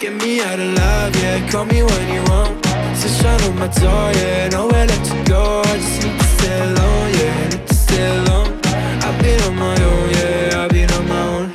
[0.00, 2.64] Get me out of love, yeah, call me when you want.
[3.02, 5.60] Just shine on my door, yeah, nowhere left to go.
[5.60, 8.60] I just need to stay alone, yeah, need to stay alone.
[8.64, 11.54] I've been on my own, yeah, I've been on my own.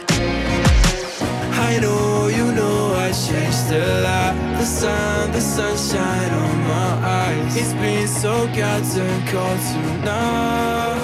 [1.58, 4.36] I know, you know, I changed a lot.
[4.60, 7.56] The sun, the sunshine on my eyes.
[7.58, 10.95] It's been so goddamn cold tonight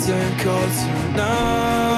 [0.00, 1.97] It's getting cold tonight.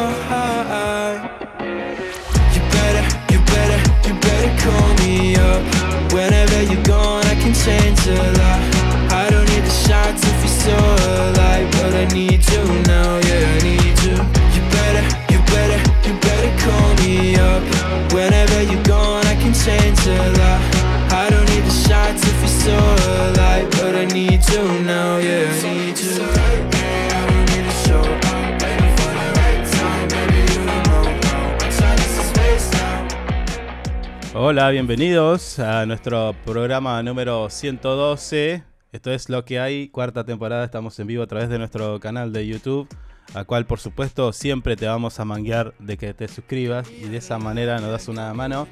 [34.53, 38.65] Hola, bienvenidos a nuestro programa número 112.
[38.91, 40.65] Esto es Lo que hay, cuarta temporada.
[40.65, 42.89] Estamos en vivo a través de nuestro canal de YouTube,
[43.35, 47.19] a cual por supuesto siempre te vamos a manguear de que te suscribas y de
[47.19, 48.67] esa manera nos das una mano,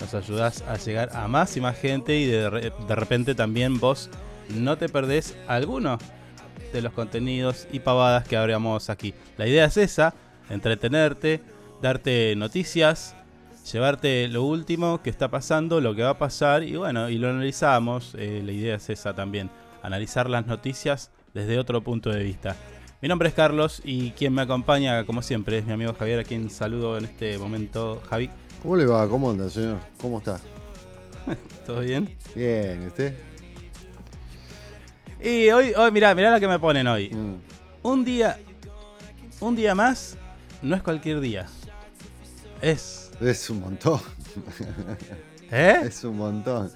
[0.00, 3.78] nos ayudas a llegar a más y más gente y de, re- de repente también
[3.78, 4.10] vos
[4.48, 5.98] no te perdés alguno
[6.72, 9.14] de los contenidos y pavadas que habríamos aquí.
[9.36, 10.14] La idea es esa,
[10.50, 11.40] entretenerte,
[11.80, 13.14] darte noticias,
[13.70, 17.28] llevarte lo último que está pasando, lo que va a pasar y bueno, y lo
[17.28, 18.14] analizamos.
[18.18, 19.50] eh, la idea es esa también,
[19.82, 22.56] analizar las noticias desde otro punto de vista.
[23.00, 26.24] Mi nombre es Carlos y quien me acompaña, como siempre, es mi amigo Javier, a
[26.24, 28.00] quien saludo en este momento.
[28.08, 28.30] Javi,
[28.62, 29.08] ¿Cómo le va?
[29.08, 29.78] ¿Cómo anda, señor?
[30.00, 30.40] ¿Cómo está?
[31.66, 32.16] ¿todo bien?
[32.34, 33.14] Bien, ¿y ¿usted?
[35.20, 37.10] Y hoy, hoy mirá, mirá lo que me ponen hoy.
[37.10, 37.34] Mm.
[37.82, 38.38] Un día,
[39.40, 40.16] un día más
[40.62, 41.46] no es cualquier día.
[42.60, 44.00] Es, Es un montón.
[45.50, 45.76] ¿eh?
[45.84, 46.70] Es un montón.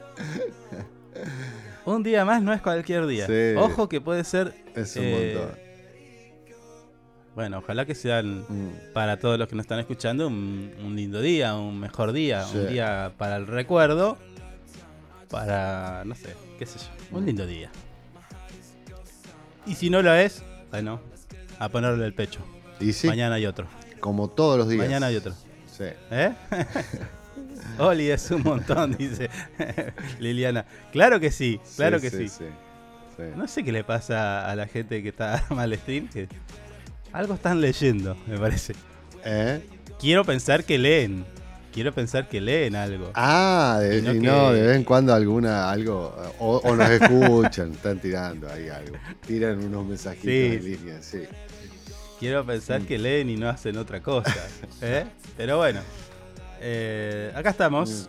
[1.84, 3.26] Un día más no es cualquier día.
[3.26, 3.56] Sí.
[3.58, 4.54] Ojo que puede ser.
[4.74, 5.58] Es un eh, montón.
[7.34, 8.92] Bueno, ojalá que sean Mm.
[8.94, 12.56] para todos los que nos están escuchando un, un lindo día, un mejor día, Sí.
[12.58, 14.16] un día para el recuerdo,
[15.28, 17.70] para, no sé, qué sé yo, un lindo día.
[19.66, 21.00] Y si no lo es, bueno,
[21.58, 22.40] a ponerle el pecho.
[22.80, 23.66] Y sí, Mañana hay otro.
[24.00, 24.84] como todos los días.
[24.86, 25.34] Mañana hay otro.
[25.76, 25.84] Sí.
[26.10, 26.32] ¿Eh?
[27.78, 29.28] Oli es un montón, dice
[30.20, 30.64] Liliana.
[30.92, 32.28] Claro que sí, claro que sí.
[32.28, 32.44] sí.
[33.16, 33.22] sí.
[33.36, 36.28] No sé qué le pasa a la gente que está mal stream, que
[37.12, 38.74] algo están leyendo, me parece.
[39.24, 39.60] ¿Eh?
[40.00, 41.24] Quiero pensar que leen.
[41.72, 43.10] Quiero pensar que leen algo.
[43.14, 46.88] Ah, de, no y no, que- de vez en cuando alguna, algo, o, o nos
[46.88, 48.96] escuchan, están tirando ahí algo.
[49.26, 51.24] Tiran unos mensajitos en línea, sí.
[52.18, 54.46] Quiero pensar que leen y no hacen otra cosa.
[54.82, 55.06] ¿eh?
[55.36, 55.80] Pero bueno,
[56.60, 58.08] eh, acá estamos.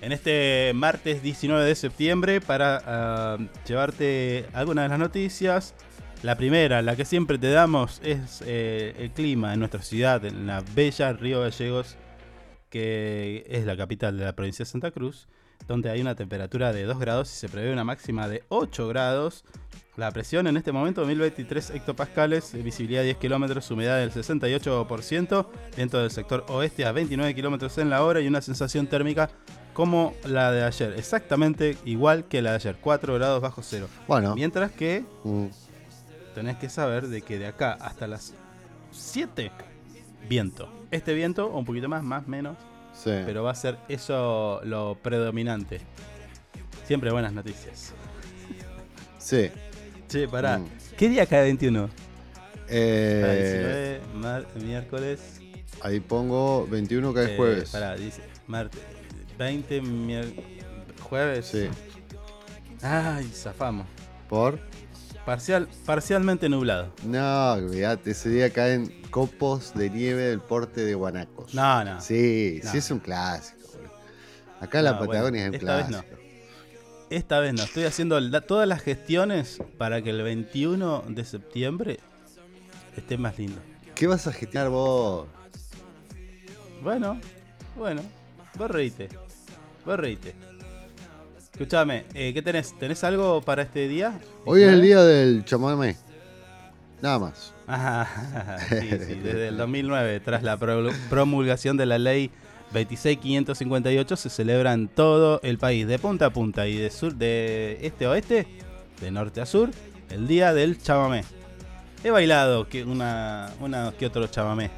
[0.00, 5.74] En este martes 19 de septiembre para ah, llevarte algunas de las noticias.
[6.22, 10.46] La primera, la que siempre te damos, es eh, el clima en nuestra ciudad, en
[10.46, 11.96] la bella Río Gallegos,
[12.70, 15.28] que es la capital de la provincia de Santa Cruz,
[15.66, 19.44] donde hay una temperatura de 2 grados y se prevé una máxima de 8 grados.
[19.96, 25.46] La presión en este momento 1023 hectopascales, visibilidad 10 kilómetros, humedad del 68%,
[25.76, 29.30] viento del sector oeste a 29 kilómetros en la hora y una sensación térmica
[29.72, 33.88] como la de ayer, exactamente igual que la de ayer, 4 grados bajo cero.
[34.06, 35.46] Bueno, Mientras que mm,
[36.34, 38.34] tenés que saber de que de acá hasta las
[38.92, 39.50] 7,
[40.28, 40.68] viento.
[40.90, 42.56] Este viento, o un poquito más, más, menos,
[42.94, 43.10] sí.
[43.26, 45.80] pero va a ser eso lo predominante.
[46.86, 47.92] Siempre buenas noticias.
[49.18, 49.50] sí.
[50.08, 50.58] Che, pará.
[50.58, 50.68] Mm.
[50.96, 51.88] ¿Qué día cae 21?
[51.88, 55.40] Pará, Eh, 19, mar- miércoles.
[55.80, 57.70] ahí pongo 21 que es eh, jueves.
[57.70, 58.80] Pará, dice martes.
[59.38, 60.32] 20, mier-
[61.08, 61.46] jueves.
[61.46, 61.68] Sí.
[62.82, 63.86] Ay, zafamos.
[64.28, 64.58] ¿Por?
[65.24, 66.92] Parcial, parcialmente nublado.
[67.04, 71.54] No, olvídate, ese día caen copos de nieve del porte de Guanacos.
[71.54, 72.00] No, no.
[72.00, 72.70] Sí, No.
[72.70, 73.58] sí es un clásico.
[74.60, 76.12] Acá en la No, bueno, Patagonia es un esta vez clásico.
[76.16, 76.24] no.
[77.10, 77.62] Esta vez no.
[77.62, 82.00] Estoy haciendo la- todas las gestiones para que el 21 de septiembre
[82.96, 83.60] esté más lindo.
[83.94, 85.26] ¿Qué vas a gestionar vos?
[86.82, 87.18] Bueno,
[87.76, 88.02] bueno.
[88.58, 89.08] Vos reíte.
[89.86, 90.34] Vos reíte.
[91.58, 92.76] Escuchame, eh, ¿qué tenés?
[92.80, 94.18] ¿Tenés algo para este día?
[94.44, 94.82] Hoy es el 19?
[94.82, 95.96] día del chamamé.
[97.00, 97.54] Nada más.
[97.68, 102.32] Ajá, sí, sí, desde el 2009, tras la pro- promulgación de la ley
[102.72, 107.78] 26558, se celebra en todo el país, de punta a punta y de sur, de
[107.82, 108.48] este a oeste,
[109.00, 109.70] de norte a sur,
[110.10, 111.22] el día del chamamé.
[112.02, 114.70] He bailado que una, una que otro chamamé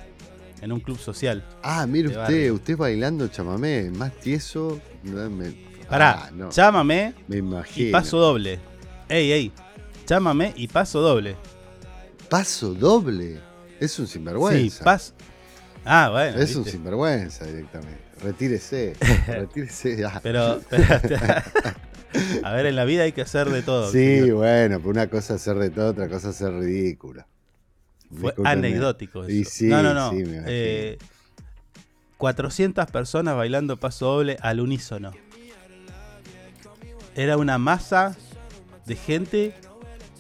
[0.61, 1.43] en un club social.
[1.63, 2.55] Ah, mire usted, barrio.
[2.55, 4.79] usted bailando chamamé, más tieso.
[5.03, 7.43] me- Pará, Ah, no, chamamé me
[7.77, 8.59] y paso doble.
[9.09, 9.53] Ey, ey,
[10.05, 11.37] chamamé y paso doble.
[12.29, 13.41] Paso doble.
[13.79, 14.85] Es un Sí, sinvergüenza.
[14.85, 15.15] paso.
[15.85, 16.39] Ah, bueno.
[16.41, 18.01] es un sinvergüenza directamente.
[18.23, 18.95] Retírese.
[19.29, 20.19] retírese ya.
[20.23, 20.85] Pero, pero-
[22.43, 23.91] a ver, en la vida hay que hacer de todo.
[23.93, 27.27] Sí, bueno, pero una cosa es ser de todo, otra cosa es ser ridícula.
[28.21, 29.31] Fue anecdótico eso.
[29.33, 30.11] Y sí, no, no, no.
[30.11, 30.45] sí, me imagino.
[30.49, 30.99] Eh,
[32.19, 35.13] 400 personas bailando paso doble al unísono.
[37.17, 38.15] Era una masa
[38.85, 39.55] de gente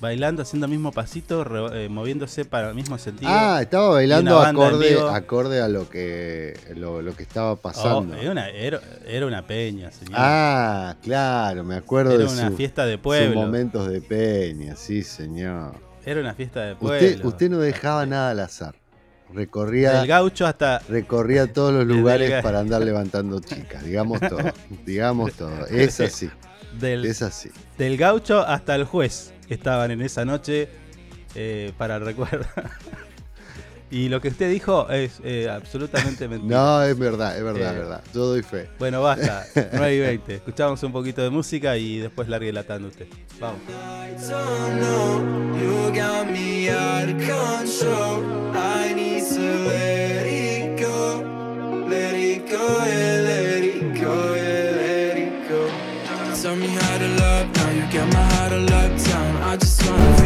[0.01, 3.31] bailando, haciendo el mismo pasito, re- eh, moviéndose para el mismo sentido.
[3.31, 8.15] Ah, estaba bailando una acorde, acorde a lo que, lo, lo que estaba Oh, pasando.
[8.17, 10.15] era, una, era, era una peña, señor.
[10.15, 13.35] ah, claro, me acuerdo era de una su- fiesta de sus pueblo.
[13.35, 15.75] momentos de peña, sí, señor.
[16.05, 16.95] Era una fiesta de pueblo.
[16.95, 18.75] Usted, usted no dejaba nada al azar.
[19.35, 24.21] Recorría, Del gaucho hasta recorría todos los el lugares ga- para andar levantando chicas, digamos
[24.21, 24.53] todo,
[24.85, 25.67] digamos todo.
[25.67, 26.31] Es así,
[26.79, 27.51] del, es así.
[27.79, 30.69] Del gaucho hasta el juez estaban en esa noche
[31.35, 32.47] eh, para el recuerdo.
[33.91, 36.57] y lo que usted dijo es eh, absolutamente mentira.
[36.57, 37.75] No, es verdad, es verdad, Eh.
[37.75, 38.01] es verdad.
[38.15, 38.69] Yo doy fe.
[38.79, 39.47] Bueno, basta.
[39.73, 40.35] 9 y 20.
[40.35, 43.07] Escuchamos un poquito de música y después largue latando usted.
[43.41, 43.61] Vamos.
[44.29, 45.23] don't know.
[45.61, 48.25] You got me out of control.
[48.57, 51.23] I need to let it go.
[51.89, 54.66] Let it go, yeah, let it go, yeah.
[56.47, 59.43] Tell me how to love, now you got my heart on lockdown.
[59.43, 60.26] I just wanna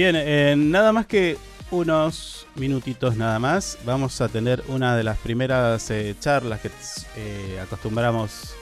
[0.00, 1.36] Bien, eh, nada más que
[1.70, 3.76] unos minutitos nada más.
[3.84, 6.70] Vamos a tener una de las primeras eh, charlas que
[7.18, 8.54] eh, acostumbramos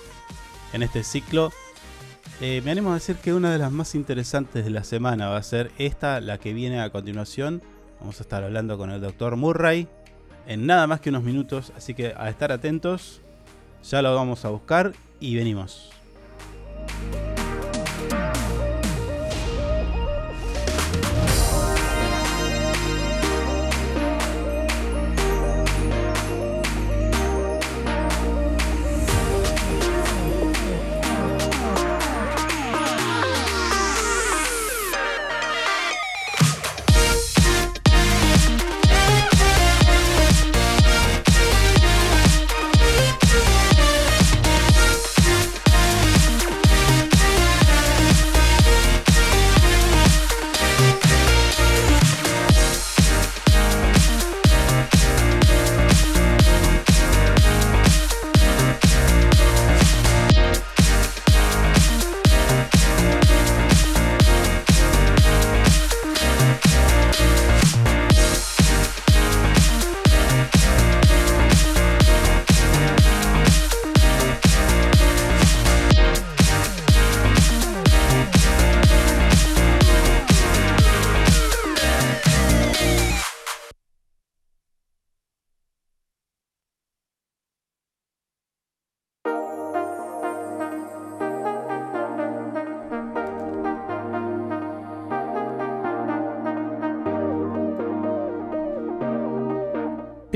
[0.73, 1.53] en este ciclo.
[2.41, 5.37] Eh, me animo a decir que una de las más interesantes de la semana va
[5.37, 7.63] a ser esta, la que viene a continuación.
[8.01, 9.87] Vamos a estar hablando con el doctor Murray
[10.49, 13.21] en nada más que unos minutos, así que a estar atentos.
[13.89, 14.91] Ya lo vamos a buscar
[15.21, 15.98] y venimos.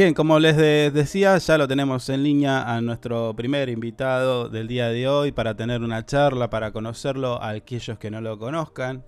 [0.03, 4.67] Bien, como les de- decía, ya lo tenemos en línea a nuestro primer invitado del
[4.67, 9.05] día de hoy para tener una charla, para conocerlo a aquellos que no lo conozcan.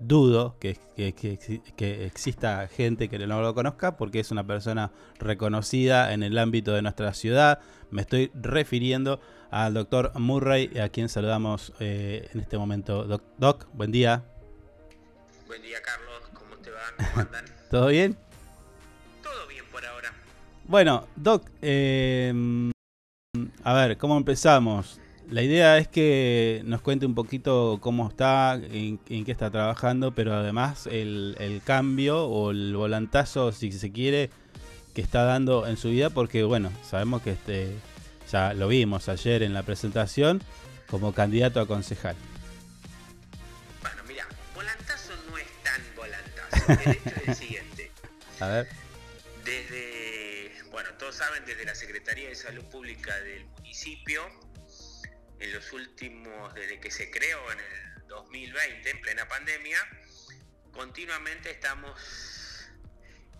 [0.00, 1.14] Dudo que, que-
[1.76, 6.72] que exista gente que no lo conozca porque es una persona reconocida en el ámbito
[6.72, 7.60] de nuestra ciudad.
[7.92, 9.20] Me estoy refiriendo
[9.52, 13.04] al doctor Murray, a quien saludamos eh, en este momento.
[13.04, 14.24] Doc, Doc, buen día.
[15.46, 16.20] Buen día, Carlos.
[16.34, 16.80] ¿Cómo te va?
[16.96, 17.44] ¿Cómo andan?
[17.70, 18.16] ¿Todo bien?
[20.66, 22.70] Bueno, Doc, eh,
[23.64, 25.00] a ver, ¿cómo empezamos?
[25.30, 30.14] La idea es que nos cuente un poquito cómo está, en, en qué está trabajando,
[30.14, 34.30] pero además el, el cambio o el volantazo, si se quiere,
[34.94, 37.74] que está dando en su vida, porque bueno, sabemos que este
[38.30, 40.42] ya lo vimos ayer en la presentación
[40.88, 42.16] como candidato a concejal.
[43.80, 46.82] Bueno, mira, volantazo no es tan volantazo.
[46.82, 47.90] El hecho es el siguiente.
[48.40, 48.81] A ver.
[51.02, 54.22] Todos saben, desde la Secretaría de Salud Pública del municipio,
[55.40, 59.78] en los últimos, desde que se creó en el 2020, en plena pandemia,
[60.70, 62.70] continuamente estamos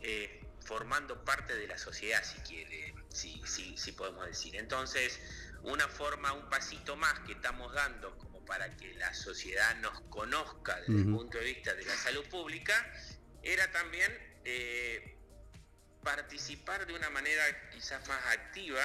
[0.00, 4.56] eh, formando parte de la sociedad, si quiere, si, si, si podemos decir.
[4.56, 5.20] Entonces,
[5.62, 10.80] una forma, un pasito más que estamos dando como para que la sociedad nos conozca
[10.80, 12.92] desde el punto de vista de la salud pública,
[13.44, 14.10] era también
[14.44, 15.21] eh,
[16.02, 18.80] participar de una manera quizás más activa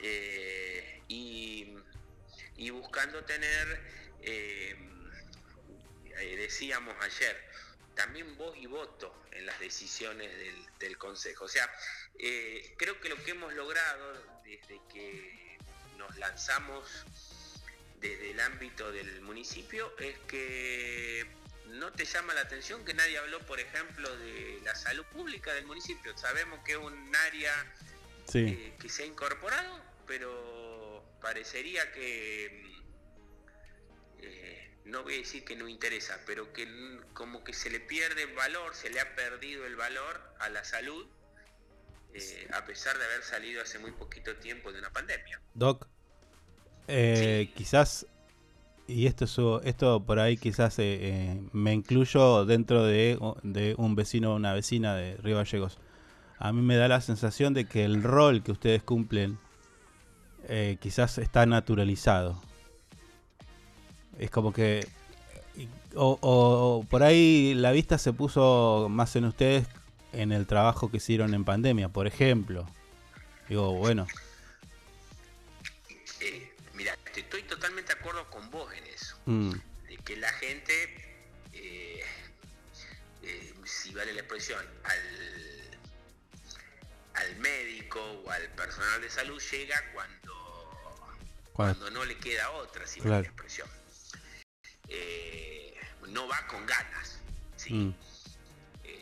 [0.00, 1.76] eh, y,
[2.70, 3.80] buscando tener,
[4.22, 4.76] eh,
[6.18, 7.36] eh, decíamos ayer,
[7.94, 10.30] también voz y voto en las decisiones
[10.78, 11.44] del, Consejo.
[11.44, 11.70] O sea,
[12.76, 15.58] creo que lo que hemos logrado desde que
[15.96, 17.04] nos lanzamos
[18.00, 21.26] desde el ámbito del municipio es que
[21.68, 25.66] no te llama la atención que nadie habló, por ejemplo, de la salud pública del
[25.66, 26.16] municipio.
[26.16, 27.52] Sabemos que es un área
[28.26, 28.38] Sí.
[28.48, 35.56] eh, que se ha incorporado, pero parecería que, mm, eh, no voy a decir que
[35.56, 36.66] no interesa, pero que
[37.14, 41.06] como que se le pierde valor, se le ha perdido el valor a la salud,
[42.14, 45.40] eh, a pesar de haber salido hace muy poquito tiempo de una pandemia.
[45.54, 45.86] Doc,
[46.86, 48.06] eh, quizás,
[48.88, 54.32] y esto, esto por ahí quizás eh, eh, me incluyo dentro de, de un vecino
[54.32, 55.78] o una vecina de Río Gallegos.
[56.38, 59.38] A mí me da la sensación de que el rol que ustedes cumplen
[60.48, 62.40] eh, quizás está naturalizado.
[64.18, 64.86] Es como que...
[65.94, 69.66] O, o- o por ahí la vista se puso más en ustedes
[70.12, 72.66] en el trabajo que hicieron en pandemia, por ejemplo.
[73.48, 74.06] Digo, bueno,
[76.20, 77.77] Eh, mira, te- estoy totalmente
[79.28, 79.52] mm,
[79.88, 80.72] de que la gente,
[81.52, 82.02] eh,
[83.22, 85.78] eh, si vale la expresión, al,
[87.14, 90.34] al médico o al personal de salud llega cuando,
[91.52, 93.68] Cuando- cuando no le queda otra, si vale la expresión.
[94.88, 95.74] Eh,
[96.08, 97.18] no va con ganas.
[97.68, 97.90] Mm.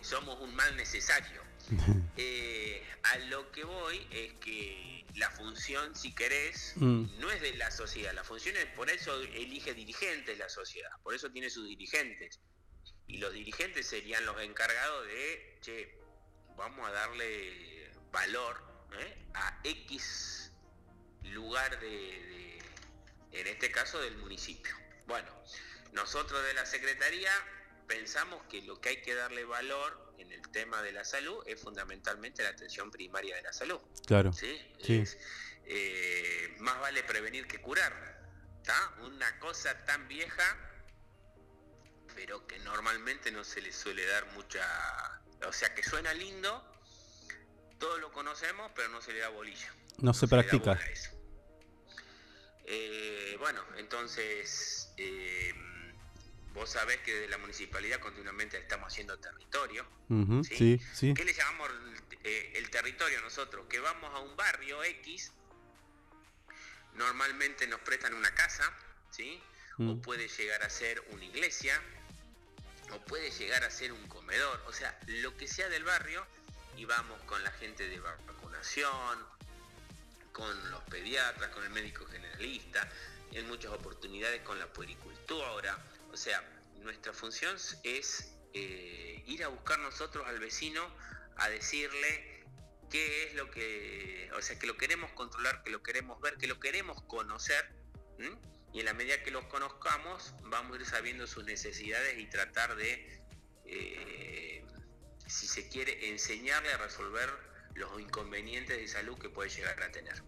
[0.03, 1.43] Somos un mal necesario.
[2.17, 7.19] Eh, a lo que voy es que la función, si querés, Mm.
[7.21, 8.13] no es de la sociedad.
[8.15, 12.41] La función es, por eso elige dirigentes la sociedad, por eso tiene sus dirigentes.
[13.07, 15.99] Y los dirigentes serían los encargados de, che,
[16.57, 18.63] vamos a darle valor
[18.99, 19.27] ¿eh?
[19.35, 20.53] a X
[21.23, 22.63] lugar de, de-
[23.41, 24.75] en este caso, del municipio.
[25.07, 25.29] Bueno,
[25.93, 27.31] nosotros de la Secretaría
[27.87, 31.61] pensamos que lo que hay que darle valor en el tema de la salud es
[31.61, 33.81] fundamentalmente la atención primaria de la salud.
[34.07, 34.33] Claro.
[34.33, 34.61] ¿sí?
[34.83, 34.99] Sí.
[34.99, 35.19] Es,
[35.67, 38.17] eh, más vale prevenir que curar.
[38.65, 38.95] ¿tá?
[39.03, 40.57] Una cosa tan vieja,
[42.15, 44.65] pero que normalmente no se le suele dar mucha...
[45.47, 46.65] O sea, que suena lindo,
[47.79, 49.73] todos lo conocemos, pero no se le da bolilla.
[49.99, 50.81] No se le da practica.
[52.65, 55.53] Eh, bueno, entonces, eh,
[56.57, 59.87] vos sabés que desde la municipalidad continuamente estamos haciendo territorio.
[60.09, 60.57] Ujú, ¿sí?
[60.57, 61.15] Sí, sí.
[61.15, 61.71] ¿Qué le llamamos
[62.25, 63.67] eh, el territorio nosotros?
[63.69, 65.33] Que vamos a un barrio X,
[66.95, 68.73] normalmente nos prestan una casa,
[69.11, 69.41] ¿sí?
[69.79, 70.01] O Mm.
[70.01, 71.81] puede llegar a ser una iglesia,
[72.93, 76.27] o puede llegar a ser un comedor, o sea, lo que sea del barrio,
[76.77, 79.27] y vamos con la gente de vacunación,
[80.33, 82.89] con los pediatras, con el médico generalista,
[83.33, 85.77] en muchas oportunidades con la puericultura,
[86.17, 86.43] o sea,
[86.81, 90.83] nuestra función es eh, ir a buscar nosotros al vecino
[91.37, 92.43] a decirle
[92.91, 96.47] qué es lo que, o sea, que lo queremos controlar, que lo queremos ver, que
[96.47, 97.71] lo queremos conocer,
[98.73, 102.77] y en la medida que los conozcamos vamos a ir sabiendo sus necesidades y tratar
[102.77, 103.21] de,
[103.67, 104.65] eh,
[105.27, 107.29] si se quiere, enseñarle a resolver
[107.75, 110.23] los inconvenientes de salud que puede llegar a tener.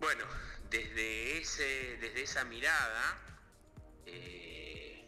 [0.00, 0.24] Bueno,
[0.68, 3.31] desde, ese, desde esa mirada
[4.06, 5.04] eh,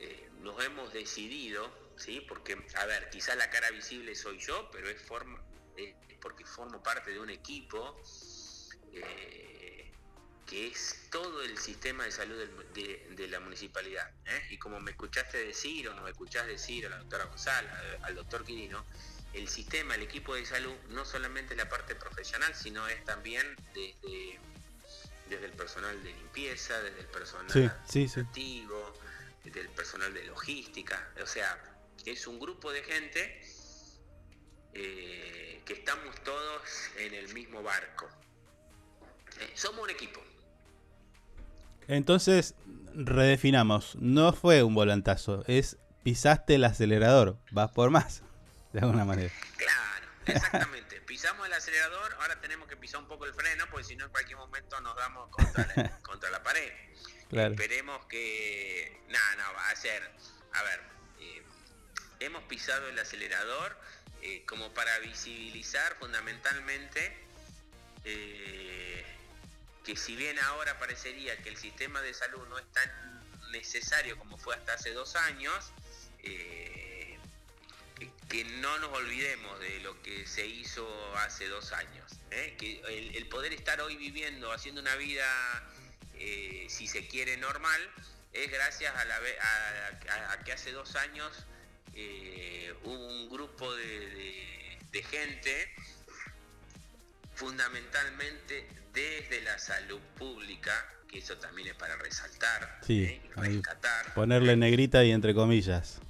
[0.00, 2.20] eh, nos hemos decidido, ¿sí?
[2.28, 5.42] porque, a ver, quizá la cara visible soy yo, pero es, forma,
[5.76, 8.00] es porque formo parte de un equipo
[8.92, 9.92] eh,
[10.46, 12.36] que es todo el sistema de salud
[12.74, 14.10] de, la municipalidad.
[14.50, 18.06] Y como me escuchaste decir, o no me escuchás decir a la doctora González, a-
[18.06, 18.86] al doctor Quirino,
[19.34, 24.40] el sistema, el equipo de salud, no solamente la parte profesional, sino es también desde,
[25.28, 28.66] desde el personal de limpieza, desde el personal Sí,
[29.44, 31.10] desde el personal de logística.
[31.22, 31.58] O sea,
[32.04, 33.42] es un grupo de gente
[34.74, 36.62] eh, que estamos todos
[36.98, 38.08] en el mismo barco.
[39.40, 40.20] Eh, somos un equipo.
[41.86, 42.54] Entonces,
[42.94, 43.96] redefinamos.
[43.96, 47.38] No fue un volantazo, es pisaste el acelerador.
[47.50, 48.22] Vas por más,
[48.72, 49.32] de alguna manera.
[49.56, 50.87] Claro, exactamente.
[51.08, 54.10] Pisamos el acelerador, ahora tenemos que pisar un poco el freno, porque si no en
[54.10, 56.70] cualquier momento nos damos contra la, contra la pared.
[57.30, 57.54] Claro.
[57.54, 59.00] Esperemos que...
[59.08, 60.08] Nada, no, va a ser...
[60.52, 60.80] A ver,
[61.20, 61.42] eh,
[62.20, 63.76] hemos pisado el acelerador
[64.22, 67.16] eh, como para visibilizar fundamentalmente
[68.04, 69.04] eh,
[69.84, 74.36] que si bien ahora parecería que el sistema de salud no es tan necesario como
[74.36, 75.72] fue hasta hace dos años,
[76.22, 76.87] eh,
[78.28, 80.86] que- no nos olvidemos de lo que se hizo
[81.18, 82.12] hace dos años.
[82.30, 82.56] ¿eh?
[82.58, 85.24] Que el, el poder estar hoy viviendo, haciendo una vida,
[86.14, 87.80] eh, si se quiere, normal,
[88.32, 91.32] es gracias a, la, a- a- a que hace dos años
[91.94, 95.74] eh, hubo un grupo de, de- de gente,
[97.34, 100.72] fundamentalmente desde la salud pública,
[101.08, 103.20] que eso también es para resaltar, Sí, ¿eh?
[103.36, 104.12] rescatar.
[104.14, 106.00] Ponerle negrita y entre comillas.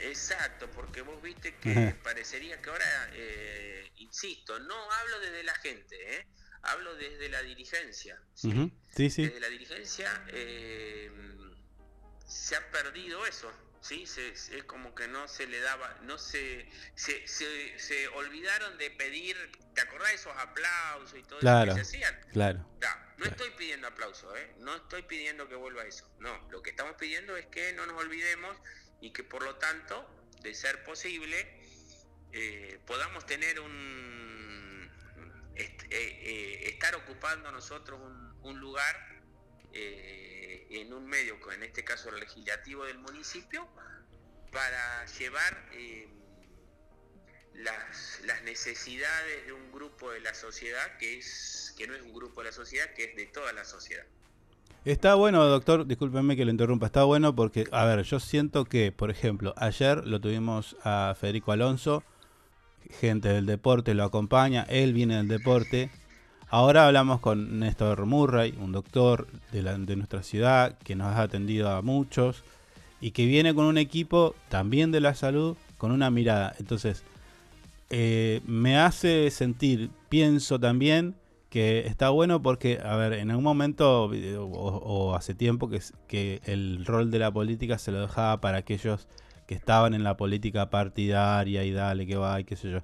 [0.00, 1.96] Exacto, porque vos viste que Ajá.
[2.02, 6.26] parecería que ahora, eh, insisto, no hablo desde la gente, ¿eh?
[6.62, 8.20] hablo desde la dirigencia.
[8.34, 8.72] ¿sí?
[8.94, 9.24] Sí, sí.
[9.26, 11.10] Desde la dirigencia eh,
[12.26, 14.06] se ha perdido eso, ¿sí?
[14.06, 18.76] Se- se- es como que no se le daba, no se, se, se, se olvidaron
[18.78, 19.36] de pedir,
[19.74, 22.20] ¿te acordás de esos aplausos y todo Claro, eso que se hacían?
[22.32, 22.64] claro.
[23.18, 24.54] No estoy pidiendo aplausos, ¿eh?
[24.58, 26.08] no estoy pidiendo que vuelva eso.
[26.20, 28.56] No, lo que estamos pidiendo es que no nos olvidemos
[29.00, 30.06] y que por lo tanto,
[30.42, 31.58] de ser posible,
[32.32, 34.90] eh, podamos tener un.
[35.54, 39.08] eh, eh, estar ocupando nosotros un, un lugar
[39.70, 43.68] en un medio, en este caso el legislativo del municipio,
[44.50, 45.70] para llevar
[47.54, 52.12] las, las necesidades de un grupo de la sociedad que es que no es un
[52.12, 54.06] grupo de la sociedad, que es de toda la sociedad.
[54.84, 58.90] Está bueno, doctor, discúlpenme que lo interrumpa, está bueno porque, a ver, yo siento que,
[58.90, 62.02] por ejemplo, ayer lo tuvimos a Federico Alonso,
[63.00, 65.90] gente del deporte lo acompaña, él viene del deporte.
[66.48, 71.70] Ahora hablamos con Néstor Murray, un doctor de, de nuestra ciudad que nos ha atendido
[71.70, 72.42] a muchos.
[73.00, 76.54] y que viene con un equipo también de la salud con una mirada.
[76.58, 77.04] Entonces,
[77.90, 81.14] eh, me hace sentir, pienso también
[81.48, 85.70] que está bueno porque, a ver, en algún momento eh, o, hace tiempo
[86.08, 89.08] que, el rol de la política se lo dejaba para aquellos
[89.46, 92.80] que estaban en la política partidaria y dale que va y qué sé yo.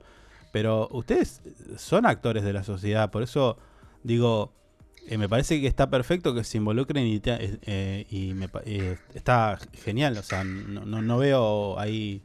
[0.51, 1.43] Pero ustedes
[1.77, 3.59] son actores de la sociedad, por eso
[4.03, 4.53] digo,
[5.09, 10.45] eh, me parece que está perfecto que se involucren y, eh, está genial, o sea,
[10.45, 12.23] no, no, veo ahí...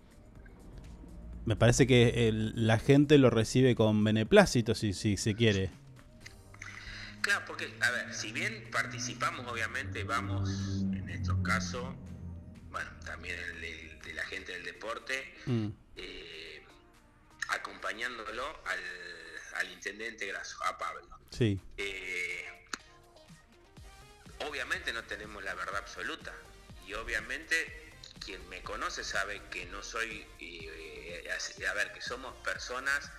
[1.45, 5.71] Me parece que la gente lo recibe con beneplácito, si, si se quiere.
[7.21, 10.49] Claro, porque, a ver, si bien participamos, obviamente vamos,
[10.93, 11.93] en estos casos,
[12.69, 15.67] bueno, también el, el de la gente del deporte, Mm.
[15.97, 16.63] eh,
[17.49, 18.79] acompañándolo al,
[19.55, 21.07] al intendente Graso, a Pablo.
[21.31, 21.59] Sí.
[21.77, 22.45] Eh,
[24.47, 26.33] obviamente no tenemos la verdad absoluta
[26.87, 27.91] y obviamente
[28.23, 31.27] quien me conoce sabe que no soy, eh,
[31.69, 33.11] a ver, que somos personas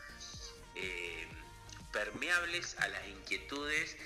[1.93, 3.97] permeables a las inquietudes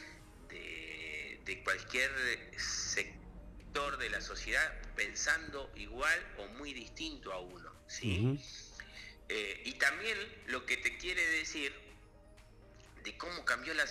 [0.49, 2.11] de, de cualquier
[2.59, 8.38] sector de la sociedad pensando igual o muy distinto a uno, ¿sí?
[9.29, 11.75] Eh, y también lo que te quiere decir
[13.03, 13.85] de cómo cambió la,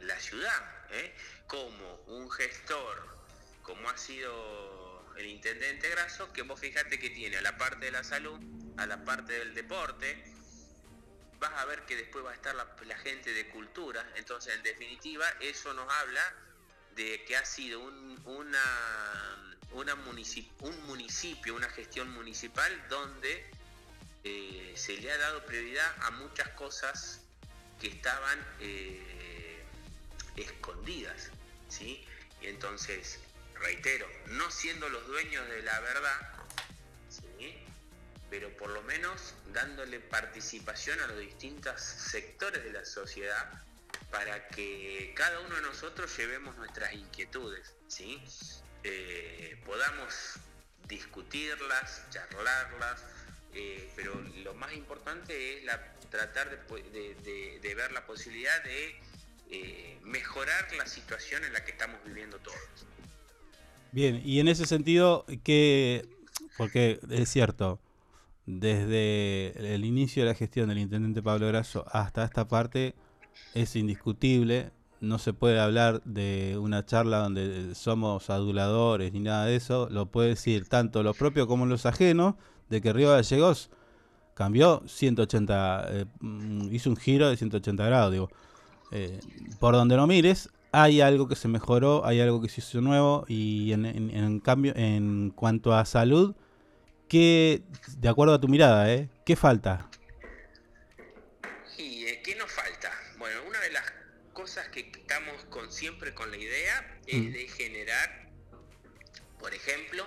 [0.00, 1.14] la ciudad, ¿eh?
[1.46, 3.16] como un gestor,
[3.62, 7.92] como ha sido el intendente Graso, que vos fíjate que tiene a la parte de
[7.92, 8.40] la salud,
[8.76, 10.24] a la parte del deporte,
[11.44, 15.26] vas a ver que después va a estar la, gente de cultura, entonces en definitiva
[15.40, 16.22] eso nos habla
[16.94, 23.44] de que ha sido un, una, una municip- un municipio, una gestión municipal donde
[24.22, 27.20] eh, se le ha dado prioridad a muchas cosas
[27.78, 29.62] que estaban eh,
[30.36, 31.30] escondidas,
[31.68, 32.06] ¿sí?
[32.40, 33.18] Y entonces,
[33.60, 36.33] reitero, no siendo los dueños de la verdad.
[38.30, 43.62] Pero por lo menos dándole participación a los distintos sectores de la sociedad
[44.10, 48.22] para que cada uno de nosotros llevemos nuestras inquietudes, ¿sí?
[48.82, 50.38] Eh, podamos
[50.88, 53.04] discutirlas, charlarlas,
[53.54, 55.70] eh, pero lo más importante es
[56.10, 58.94] tratar de ver la posibilidad de
[59.50, 62.58] eh, mejorar la situación en la que estamos viviendo todos.
[63.92, 66.08] Bien, y en ese sentido, que
[66.56, 67.78] porque es cierto,
[68.46, 72.94] desde el inicio de la gestión del intendente Pablo Grasso hasta esta parte
[73.54, 79.56] es indiscutible, no se puede hablar de una charla donde somos aduladores ni nada de
[79.56, 82.34] eso, lo puede decir tanto los propios como los ajenos,
[82.68, 83.70] de que Río Gallegos
[84.34, 88.30] cambió 180, eh, mm, hizo un giro de 180 grados, digo.
[88.90, 89.20] Eh,
[89.58, 93.24] por donde no mires, hay algo que se mejoró, hay algo que se hizo nuevo
[93.28, 96.34] y en, cambio, en cuanto a salud,
[97.08, 97.62] ¿qué,
[97.98, 99.88] de acuerdo a tu mirada, eh, qué falta?
[101.78, 102.92] ¿Y eh, qué nos falta?
[103.18, 103.84] Bueno, una de las
[104.32, 107.32] cosas que estamos con, siempre con la idea es Mm.
[107.32, 108.28] de generar,
[109.38, 110.06] por ejemplo,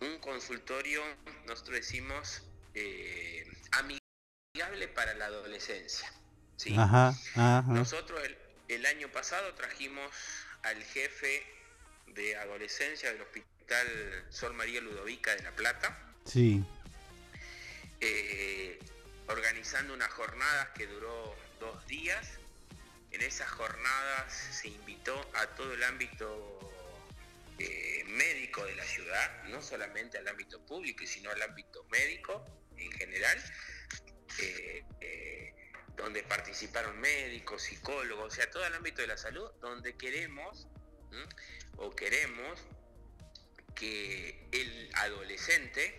[0.00, 1.02] un consultorio,
[1.46, 2.42] nosotros decimos,
[2.74, 6.12] eh, amigable para la adolescencia.
[6.56, 6.74] ¿sí?
[6.76, 7.62] Ajá, ajá.
[7.72, 8.36] Nosotros el,
[8.68, 10.10] el año pasado trajimos
[10.62, 11.44] al jefe
[12.08, 13.48] de adolescencia del Hospital
[14.30, 16.62] Sol María Ludovica de La Plata, Sí,
[18.00, 18.78] eh,
[19.28, 22.38] organizando unas jornadas que duró dos días.
[23.10, 26.72] En esas jornadas se invitó a todo el ámbito
[27.58, 32.92] eh, médico de la ciudad, no solamente al ámbito público, sino al ámbito médico en
[32.92, 33.42] general,
[34.40, 35.54] eh, eh,
[35.96, 40.68] donde participaron médicos, psicólogos, o sea, todo el ámbito de la salud, donde queremos
[41.10, 41.26] ¿m?
[41.78, 42.60] o queremos
[43.78, 45.94] que el adolescente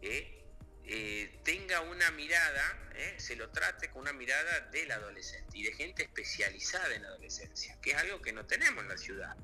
[0.00, 0.44] eh,
[0.84, 5.74] eh, tenga una mirada, eh, se lo trate con una mirada del adolescente y de
[5.74, 9.36] gente especializada en la adolescencia, que es algo que no tenemos en la ciudad.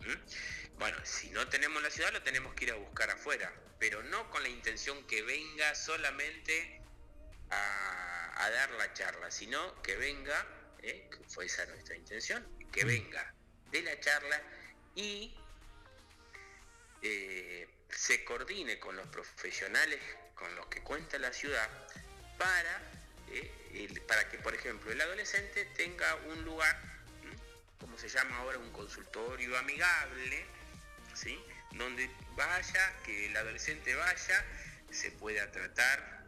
[0.00, 0.78] ¿Mm?
[0.78, 4.02] Bueno, si no tenemos en la ciudad lo tenemos que ir a buscar afuera, pero
[4.02, 6.82] no con la intención que venga solamente
[7.50, 10.46] a, a dar la charla, sino que venga,
[10.82, 13.34] que fue esa nuestra intención, que venga
[13.70, 14.42] de la charla
[14.94, 15.34] y
[17.04, 20.00] eh, se coordine con los profesionales
[20.34, 21.68] con los que cuenta la ciudad
[22.38, 22.82] para,
[23.30, 26.80] eh, para que, por ejemplo, el adolescente tenga un lugar,
[27.78, 30.46] como se llama ahora, un consultorio amigable,
[31.14, 31.38] ¿sí?
[31.72, 34.44] donde vaya, que el adolescente vaya,
[34.90, 36.24] se pueda tratar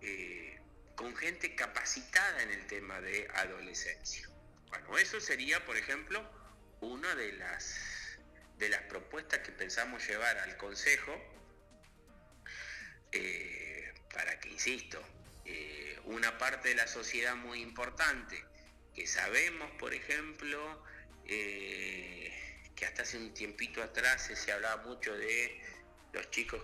[0.00, 0.58] eh,
[0.96, 4.26] con gente capacitada en el tema de adolescencia.
[4.68, 6.24] Bueno, eso sería, por ejemplo,
[6.80, 7.99] una de las
[8.60, 11.12] de las propuestas que pensamos llevar al Consejo
[13.12, 15.02] eh, para que, insisto,
[15.44, 18.44] eh, una parte de la sociedad muy importante,
[18.94, 20.84] que sabemos, por ejemplo,
[21.26, 22.32] eh,
[22.76, 25.60] que hasta hace un tiempito atrás se hablaba mucho de
[26.12, 26.62] los chicos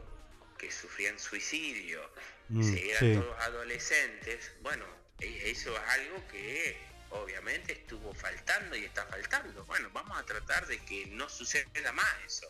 [0.59, 2.01] que sufrían suicidio,
[2.49, 3.13] Mm, si eran sí.
[3.15, 4.87] todos adolescentes, bueno,
[5.19, 6.77] e- eso es algo que
[7.11, 9.64] obviamente estuvo faltando y está faltando.
[9.66, 12.47] Bueno, vamos a tratar de que no suceda más eso.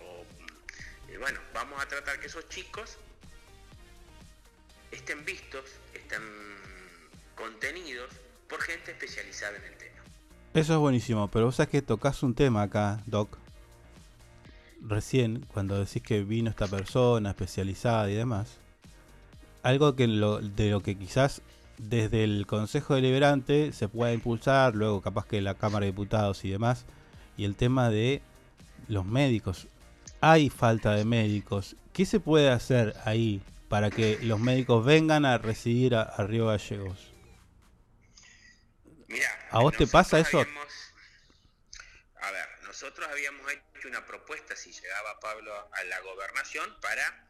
[0.00, 2.98] O, mm, eh, bueno, vamos a tratar que esos chicos
[4.90, 6.22] estén vistos, estén
[7.34, 8.10] contenidos
[8.48, 10.02] por gente especializada en el tema.
[10.54, 13.36] Eso es buenísimo, pero vos sabés que tocas un tema acá, Doc.
[14.80, 18.58] Recién, cuando decís que vino esta persona especializada y demás.
[19.62, 21.42] Algo que lo- de lo que quizás
[21.78, 26.50] desde el Consejo Deliberante se pueda impulsar, luego capaz que la Cámara de Diputados y
[26.50, 26.84] demás,
[27.36, 28.20] y el tema de
[28.88, 29.68] los médicos.
[30.20, 31.76] Hay falta de médicos.
[31.92, 36.46] ¿Qué se puede hacer ahí para que los médicos vengan a residir a, a Río
[36.46, 37.12] Gallegos?
[39.50, 40.40] ¿A vos te pasa eso?
[40.40, 40.92] habíamos-
[42.20, 47.24] a ver, nosotros habíamos hecho una propuesta, si llegaba Pablo a la gobernación, para,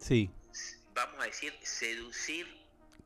[0.00, 0.30] Sí,
[0.94, 2.46] vamos a decir, seducir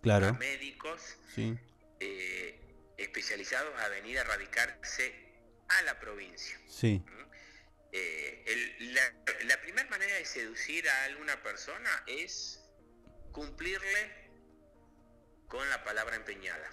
[0.03, 0.29] Claro.
[0.29, 1.57] a médicos sí.
[2.01, 2.61] eh,
[2.99, 5.15] especializados a venir a radicarse
[5.69, 6.59] a la provincia.
[6.69, 7.03] Sí,
[7.95, 9.03] Eh, el- la,
[9.45, 12.59] la primera manera de seducir a alguna persona es
[13.33, 14.31] cumplirle
[15.47, 16.71] con la palabra empeñada.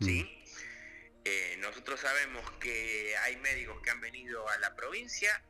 [0.00, 0.42] ¿Sí?
[1.26, 5.44] Eh, nosotros sabemos que hay médicos que han venido a la provincia,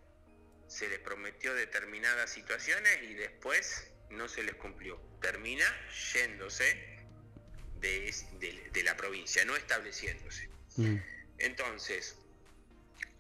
[0.67, 5.01] se les prometió determinadas situaciones y después no se les cumplió.
[5.21, 5.65] Termina
[6.13, 6.99] yéndose
[7.81, 8.15] de,
[8.73, 10.49] de la provincia, no estableciéndose.
[10.77, 10.97] Mm.
[11.39, 12.17] Entonces,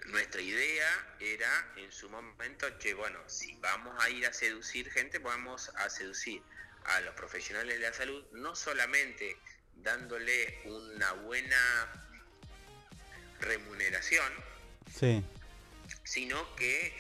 [0.07, 5.19] nuestra idea era en su momento que, bueno, si vamos a ir a seducir gente,
[5.19, 6.43] vamos a seducir
[6.85, 9.37] a los profesionales de la salud, no solamente
[9.77, 12.11] dándole una buena
[13.41, 14.33] remuneración,
[14.93, 15.25] sí.
[16.05, 16.95] sino que,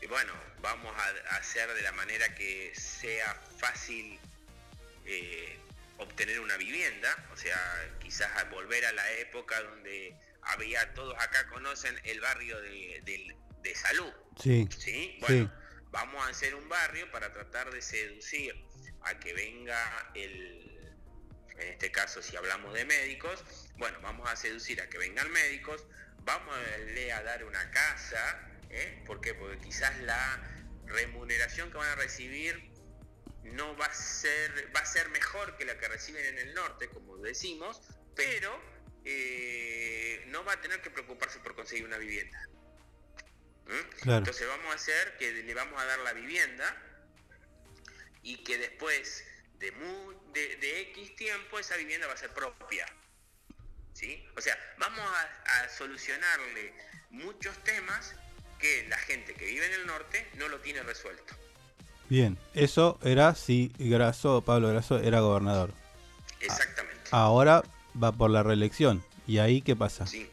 [0.00, 4.18] eh, bueno, vamos a, hacer de la manera que sea fácil
[5.04, 5.58] eh,
[5.98, 7.58] obtener una vivienda, o sea,
[8.00, 13.74] quizás volver a la época donde había, todos acá conocen el barrio de, del- de
[13.74, 14.68] salud, Sí.
[14.78, 15.16] ¿sí?
[15.20, 15.82] Bueno, Sí.
[15.90, 18.54] vamos a hacer un barrio para tratar de seducir
[19.02, 20.92] a que venga el,
[21.58, 23.42] en este caso si hablamos de médicos,
[23.76, 25.84] bueno, vamos a seducir a que vengan médicos,
[26.18, 29.02] vamos a, le a dar una casa, ¿eh?
[29.06, 29.34] ¿por qué?
[29.34, 30.42] Porque quizás la
[30.86, 32.70] remuneración que van a recibir
[33.42, 36.88] no va a ser, va a ser mejor que la que reciben en el norte,
[36.88, 37.80] como decimos,
[38.14, 38.60] pero
[39.04, 42.38] eh, no va a tener que preocuparse por conseguir una vivienda.
[43.66, 43.88] ¿Mm?
[44.02, 44.18] Claro.
[44.18, 46.82] Entonces vamos a hacer que le vamos a dar la vivienda
[48.22, 49.24] y que después
[49.58, 52.86] de, mu- de, de X tiempo esa vivienda va a ser propia.
[53.92, 54.28] ¿Sí?
[54.36, 56.74] O sea, vamos a, a solucionarle
[57.10, 58.14] muchos temas
[58.58, 61.34] que la gente que vive en el norte no lo tiene resuelto.
[62.08, 65.72] Bien, eso era si Grasso, Pablo Grasso era gobernador.
[66.40, 67.08] Exactamente.
[67.10, 67.62] Ahora
[68.02, 69.04] va por la reelección.
[69.26, 70.06] ¿Y ahí qué pasa?
[70.06, 70.30] Sí.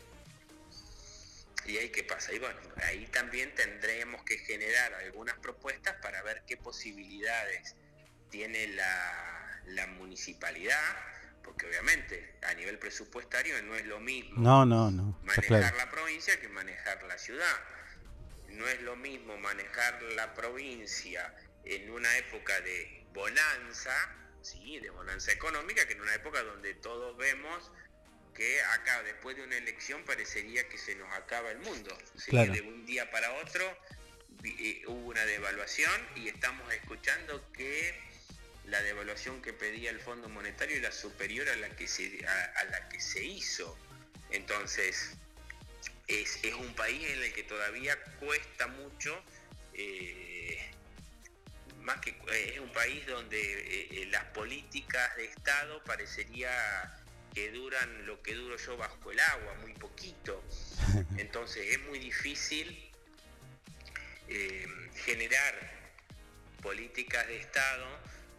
[1.65, 2.33] ¿Y ahí qué pasa?
[2.33, 7.75] Y bueno, ahí también tendremos que generar algunas propuestas para ver qué posibilidades
[8.29, 10.77] tiene la, la municipalidad,
[11.43, 15.17] porque obviamente a nivel presupuestario no es lo mismo No, no, no.
[15.23, 15.77] Manejar claro.
[15.77, 17.55] la provincia que manejar la ciudad.
[18.53, 21.33] No es lo mismo manejar la provincia
[21.65, 23.93] en una época de bonanza,
[24.41, 27.71] sí, de bonanza económica, que en una época donde todos vemos
[28.33, 31.95] que acá después de una elección parecería que se nos acaba el mundo.
[32.17, 32.31] ¿sí?
[32.31, 32.51] Claro.
[32.51, 33.63] De un día para otro
[34.43, 37.99] eh, hubo una devaluación y estamos escuchando que
[38.65, 42.63] la devaluación que pedía el Fondo Monetario era superior a la que se, a, a
[42.65, 43.77] la que se hizo.
[44.31, 45.15] Entonces,
[46.07, 49.21] es, es un país en el que todavía cuesta mucho,
[49.73, 50.59] eh,
[51.83, 56.99] más que eh, es un país donde eh, las políticas de Estado parecería
[57.33, 60.43] que duran lo que duro yo bajo el agua, muy poquito.
[61.17, 62.91] Entonces es muy difícil
[64.27, 64.67] eh,
[65.05, 65.71] generar
[66.61, 67.85] políticas de Estado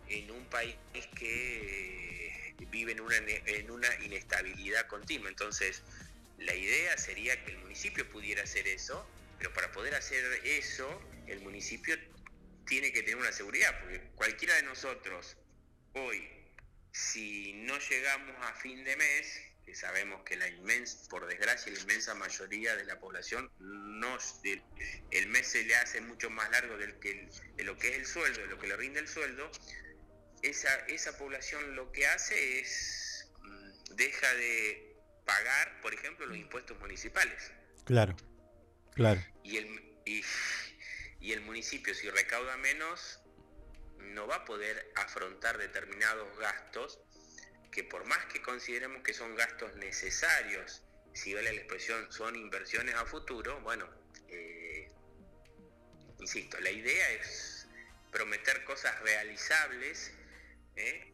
[0.09, 0.77] en un país
[1.17, 5.29] que vive en una, en una inestabilidad continua.
[5.29, 5.83] Entonces,
[6.39, 9.09] la idea sería que el municipio pudiera hacer eso,
[9.39, 11.97] pero para poder hacer eso, el municipio
[12.67, 15.37] tiene que tener una seguridad, porque cualquiera de nosotros
[15.95, 16.29] hoy,
[16.93, 21.79] si no llegamos a fin de mes, que sabemos que la inmensa, por desgracia, la
[21.79, 24.19] inmensa mayoría de la población, no,
[25.11, 28.07] el, mes se le hace mucho más largo del que, de lo que es el
[28.07, 29.51] sueldo, de lo que le rinde el sueldo,
[30.43, 34.94] esa, esa población lo que hace es, mm, deja de
[35.25, 37.53] pagar, por ejemplo, los impuestos municipales.
[37.85, 38.17] Claro,
[38.95, 39.21] claro.
[39.43, 40.23] Y el, y,
[41.21, 43.21] y el municipio, si recauda menos,
[43.99, 47.01] no va a poder afrontar determinados gastos
[47.71, 52.95] que por más que consideremos que son gastos necesarios, si vale la expresión, son inversiones
[52.95, 53.89] a futuro, bueno,
[54.29, 54.89] eh,
[56.21, 57.67] insisto, la idea es
[58.13, 60.13] prometer cosas realizables
[60.77, 61.14] ¿eh?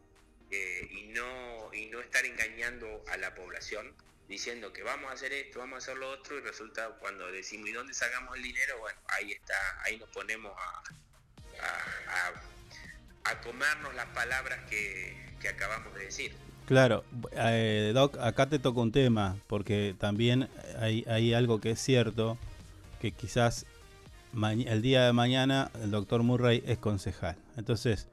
[0.51, 3.95] Eh, y, no, y no estar engañando a la población
[4.29, 7.69] diciendo que vamos a hacer esto, vamos a hacer lo otro y resulta cuando decimos
[7.69, 8.79] ¿y dónde sacamos el dinero?
[8.81, 10.83] Bueno, ahí está, ahí nos ponemos a,
[13.25, 16.33] a, comernos las palabras que, que acabamos de decir.
[16.67, 20.49] Claro, eh, Doc, acá te toca un tema, porque también
[20.79, 22.39] hay, hay algo que es cierto,
[23.01, 23.67] que quizás
[24.35, 27.37] el día de mañana el doctor Murray es concejal.
[27.57, 28.09] Entonces,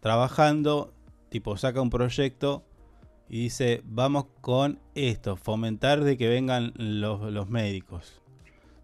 [0.00, 0.92] trabajando,
[1.36, 2.64] tipo saca un proyecto
[3.28, 8.22] y dice, vamos con esto, fomentar de que vengan los, los médicos.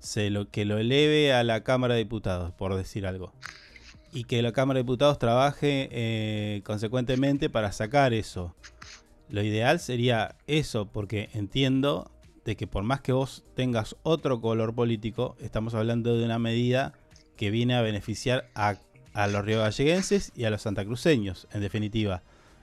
[0.01, 3.33] Se lo, que lo eleve a la Cámara de Diputados, por decir algo.
[4.13, 8.55] Y que la Cámara de Diputados trabaje eh, consecuentemente para sacar eso.
[9.31, 12.11] Lo ideal sería eso, porque entiendo
[12.45, 16.93] de que por más que vos tengas otro color político, estamos hablando de una medida
[17.37, 18.77] que viene a beneficiar a,
[19.15, 22.23] a los riogalleguenses y a los santacruceños, en definitiva.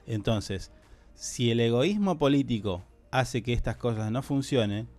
[0.10, 0.72] Entonces,
[1.14, 4.90] si el egoísmo político hace que estas cosas no funcionen,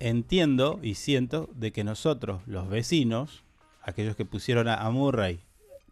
[0.00, 3.44] entiendo y siento de que nosotros, los vecinos,
[3.80, 5.40] aquellos que pusieron a Murray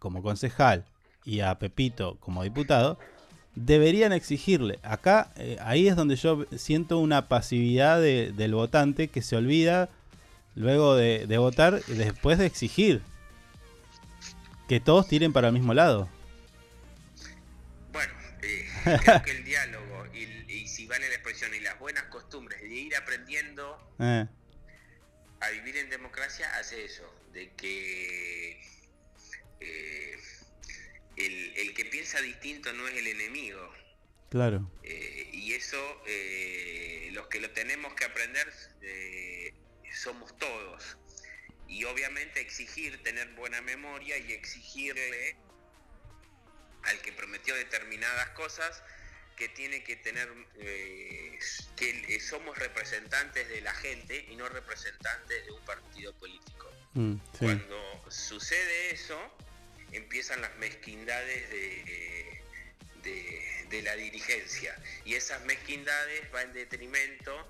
[0.01, 0.85] como concejal
[1.25, 2.99] y a Pepito como diputado,
[3.55, 4.81] deberían exigirle.
[4.83, 9.89] Acá, eh, ahí es donde yo siento una pasividad de, del votante que se olvida
[10.57, 13.03] luego de, de votar después de exigir
[14.67, 16.09] que todos tiren para el mismo lado.
[18.85, 22.69] Creo que el diálogo y, y, si vale la expresión y las buenas costumbres de
[22.69, 24.27] ir aprendiendo Eh,
[25.41, 28.61] a vivir en democracia hace eso, de que
[29.61, 30.17] eh,
[31.17, 33.73] el, el que piensa distinto no es el enemigo.
[34.31, 34.71] claro.
[34.83, 38.53] Eh, y eso, eh, los que lo tenemos que aprender
[39.93, 40.97] somos todos.
[41.69, 45.37] Y obviamente exigir tener buena memoria y exigirle
[46.85, 48.83] al que prometió determinadas cosas
[49.37, 51.39] que tiene que tener, eh,
[51.77, 56.71] que eh, somos representantes de la gente y no representantes de un partido político.
[56.95, 57.39] Mm, sí.
[57.39, 59.19] Cuando sucede eso,
[59.93, 62.43] empiezan las mezquindades de,
[63.03, 64.77] de, de la dirigencia.
[65.05, 67.49] Y esas mezquindades van en detrimento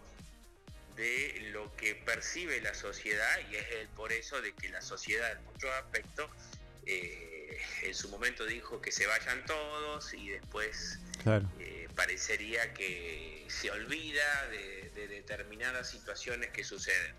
[0.96, 5.32] de lo que percibe la sociedad y es el por eso de que la sociedad
[5.32, 6.30] en muchos aspectos
[6.86, 7.31] eh,
[7.82, 11.48] en su momento dijo que se vayan todos y después Claro.
[11.58, 17.14] eh, parecería que se olvida de, de determinadas situaciones que suceden.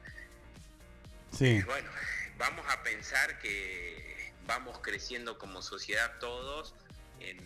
[1.38, 1.61] Sí.
[1.63, 1.89] Bueno,
[2.38, 6.75] vamos a pensar que vamos creciendo como sociedad todos
[7.19, 7.38] en,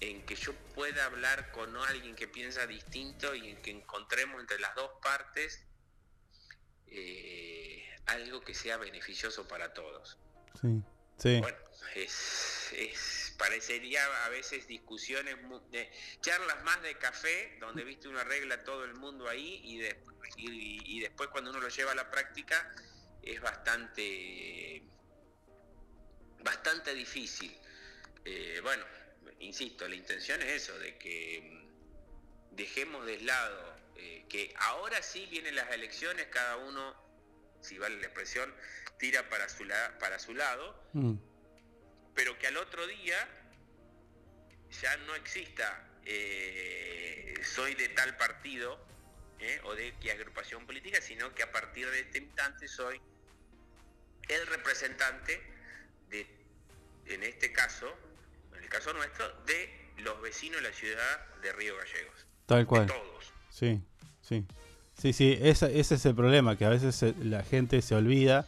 [0.00, 4.58] en que yo pueda hablar con alguien que piensa distinto y en que encontremos entre
[4.60, 5.62] las dos partes
[6.88, 10.18] eh, algo que sea beneficioso para todos.
[10.60, 10.82] Sí.
[11.18, 11.38] Sí.
[11.40, 11.58] Bueno,
[11.94, 15.36] es, parecería a veces discusiones,
[15.70, 20.02] de, charlas más de café, donde viste una regla todo el mundo ahí y, de-
[20.36, 22.72] y después cuando uno lo lleva a la práctica
[23.22, 24.82] es bastante,
[26.40, 27.56] bastante difícil.
[28.24, 28.84] Eh, bueno,
[29.40, 31.40] insisto, la intención es eso, de que
[32.52, 36.94] mm, dejemos de lado eh, que ahora sí vienen las elecciones, cada uno,
[37.60, 38.54] si vale la expresión,
[38.98, 41.14] tira para su, la- para su lado, Mm,
[42.14, 43.16] pero que al otro día
[44.82, 48.78] ya no exista eh, soy de tal partido
[49.38, 53.00] eh, o de qué agrupación política, sino que a partir de este instante soy
[54.28, 55.40] el representante
[56.08, 56.26] de,
[57.06, 57.92] en este caso,
[58.56, 62.26] en el caso nuestro, de los vecinos de la ciudad de Río Gallegos.
[62.46, 62.86] Tal cual.
[62.86, 63.32] todos.
[63.50, 63.80] Sí,
[64.22, 64.44] sí.
[65.00, 68.46] Sí, sí, esa- ese es el problema, que a veces se- la gente se olvida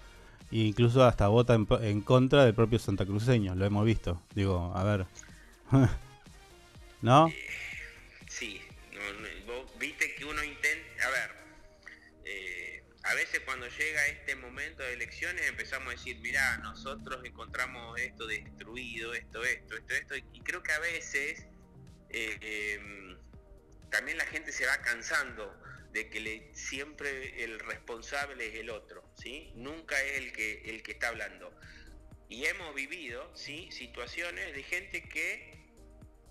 [0.52, 4.22] e incluso hasta vota en, contra del propio santacruceño, lo hemos visto.
[4.34, 5.06] Digo, a ver.
[7.00, 7.32] ¿No?
[8.28, 8.60] Sí,
[8.92, 11.30] no, vos viste que uno intenta, a ver,
[12.26, 17.98] eh, a veces cuando llega este momento de elecciones empezamos a decir, mirá, nosotros encontramos
[17.98, 21.46] esto destruido, esto, esto, esto, esto, y creo que a veces
[22.10, 23.16] eh, eh,
[23.90, 25.52] también la gente se va cansando
[25.92, 29.52] de que siempre el responsable es el otro, ¿sí?
[29.54, 31.52] Nunca es el que, el que está hablando.
[32.28, 33.68] Y hemos vivido, ¿sí?
[33.70, 35.58] Situaciones de gente que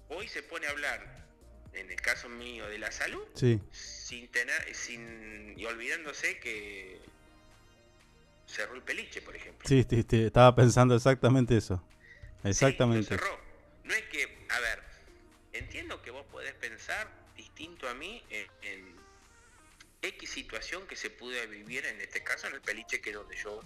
[0.09, 1.25] hoy se pone a hablar,
[1.73, 3.59] en el caso mío de la salud, Sí.
[3.71, 6.99] sin tener, sin, y olvidándose que
[8.47, 9.67] cerró el peliche, por ejemplo.
[9.67, 11.81] Sí, sí, sí, estaba pensando exactamente eso.
[12.43, 13.07] Exactamente.
[13.09, 13.39] cerró.
[13.83, 14.83] No es que, a ver,
[15.53, 18.95] entiendo que vos podés pensar distinto a mí en, en
[20.01, 23.35] X situación que se pudo vivir, en este caso en el peliche, que es donde
[23.37, 23.61] yo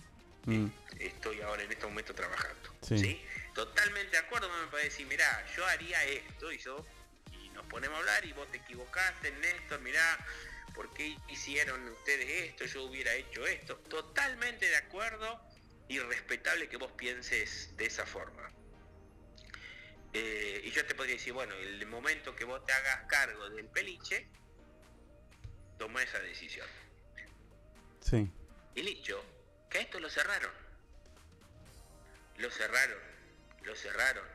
[0.46, 0.68] Mm,
[1.00, 2.74] estoy ahora en este momento trabajando.
[2.82, 3.00] Sí.
[3.00, 3.26] ¿sí?
[3.54, 6.86] Totalmente de acuerdo, me podés decir, mirá, yo haría esto y yo,
[7.32, 10.26] y nos ponemos a hablar y vos te equivocaste, Néstor, mirá,
[10.76, 12.66] ¿por qué hicieron ustedes esto?
[12.66, 13.78] Yo hubiera hecho esto.
[13.90, 15.42] Totalmente de acuerdo
[15.88, 18.52] y respetable que vos pienses de esa forma.
[20.14, 23.68] Eh, y yo te podría decir, bueno, el momento que vos te hagas cargo del
[23.68, 24.28] peliche,
[25.78, 26.68] toma esa decisión.
[28.02, 28.30] Sí.
[28.76, 29.24] Y listo,
[29.70, 30.52] que a esto lo cerraron.
[32.38, 33.00] Lo cerraron,
[33.64, 34.28] lo cerraron.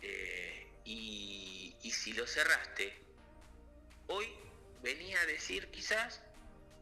[0.00, 2.98] Eh, y, y si lo cerraste,
[4.06, 4.28] hoy
[4.82, 6.22] venía a decir quizás,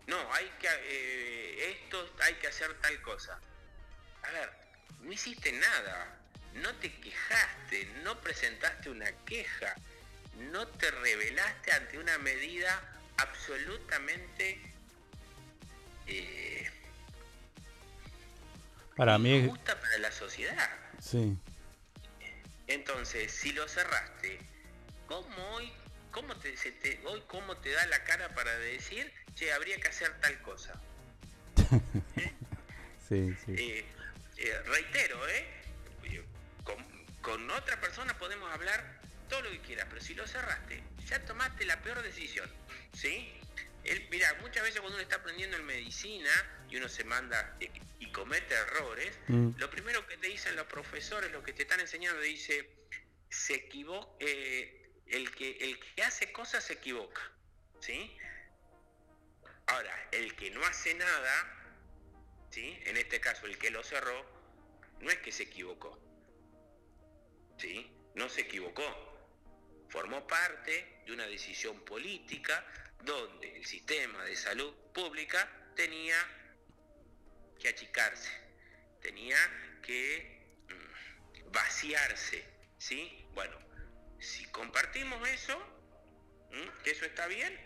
[0.07, 3.41] no, hay que, eh, esto hay que hacer tal cosa.
[4.23, 4.51] A ver,
[5.01, 6.19] no hiciste nada,
[6.55, 9.75] no te quejaste, no presentaste una queja,
[10.37, 14.61] no te rebelaste ante una medida absolutamente
[16.07, 16.71] eh,
[18.97, 19.49] Para mí es...
[19.49, 20.71] justa para la sociedad.
[21.01, 21.37] Sí.
[22.67, 24.39] Entonces, si lo cerraste,
[25.07, 25.73] ¿cómo hoy,
[26.11, 29.89] cómo te, se te- hoy cómo te da la cara para decir, che, habría que
[29.89, 30.81] hacer tal cosa?
[33.09, 33.55] Sí, sí.
[33.57, 33.85] Eh,
[34.39, 35.47] eh, reitero, ¿eh?
[36.65, 36.77] Con,
[37.23, 41.65] con otra persona podemos hablar todo lo que quieras, pero si lo cerraste, ya tomaste
[41.65, 42.51] la peor decisión,
[42.95, 43.33] ¿sí?
[43.85, 46.31] El, mira, muchas veces cuando uno está aprendiendo en medicina
[46.69, 47.71] y uno se manda y,
[48.05, 49.51] y comete errores, Mm.
[49.59, 52.69] lo primero que te dicen los profesores, lo que te están enseñando, dice,
[53.31, 57.21] se equivoca, el, que, el que hace cosas se equivoca,
[57.81, 58.17] ¿sí?
[59.67, 61.53] Ahora, el que no hace nada,
[62.51, 62.79] ¿sí?
[62.87, 64.25] En este caso, el que lo cerró,
[65.01, 66.01] no es que se equivocó,
[67.59, 67.93] ¿sí?
[68.15, 68.85] No se equivocó.
[69.89, 72.65] Formó parte de una decisión política
[73.03, 76.17] donde el sistema de salud pública tenía
[77.59, 78.31] que achicarse,
[79.01, 79.37] tenía
[79.83, 82.45] que mm, vaciarse,
[82.79, 83.27] ¿sí?
[83.33, 83.57] Bueno,
[84.19, 85.57] si compartimos eso,
[86.51, 86.71] ¿m?
[86.83, 87.59] que eso está bien,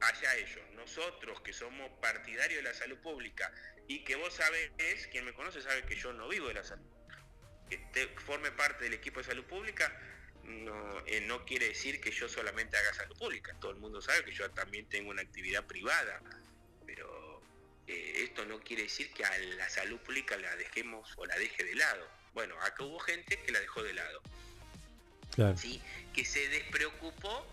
[0.00, 0.62] allá ellos.
[0.74, 3.52] Nosotros que somos partidarios de la salud pública
[3.88, 6.86] y que vos sabés, quien me conoce sabe que yo no vivo de la salud.
[7.68, 9.92] Que forme parte del equipo de salud pública
[10.46, 13.54] no, eh, no quiere decir que yo solamente haga salud pública.
[13.60, 16.20] Todo el mundo sabe que yo también tengo una actividad privada,
[16.86, 17.42] pero
[17.86, 21.64] eh, esto no quiere decir que a la salud pública la dejemos o la deje
[21.64, 22.06] de lado.
[22.34, 24.22] Bueno, acá hubo gente que la dejó de lado.
[25.34, 25.56] Claro.
[25.56, 25.82] ¿sí?
[26.14, 27.46] que se despreocupó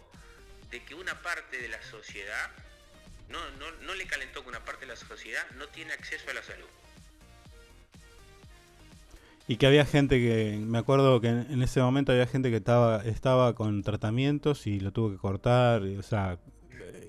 [0.71, 2.51] de que una parte de la sociedad,
[3.27, 6.33] no, no, no le calentó que una parte de la sociedad no tiene acceso a
[6.33, 6.67] la salud.
[9.47, 13.03] Y que había gente que, me acuerdo que en, ese momento había gente que estaba,
[13.03, 16.37] estaba con tratamientos y lo tuvo que cortar, y, o sea,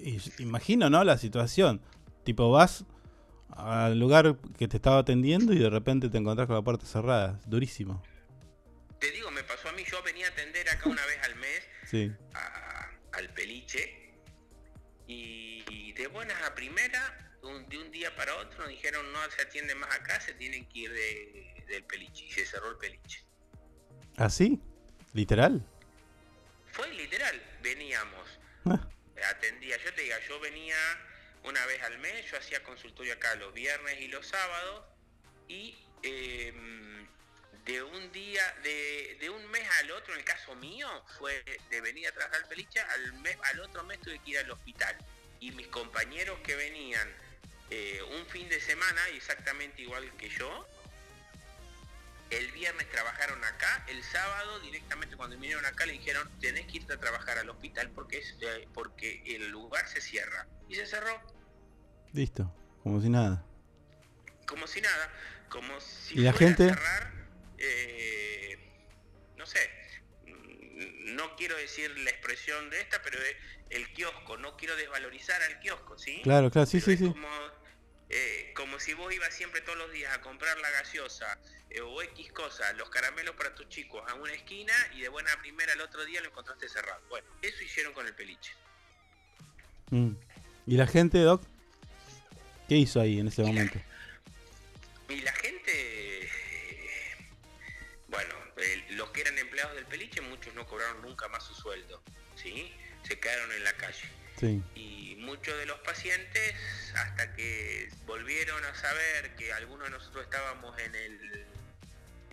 [0.03, 1.05] y- imagino, ¿no?
[1.05, 1.81] La situación.
[2.25, 2.85] Tipo, vas
[3.51, 7.39] al lugar que te estaba atendiendo y de repente te encontrás con la puerta cerrada.
[7.47, 8.03] Durísimo.
[8.99, 11.63] Te digo, me pasó a mí, yo venía a atender acá una vez al mes
[11.87, 12.11] Sí.
[12.35, 14.13] a- al peliche
[15.07, 19.75] y, de buenas a primera, un- de un día para otro dijeron no se atiende
[19.77, 23.25] más acá, se tienen que ir de- del peliche y se cerró el peliche.
[24.17, 24.61] ¿Así?
[25.13, 25.65] ¿Literal?
[26.73, 28.29] Fue literal, veníamos,
[28.67, 28.81] Ah,
[29.31, 30.77] atendía, yo te diga, yo venía
[31.45, 34.85] una vez al mes, yo hacía consultorio acá los viernes y los sábados
[35.47, 37.07] y em,
[37.67, 40.89] de un día, de, de un mes al otro, en el caso mío,
[41.19, 44.39] fue de venir a trabajar al peliche, al, mes, al otro mes tuve que ir
[44.39, 44.97] al hospital.
[45.41, 47.09] Y mis compañeros que venían
[47.71, 50.67] eh, un fin de semana, exactamente igual que yo,
[52.31, 56.95] el viernes trabajaron acá, el sábado directamente cuando vinieron acá le dijeron tenés que irte
[56.95, 60.47] a trabajar al hospital porque es eh, porque el lugar se cierra.
[60.69, 61.21] Y se cerró,
[62.13, 62.53] listo.
[62.83, 63.45] Como si nada.
[64.47, 65.11] como si nada,
[65.49, 66.69] como si ¿Y la fuera a gente?
[66.69, 67.13] cerrar,
[67.59, 68.59] eh,
[69.37, 69.71] no sé,
[70.27, 73.19] mm, no quiero decir la expresión de esta, pero
[73.71, 76.21] el kiosco, no quiero desvalorizar al kiosco, ¿sí?
[76.23, 77.09] Claro, claro, sí, Pero sí, sí.
[77.13, 77.29] Como,
[78.11, 81.39] eh, como si vos ibas siempre todos los días a comprar la gaseosa
[81.83, 85.73] o X cosa, los caramelos para tus chicos a una esquina y de buena primera
[85.73, 87.03] el otro día lo encontraste cerrado.
[87.09, 88.53] Bueno, eso hicieron con el peliche.
[89.91, 90.13] Mm.
[90.67, 91.43] ¿Y la gente, Doc?
[92.69, 93.79] ¿Qué hizo ahí en ese momento?
[95.09, 96.31] Y la gente, eh,
[98.09, 102.03] bueno, eh, los que eran empleados del peliche, muchos no cobraron nunca más su sueldo,
[102.37, 102.73] ¿sí?
[103.07, 104.09] Se quedaron en la calle.
[104.41, 104.63] Sí.
[104.75, 106.55] Y muchos de los pacientes,
[106.95, 111.47] hasta que volvieron a saber que algunos de nosotros estábamos en el,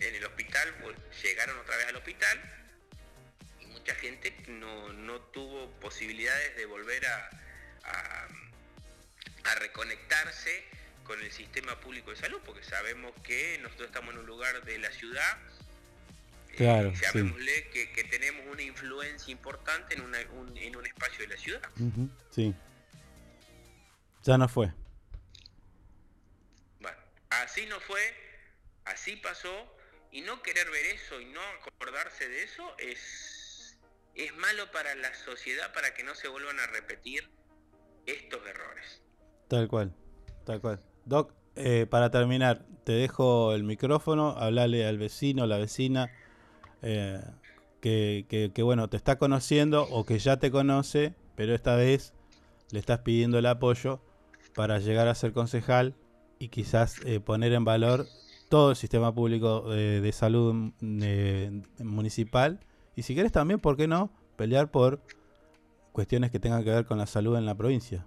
[0.08, 2.40] en el hospital, pues, llegaron otra vez al hospital
[3.60, 7.30] y mucha gente no, no tuvo posibilidades de volver a,
[7.84, 8.28] a,
[9.44, 10.64] a reconectarse
[11.04, 14.78] con el sistema público de salud, porque sabemos que nosotros estamos en un lugar de
[14.78, 15.38] la ciudad
[16.56, 17.02] Claro, y sí.
[17.02, 21.40] llamémosle que, que tenemos una influencia importante en, una- un, en un espacio de la
[21.40, 21.62] ciudad.
[22.30, 22.54] Sí.
[24.22, 24.70] Ya no fue.
[27.30, 28.14] Así no fue,
[28.84, 29.76] así pasó,
[30.12, 33.78] y no querer ver eso y no acordarse de eso es,
[34.14, 37.30] es malo para la sociedad para que no se vuelvan a repetir
[38.06, 39.02] estos errores.
[39.48, 39.94] Tal cual.
[40.44, 40.80] Tal cual.
[41.04, 46.10] Doc, eh, para terminar, te dejo el micrófono, hablale al vecino, la vecina,
[46.82, 47.20] eh,
[47.80, 52.12] que, que- que, bueno, te está conociendo o que ya te conoce, pero esta vez
[52.70, 54.00] le estás pidiendo el apoyo
[54.54, 55.94] para llegar a ser concejal
[56.38, 58.06] y quizás eh, poner en valor
[58.52, 62.60] todo el sistema público eh, de salud mm, eh, municipal
[62.94, 64.14] y si quieres también, ¿por qué no?
[64.36, 65.00] Pelear por
[65.92, 68.04] cuestiones que tengan que ver con la salud en la provincia.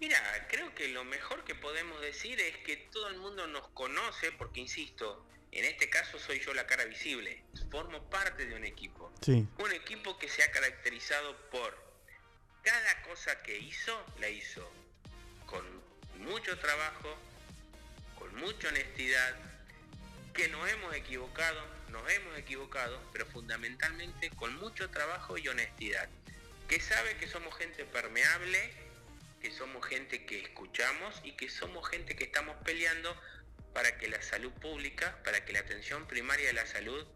[0.00, 0.18] Mira,
[0.50, 4.60] creo que lo mejor que podemos decir es que todo el mundo nos conoce, porque
[4.60, 9.10] insisto, en este caso soy yo la cara visible, formo parte de un equipo.
[9.22, 9.48] Sí.
[9.64, 11.74] Un equipo que se ha caracterizado por
[12.60, 14.70] cada cosa que hizo, la hizo
[15.46, 15.64] con
[16.22, 17.16] mucho trabajo,
[18.34, 19.36] con mucha honestidad,
[20.32, 26.08] que nos hemos equivocado, nos hemos equivocado, pero fundamentalmente con mucho trabajo y honestidad.
[26.68, 28.72] Que sabe que somos gente permeable,
[29.40, 33.16] que somos gente que escuchamos y que somos gente que estamos peleando
[33.72, 37.06] para que la salud pública, para que la atención primaria de la salud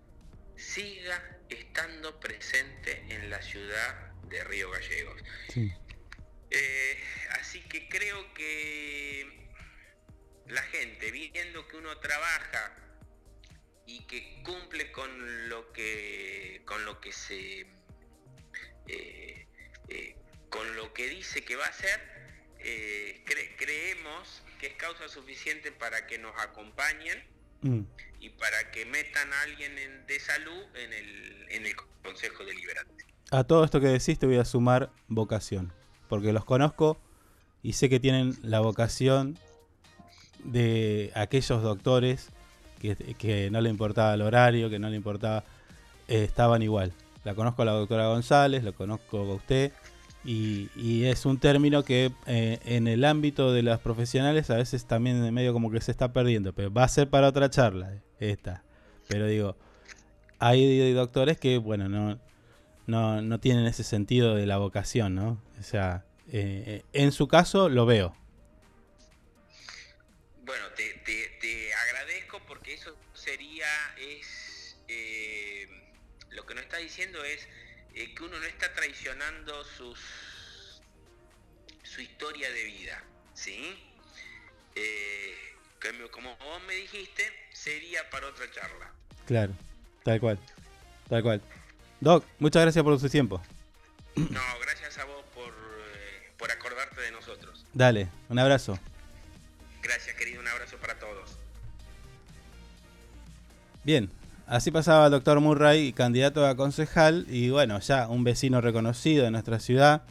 [0.56, 5.22] siga estando presente en la ciudad de Río Gallegos.
[5.52, 5.72] Sí.
[6.50, 9.47] Eh, así que creo que
[10.48, 12.74] la gente, viendo que uno trabaja
[13.86, 17.66] y que cumple con lo que con lo que se
[18.86, 19.46] eh,
[19.88, 20.16] eh,
[20.48, 22.00] con lo que dice que va a hacer,
[22.60, 27.22] eh, cre- creemos que es causa suficiente para que nos acompañen
[27.60, 27.80] Mm.
[28.20, 31.74] y para que metan a alguien en- de salud en el, en el
[32.04, 33.04] Consejo Deliberante.
[33.32, 35.72] A todo esto que decís te voy a sumar vocación,
[36.08, 37.00] porque los conozco
[37.62, 39.36] y sé que tienen la vocación
[40.44, 42.30] de aquellos doctores
[42.80, 45.44] que, que no le importaba el horario, que no le importaba,
[46.08, 46.92] eh, estaban igual.
[47.24, 49.72] La conozco a la doctora González, lo conozco a usted,
[50.24, 54.84] y, y es un término que eh, en el ámbito de las profesionales a veces
[54.84, 57.92] también en medio como que se está perdiendo, pero va a ser para otra charla
[58.18, 58.62] esta.
[59.08, 59.56] Pero digo,
[60.38, 62.18] hay doctores que, bueno, no,
[62.86, 65.40] no, no tienen ese sentido de la vocación, ¿no?
[65.58, 68.14] O sea, eh, en su caso lo veo.
[73.98, 75.68] Es, eh,
[76.30, 77.46] lo que nos está diciendo es
[77.94, 79.98] eh, que uno no está traicionando sus,
[81.82, 83.02] su historia de vida,
[83.34, 83.78] ¿sí?
[84.74, 85.34] Eh,
[86.10, 88.92] como, vos me dijiste, sería para otra charla.
[89.26, 89.52] Claro,
[90.04, 90.38] tal cual,
[91.08, 91.42] tal cual.
[92.00, 93.42] Doc, muchas gracias por su tiempo.
[94.16, 95.54] No, gracias a vos por,
[96.36, 97.64] por acordarte de nosotros.
[97.72, 98.78] Dale, un abrazo.
[99.82, 101.37] Gracias, querido, un abrazo para todos.
[103.88, 104.10] Bien,
[104.46, 109.30] así pasaba el doctor Murray, candidato a concejal, y bueno, ya un vecino reconocido de
[109.30, 110.02] nuestra ciudad,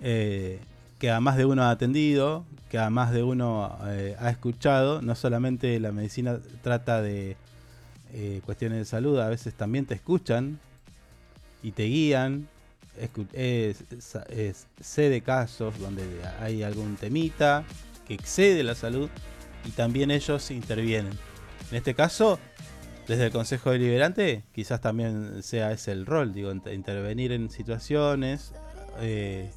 [0.00, 0.60] eh,
[0.98, 5.02] que a más de uno ha atendido, que a más de uno eh, ha escuchado.
[5.02, 7.36] No solamente la medicina trata de
[8.14, 10.58] eh, cuestiones de salud, a veces también te escuchan
[11.62, 12.48] y te guían.
[14.80, 16.02] Sé de casos donde
[16.40, 17.62] hay algún temita
[18.08, 19.10] que excede la salud
[19.66, 21.12] y también ellos intervienen.
[21.70, 22.38] En este caso,
[23.06, 28.52] desde el Consejo Deliberante, quizás también sea ese el rol, digo, inter- intervenir en situaciones
[29.00, 29.50] eh,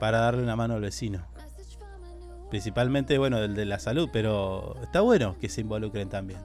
[0.00, 1.24] para darle una mano al vecino.
[2.50, 6.40] Principalmente, bueno, del de la salud, pero está bueno que se involucren también.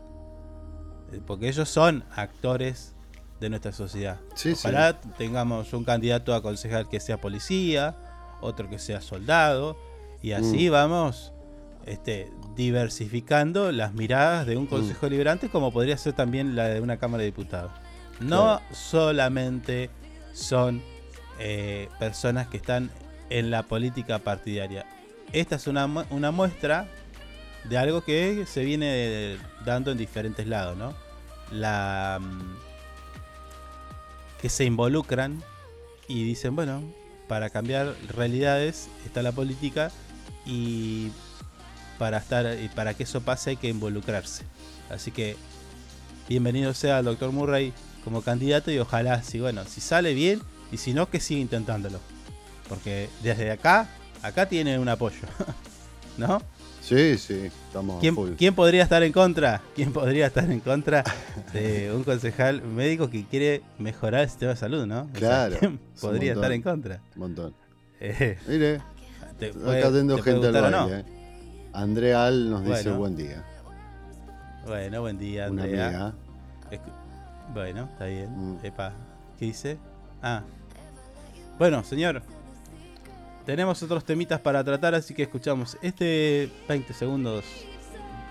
[1.12, 2.94] Eh, Porque ellos son actores
[3.40, 4.20] de nuestra sociedad.
[4.36, 4.68] Sí, sí.
[4.68, 7.96] Ojalá tengamos un candidato a concejal que sea policía,
[8.42, 9.78] otro que sea soldado,
[10.22, 10.72] y así Mm.
[10.72, 11.34] vamos
[11.86, 16.98] este, diversificando las miradas de un Consejo Liberante como podría ser también la de una
[16.98, 17.72] Cámara de Diputados.
[18.20, 19.90] No solamente
[20.34, 20.82] son
[21.40, 22.92] eh, personas que están
[23.30, 24.86] en la política partidaria.
[25.34, 25.88] Esta es una
[26.32, 26.88] muestra
[27.70, 30.94] de algo que se viene dando en diferentes lados, ¿no?
[31.52, 32.58] La mm,
[34.42, 35.42] que se involucran
[36.08, 36.84] y dicen, bueno,
[37.28, 39.92] para cambiar realidades está la política
[40.46, 41.12] y
[41.98, 44.44] para estar y para que eso pase hay que involucrarse.
[44.90, 45.36] Así que
[46.30, 47.74] bienvenido sea el doctor Murray
[48.04, 50.42] como candidato y ojalá si bueno, si sale bien
[50.72, 52.00] y si no que siga intentándolo.
[52.70, 53.88] Porque desde acá,
[54.22, 55.20] acá tiene un apoyo.
[56.18, 56.42] ¿No?
[56.82, 59.60] Sí, sí, estamos ¿Quién, quién podría estar en contra?
[59.76, 61.04] ¿Quién podría estar en contra
[61.52, 65.02] de un concejal médico que quiere mejorar el sistema de salud, no?
[65.02, 65.58] O sea, Claro.
[65.60, 67.02] ¿quién es podría estar en contra?
[67.16, 67.56] Un montón.
[68.00, 68.82] Eh, Mire,
[69.40, 69.92] te puede- acá
[70.24, 70.70] gente al baile.
[70.72, 70.90] no.
[70.94, 71.06] eh.
[71.76, 73.44] Andrea Al nos dice buen día.
[74.66, 75.88] Bueno, buen día, Una Andrea.
[75.88, 76.14] amiga.
[77.54, 78.30] Bueno, está bien.
[78.56, 78.66] Mm.
[78.66, 78.94] Epa,
[79.38, 79.78] ¿qué dice?
[80.22, 80.42] Ah.
[81.60, 82.22] Bueno, señor.
[83.46, 87.46] Tenemos otros temitas para tratar, así que escuchamos este 20 segundos,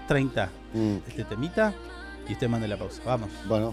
[0.08, 1.72] 30, Mm, este temita,
[2.28, 3.00] y usted mande la pausa.
[3.06, 3.30] Vamos.
[3.46, 3.72] Bueno,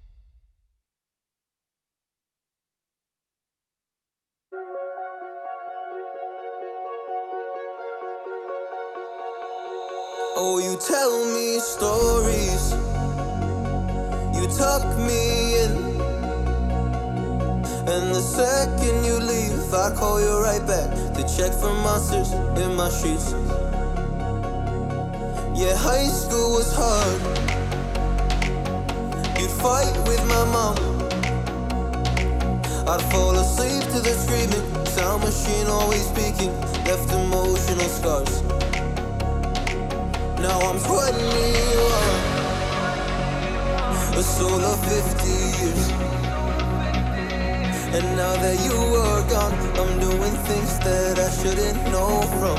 [10.43, 12.71] Oh, you tell me stories.
[14.33, 15.71] You tuck me in.
[17.85, 22.73] And the second you leave, I call you right back to check for monsters in
[22.75, 23.33] my sheets.
[25.53, 27.21] Yeah, high school was hard.
[29.39, 30.75] You'd fight with my mom.
[32.89, 34.85] I'd fall asleep to the screaming.
[34.87, 36.51] Sound machine always speaking.
[36.85, 38.60] Left emotional scars.
[40.41, 40.97] Now I'm 21
[44.17, 45.83] A soul of 50 years.
[47.93, 52.57] And now that you are gone I'm doing things that I shouldn't know from.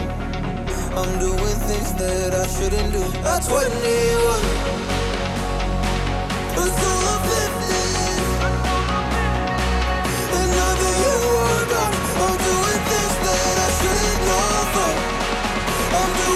[0.97, 3.03] I'm doing things that I shouldn't do.
[3.27, 3.61] At 21
[6.55, 7.21] A soul of
[7.57, 7.62] 50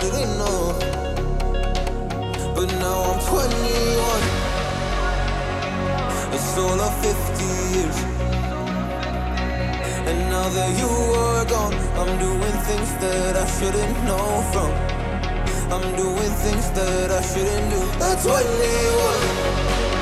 [0.00, 0.74] shouldn't know.
[2.54, 4.22] But now I'm 21.
[6.34, 7.44] It's all of 50
[7.74, 7.98] years.
[10.08, 10.90] And now that you
[11.24, 14.72] are gone, I'm doing things that I shouldn't know from.
[15.72, 17.80] I'm doing things that I shouldn't do.
[18.04, 19.95] At 21.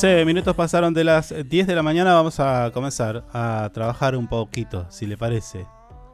[0.00, 2.14] 15 minutos pasaron de las 10 de la mañana.
[2.14, 5.66] Vamos a comenzar a trabajar un poquito, si le parece.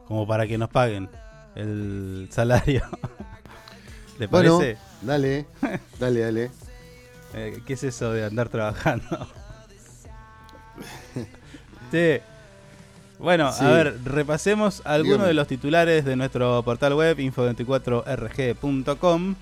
[0.06, 1.10] Como para que nos paguen
[1.54, 2.80] el salario.
[4.18, 4.78] ¿Le Bueno, parece?
[5.02, 5.44] dale,
[6.00, 6.50] dale, dale.
[7.36, 9.04] Eh, ¿Qué es eso de andar trabajando?
[11.90, 12.18] sí.
[13.18, 13.64] Bueno, Sí.
[13.64, 19.34] a ver, repasemos algunos de los titulares de nuestro portal web info24rg.com.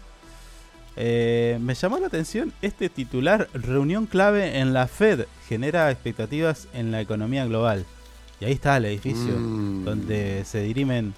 [0.97, 6.90] Eh, me llamó la atención este titular, reunión clave en la Fed, genera expectativas en
[6.93, 7.84] la economía global.
[8.40, 9.84] Y ahí está el edificio Mm.
[9.84, 11.14] donde se dirimen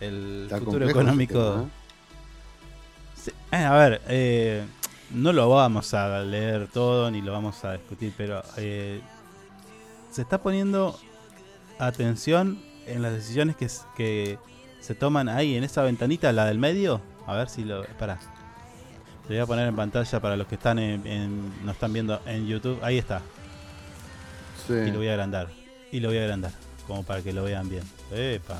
[0.00, 1.38] el Está futuro económico.
[1.38, 1.78] ¿eh?
[3.14, 4.64] Sí, eh, a ver, eh,
[5.10, 9.00] no lo vamos a leer todo ni lo vamos a discutir, pero eh,
[10.10, 10.98] se está poniendo
[11.78, 14.38] atención en las decisiones que,
[14.80, 17.02] se toman ahí en esa ventanita, la del medio.
[17.26, 17.84] A ver si lo.
[17.84, 18.18] Espera.
[19.28, 22.20] Lo voy a poner en pantalla para los que están en, en- nos están viendo
[22.26, 22.78] en YouTube.
[22.82, 23.20] Ahí está.
[24.66, 24.72] Sí.
[24.72, 25.48] Y lo voy a agrandar.
[25.92, 26.52] Y lo voy a agrandar.
[26.86, 27.82] Como para que lo vean bien.
[28.12, 28.58] Epa.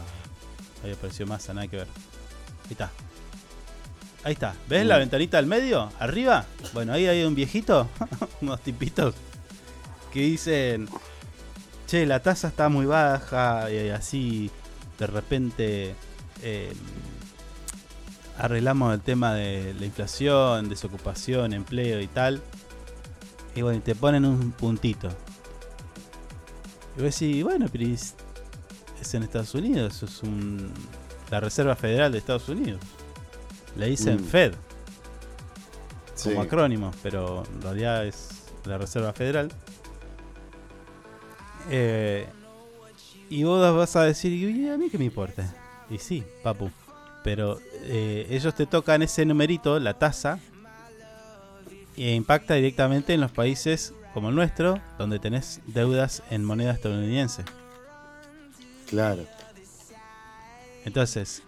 [0.84, 1.86] Ahí apareció más, nada que ver.
[2.66, 2.90] Ahí está.
[4.24, 4.54] Ahí está.
[4.68, 5.90] ¿Ves la ventanita al medio?
[5.98, 6.44] ¿Arriba?
[6.74, 7.88] Bueno, ahí hay un viejito.
[8.42, 9.14] unos tipitos.
[10.12, 10.88] Que dicen.
[11.86, 13.70] Che, la tasa está muy baja.
[13.70, 14.50] Y así.
[14.98, 15.94] De repente.
[16.42, 16.72] eh,
[18.38, 22.40] arreglamos el tema de la inflación, desocupación, empleo y tal.
[23.54, 25.08] Y bueno, y te ponen un puntito.
[26.96, 28.14] Y vos decís, bueno, pero es,
[29.12, 30.70] en Estados Unidos, es un,
[31.30, 32.80] la Reserva Federal de Estados Unidos.
[33.76, 34.24] Le dicen Mm.
[34.24, 34.54] Fed
[36.14, 36.30] Sí.
[36.30, 38.28] como acrónimo, pero en realidad es
[38.64, 39.50] la Reserva Federal.
[41.70, 42.26] Eh,
[43.30, 45.54] y vos vas a decir, ¿y a mí qué me importa?
[45.90, 46.70] Y sí, papu.
[47.28, 50.40] Pero eh, ellos te tocan ese numerito, la tasa,
[51.94, 57.44] e impacta directamente en los países como el nuestro, donde tenés deudas en moneda estadounidense.
[58.88, 59.26] Claro.
[60.86, 61.42] Entonces,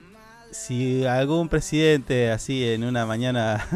[0.50, 3.66] si algún presidente así en una mañana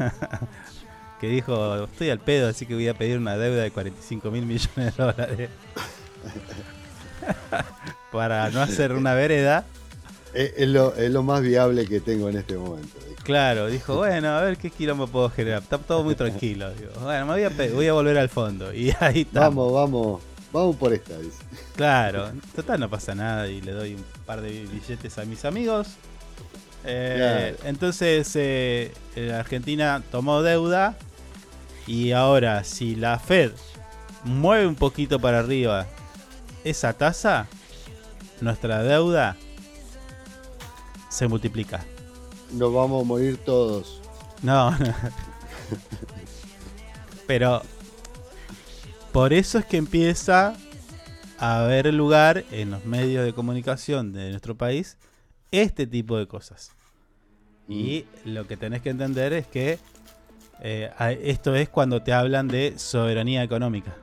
[1.23, 4.45] que dijo, estoy al pedo, así que voy a pedir una deuda de 45 mil
[4.45, 5.51] millones de dólares
[8.13, 9.65] para no hacer una vereda,
[10.35, 12.99] Es, es lo, es lo más viable que tengo en este momento.
[13.09, 13.23] dijo.
[13.23, 15.63] claro, dijo, bueno, a ver qué quilombo puedo generar.
[15.63, 16.73] Está todo muy tranquilo.
[16.75, 18.73] Digo, bueno, me voy a, voy a volver al fondo.
[18.75, 19.41] Y ahí está.
[19.41, 20.23] Vamos, vamos,
[20.53, 21.39] vamos por esta, dice.
[21.77, 25.89] Claro, total no pasa nada y le doy un par de billetes a mis amigos.
[26.85, 30.97] Eh, Entonces eh, la Argentina tomó deuda
[31.87, 33.53] y ahora si la Fed
[34.25, 35.87] mueve un poquito para arriba
[36.63, 37.47] esa tasa,
[38.41, 39.37] nuestra deuda
[41.15, 41.85] se multiplica.
[42.53, 44.01] Nos vamos a morir todos.
[44.43, 44.95] No, no.
[47.27, 47.63] Pero
[49.13, 50.55] por eso es que empieza
[51.39, 54.99] a haber lugar en los medios de comunicación de nuestro país
[55.51, 56.73] este tipo de cosas.
[57.69, 59.79] Y lo que tenés que entender es que
[60.61, 60.91] eh,
[61.23, 63.95] esto es cuando te hablan de soberanía económica.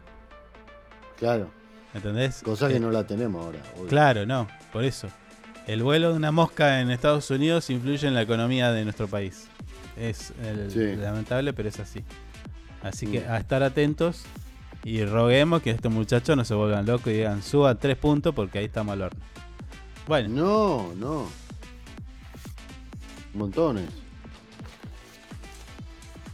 [1.17, 1.51] Claro.
[1.93, 2.41] ¿Entendés?
[2.41, 3.59] Cosa que Eh, no la tenemos ahora.
[3.77, 3.87] obvio.
[3.87, 5.07] Claro, no, por eso.
[5.67, 9.47] El vuelo de una mosca en Estados Unidos influye en la economía de nuestro país.
[9.97, 10.95] Es el- Sí.
[10.95, 12.03] lamentable, pero es así.
[12.81, 13.29] Así que Mm.
[13.31, 14.23] a estar atentos
[14.83, 18.59] y roguemos que estos muchachos no se vuelvan locos y digan suba tres puntos porque
[18.59, 19.19] ahí estamos al horno.
[20.07, 21.27] Bueno, No, no.
[23.33, 23.85] Montones.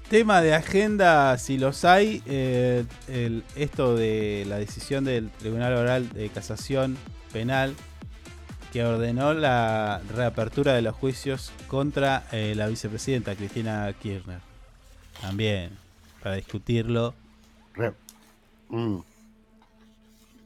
[0.09, 6.09] tema de agenda, si los hay, eh, el- esto de la decisión del Tribunal Oral
[6.13, 6.97] de Casación
[7.33, 7.75] Penal
[8.71, 14.39] que ordenó la reapertura de los juicios contra eh, la vicepresidenta Cristina Kirchner.
[15.21, 15.71] También,
[16.21, 17.13] para discutirlo.
[17.73, 17.93] Re-
[18.69, 18.97] Mm,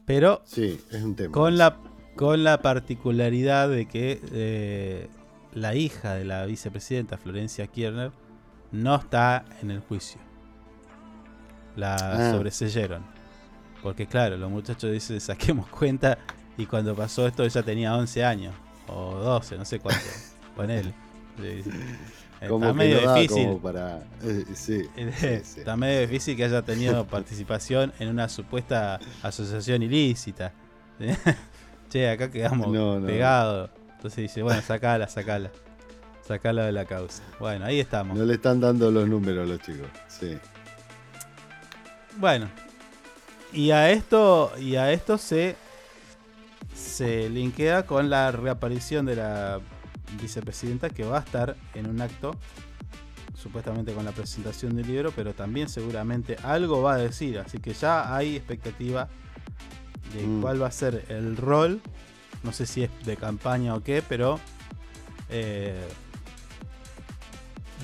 [0.06, 1.32] Pero Sí, es un tema.
[1.32, 1.76] con la,
[2.14, 5.08] con la particularidad de que eh,
[5.54, 8.12] la hija de la vicepresidenta, Florencia Kirchner,
[8.70, 10.20] no está en el juicio.
[11.76, 12.30] La Ah.
[12.32, 13.02] sobreseyeron.
[13.82, 16.18] Porque claro, los muchachos dicen, saquemos cuenta,
[16.56, 18.54] y cuando pasó esto ella tenía 11 años,
[18.88, 20.02] o 12, no sé cuánto,
[20.56, 20.92] con él.
[22.40, 23.58] Está medio no difícil.
[23.62, 24.00] para.
[24.22, 24.82] eh, sí.
[24.96, 30.52] Está medio difícil que haya tenido participación en una supuesta asociación ilícita.
[31.88, 33.06] che, acá quedamos No, no.
[33.06, 33.70] pegados.
[33.96, 35.50] Entonces dice, bueno, sacala, sacala.
[36.26, 37.22] Sacala de la causa.
[37.38, 38.16] Bueno, ahí estamos.
[38.18, 39.86] No le están dando los números a los chicos.
[40.08, 40.36] Sí.
[42.18, 42.48] Bueno.
[43.52, 45.56] Y a esto, y a esto se,
[46.74, 49.60] se linkea con la reaparición de la
[50.20, 52.36] vicepresidenta que va a estar en un acto,
[53.34, 57.38] supuestamente con la presentación del libro, pero también seguramente algo va a decir.
[57.38, 59.08] Así que ya hay expectativa
[60.14, 60.42] de Mm.
[60.42, 61.80] cuál va a ser el rol.
[62.42, 64.38] No sé si es de campaña o qué, pero
[65.30, 65.80] eh,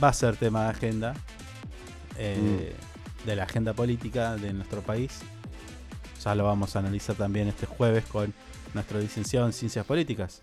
[0.02, 1.14] va a ser tema de agenda.
[2.16, 2.74] eh,
[3.24, 5.20] De la agenda política de nuestro país.
[6.24, 8.32] Ya lo vamos a analizar también este jueves con
[8.74, 10.42] nuestro licenciado en Ciencias Políticas.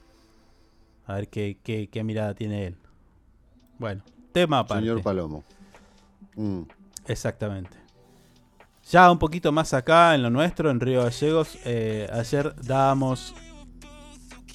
[1.07, 2.75] A ver qué, qué- qué mirada tiene él.
[3.77, 4.81] Bueno, tema aparte.
[4.83, 5.43] Señor Palomo.
[6.35, 6.61] Mm,
[7.07, 7.77] Exactamente.
[8.91, 13.33] Ya un poquito más acá en lo nuestro, en Río Gallegos, eh, ayer dábamos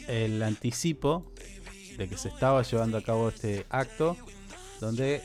[0.08, 1.32] el anticipo
[1.96, 4.16] de que se estaba llevando a cabo este acto,
[4.80, 5.22] donde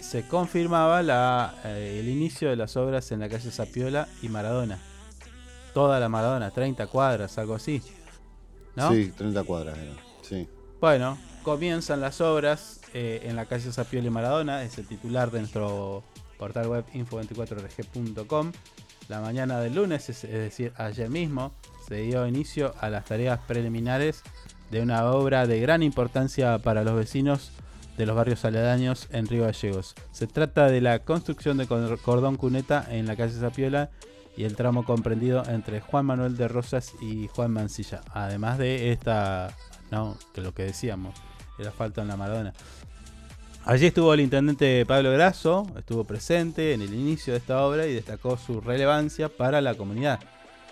[0.00, 4.78] se confirmaba la, eh, el inicio de las obras en la calle Zapiola y Maradona.
[5.74, 7.82] Toda la Maradona, 30 cuadras, algo así.
[8.76, 8.90] ¿No?
[8.92, 9.76] Sí, 30 cuadras.
[10.22, 10.48] Sí.
[10.80, 15.40] Bueno, comienzan las obras eh, en la calle Zapiola y Maradona, es el titular de
[15.40, 16.02] nuestro
[16.38, 18.52] portal web info24rg.com.
[19.08, 21.52] La mañana del lunes, es, es decir, ayer mismo,
[21.86, 24.22] se dio inicio a las tareas preliminares
[24.70, 27.50] de una obra de gran importancia para los vecinos
[27.98, 29.94] de los barrios aledaños en Río Gallegos.
[30.12, 33.90] Se trata de la construcción de cor- cordón cuneta en la calle Zapiola
[34.36, 38.00] y el tramo comprendido entre Juan Manuel de Rosas y Juan Mancilla.
[38.12, 39.54] Además de esta,
[39.90, 41.14] no, que lo que decíamos,
[41.58, 42.52] el asfalto en la Maradona.
[43.64, 47.94] Allí estuvo el intendente Pablo Grasso, estuvo presente en el inicio de esta obra y
[47.94, 50.18] destacó su relevancia para la comunidad.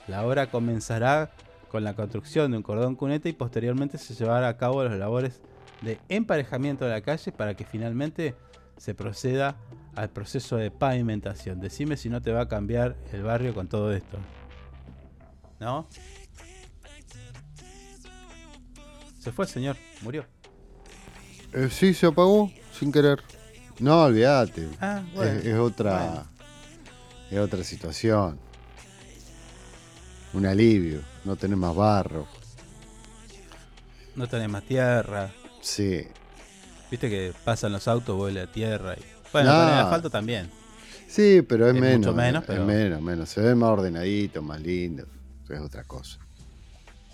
[0.08, 1.30] La obra comenzará
[1.70, 5.40] con la construcción de un cordón cuneta y posteriormente se llevará a cabo las labores
[5.82, 8.34] de emparejamiento de la calle para que finalmente
[8.76, 9.56] se proceda
[9.94, 11.60] al proceso de pavimentación.
[11.60, 14.18] Decime si no te va a cambiar el barrio con todo esto.
[15.58, 15.86] ¿No?
[19.18, 20.24] Se fue el señor, murió.
[21.52, 23.22] Eh, sí, se apagó sin querer.
[23.78, 24.68] No, olvídate.
[24.80, 25.38] Ah, bueno.
[25.38, 26.06] es, es otra.
[26.06, 26.26] Bueno.
[27.30, 28.38] Es otra situación.
[30.32, 31.02] Un alivio.
[31.24, 32.26] No tener más barro.
[34.16, 35.30] No tenés más tierra.
[35.60, 36.06] Sí.
[36.90, 38.94] Viste que pasan los autos, vuela a tierra.
[38.94, 39.19] Y...
[39.32, 39.58] Bueno, No.
[39.64, 40.50] con el asfalto también.
[41.08, 41.98] Sí, pero es, Es menos.
[41.98, 43.28] mucho menos, es pero- menos, menos.
[43.28, 45.04] Se ve más ordenadito, más lindo.
[45.48, 46.18] Es otra cosa.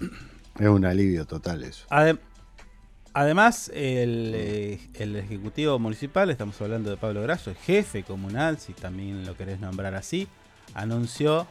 [0.59, 1.87] Es un alivio total eso.
[1.91, 2.19] Adem-
[3.13, 8.73] Además, el, eh, el Ejecutivo Municipal, estamos hablando de Pablo Grasso, el jefe comunal, si
[8.75, 10.29] también lo querés nombrar así,
[10.75, 11.47] anunció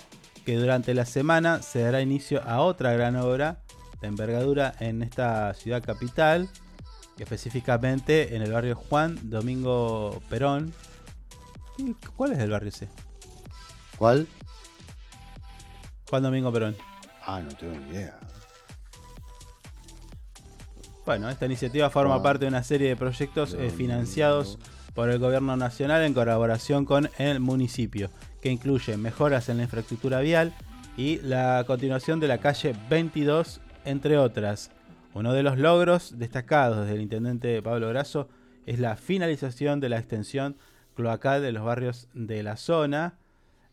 [0.46, 3.58] que durante la semana se dará inicio a otra gran obra
[4.02, 6.50] de envergadura en esta ciudad capital,
[7.20, 10.74] específicamente en el barrio Juan Domingo Perón.
[11.78, 12.88] ¿Y ¿Cuál es el barrio ese?
[13.98, 14.28] ¿Cuál?
[16.10, 16.76] Juan Domingo Perón.
[17.26, 18.18] Ah, no tengo ni idea.
[21.06, 22.24] Bueno, esta iniciativa forma Ah.
[22.24, 24.58] parte de una serie de proyectos eh, financiados
[24.94, 28.10] por el gobierno nacional en colaboración con el municipio,
[28.42, 30.54] que incluyen mejoras en la infraestructura vial
[30.98, 34.72] y la continuación de la calle 22, entre otras.
[35.16, 38.28] Uno de los logros destacados del intendente Pablo Grasso
[38.66, 40.58] es la finalización de la extensión
[40.94, 43.18] cloacal de los barrios de la zona.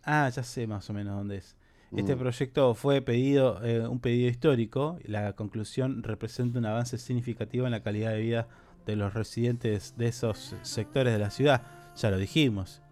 [0.04, 1.56] Ah, ya sé más o menos dónde es.
[1.96, 2.18] Este Mm.
[2.20, 4.98] proyecto fue pedido, eh, un pedido histórico.
[5.04, 8.46] y La conclusión representa un avance significativo en la calidad de vida
[8.86, 11.62] de los residentes de esos sectores de la ciudad.
[11.96, 12.82] Ya lo dijimos.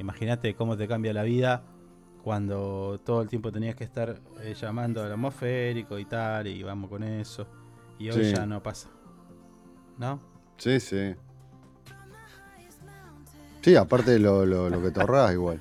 [0.00, 1.62] Imagínate cómo te cambia la vida
[2.24, 6.90] cuando todo el tiempo tenías que estar eh, llamando al atmosférico y tal, y vamos
[6.90, 7.46] con eso.
[7.98, 8.32] Y hoy Sí.
[8.34, 8.88] ya no pasa.
[9.98, 10.20] ¿No?
[10.58, 11.14] Sí, sí.
[13.62, 15.58] Sí, aparte de lo, lo, lo que te ahorras igual.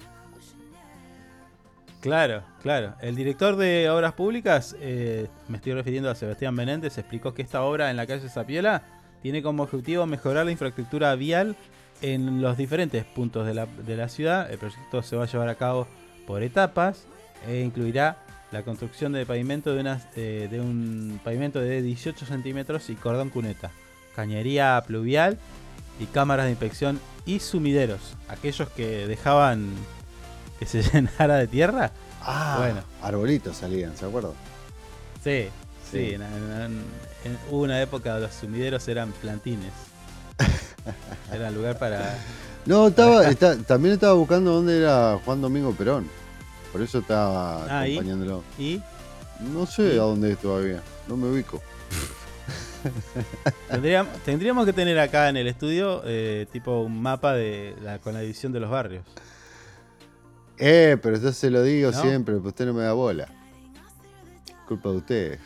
[2.02, 2.94] Claro, claro.
[3.02, 7.64] El director de Obras Públicas, eh, me estoy refiriendo a Sebastián Menéndez, explicó que esta
[7.64, 8.84] obra en la calle Zapiola
[9.24, 11.56] tiene como objetivo mejorar la infraestructura vial
[12.03, 14.52] en los diferentes puntos de la, de la ciudad.
[14.52, 15.88] El proyecto se va a llevar a cabo
[16.28, 17.07] por etapas
[17.48, 18.18] e incluirá
[18.52, 23.30] la construcción de pavimento de, unas, eh, de un pavimento de 18 centímetros y cordón
[23.30, 23.72] cuneta,
[24.16, 25.38] cañería pluvial
[26.00, 28.16] y cámaras de inspección y sumideros.
[28.30, 29.70] Aquellos que dejaban
[30.60, 31.92] que se llenara de tierra.
[32.22, 34.32] Ah, bueno, arbolitos salían, ¿se acuerdan?
[35.24, 35.48] sí,
[35.92, 36.00] sí.
[36.10, 36.14] Sí.
[36.14, 36.84] en- en-
[37.26, 39.72] en- hubo una época los sumideros eran plantines.
[41.34, 42.18] Era lugar para.
[42.66, 46.08] No, estaba, está- también estaba buscando dónde era Juan Domingo Perón.
[46.76, 48.43] Por eso estaba Ah, acompañándolo.
[48.60, 48.81] ¿Y?
[49.53, 49.97] No sé ¿Y?
[49.97, 50.84] a dónde es todavía.
[51.07, 51.61] No me ubico.
[53.72, 58.14] Tendríamos, tendríamos que tener acá en el estudio eh, tipo un mapa de la, con
[58.14, 59.06] la división de los barrios.
[60.57, 62.02] Eh, pero yo se lo digo ¿No?
[62.02, 63.30] siempre, pero usted no me da bola.
[64.68, 65.39] Culpa de ustedes.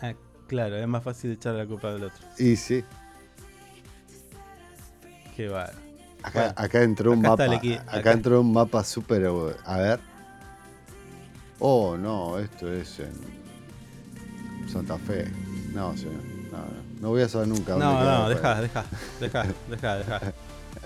[0.00, 0.14] Ah,
[0.46, 2.26] claro, es más fácil echar la culpa del otro.
[2.38, 2.82] Y sí.
[5.36, 5.70] Qué va.
[6.28, 7.44] Acá, acá entró un acá mapa.
[7.56, 9.26] acá, acá- entró un mapa súper.
[9.64, 10.00] A ver.
[11.58, 13.12] Oh, no, esto es en
[14.72, 15.30] Santa Fe.
[15.72, 16.14] No, señor.
[16.52, 16.58] No,
[17.00, 17.72] no, voy a saber nunca.
[17.72, 18.84] dónde No, no, deja, deja,
[19.20, 20.20] deja, deja, deja.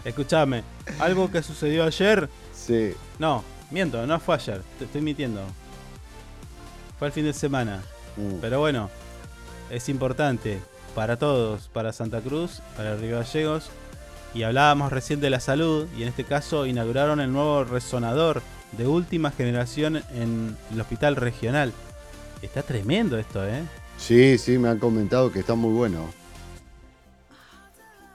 [0.05, 0.65] Escuchame,
[0.99, 2.29] algo que sucedió ayer.
[2.55, 2.95] Sí.
[3.19, 5.41] No, miento, no fue ayer, te estoy mintiendo.
[6.99, 7.83] Fue el fin de semana.
[8.17, 8.37] Mm.
[8.41, 8.91] Pero bueno,
[9.71, 10.61] es importante
[10.95, 13.71] para todos, para Santa Cruz, para Río Gallegos.
[14.35, 18.43] Y hablábamos recién de la salud, y en este caso inauguraron el nuevo resonador
[18.77, 21.73] de última generación en el hospital regional.
[22.41, 23.63] Está tremendo esto, ¿eh?
[23.99, 26.07] Sí, sí, me han comentado que está muy bueno.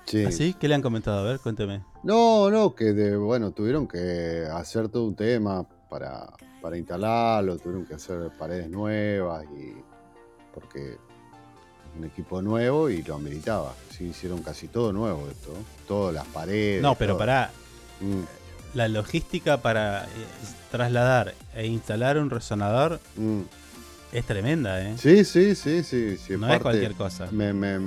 [0.05, 0.25] Sí.
[0.25, 0.53] ¿Así?
[0.53, 1.19] ¿Qué le han comentado?
[1.19, 1.83] A ver, cuénteme.
[2.03, 6.27] No, no, que de, bueno, tuvieron que hacer todo un tema para,
[6.61, 9.75] para instalarlo, tuvieron que hacer paredes nuevas y
[10.53, 10.97] porque
[11.97, 13.73] un equipo nuevo y lo ameritaba.
[13.95, 15.53] Sí, hicieron casi todo nuevo esto,
[15.87, 16.81] todas las paredes.
[16.81, 17.19] No, pero todo.
[17.19, 17.51] para
[17.99, 18.21] Mm,
[18.75, 20.07] la logística para eh,
[20.69, 23.41] trasladar e instalar un resonador mm.
[24.11, 24.95] es tremenda, ¿eh?
[24.99, 26.15] Sí, sí, sí, sí.
[26.17, 27.27] sí, No es cualquier cosa.
[27.31, 27.79] me- me-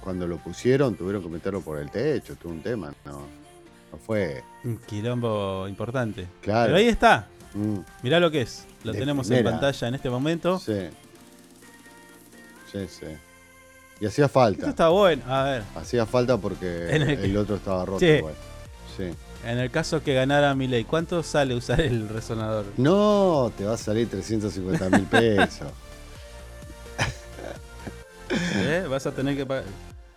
[0.00, 3.20] cuando lo pusieron tuvieron que meterlo por el techo, tuvo un tema, no,
[3.92, 4.42] no fue.
[4.64, 6.26] Un quilombo importante.
[6.40, 6.66] Claro.
[6.68, 7.26] Pero ahí está.
[7.52, 8.64] Mm, Mirá lo que es.
[8.82, 9.50] Lo De tenemos primera.
[9.50, 10.58] en pantalla en este momento.
[10.58, 10.88] sí.
[12.72, 13.06] Sí, sí.
[14.00, 14.60] Y hacía falta.
[14.60, 15.22] Esto está bueno.
[15.26, 18.06] A ver, Hacía falta porque el otro estaba roto Sí.
[18.06, 18.34] igual.
[18.96, 19.10] Sí.
[19.44, 22.64] en el caso que ganara Milei, ¿cuánto sale usar el resonador?
[22.76, 25.68] No, te va a salir 350 mil pesos.
[28.56, 28.86] ¿Eh?
[28.88, 29.64] Vas a tener que pagar.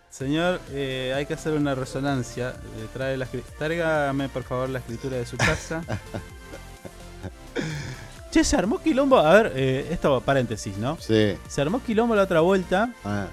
[0.10, 2.49] Señor, eh, hay que hacer una resonancia.
[2.49, 3.28] Eh, trae la,
[3.60, 5.84] tráigame por favor la escritura de su casa.
[8.32, 9.18] che, se armó quilombo.
[9.20, 10.98] A ver, eh, esto paréntesis, ¿no?
[10.99, 11.36] Sí.
[11.48, 12.91] Se armó quilombo la otra vuelta.
[13.04, 13.28] Ah,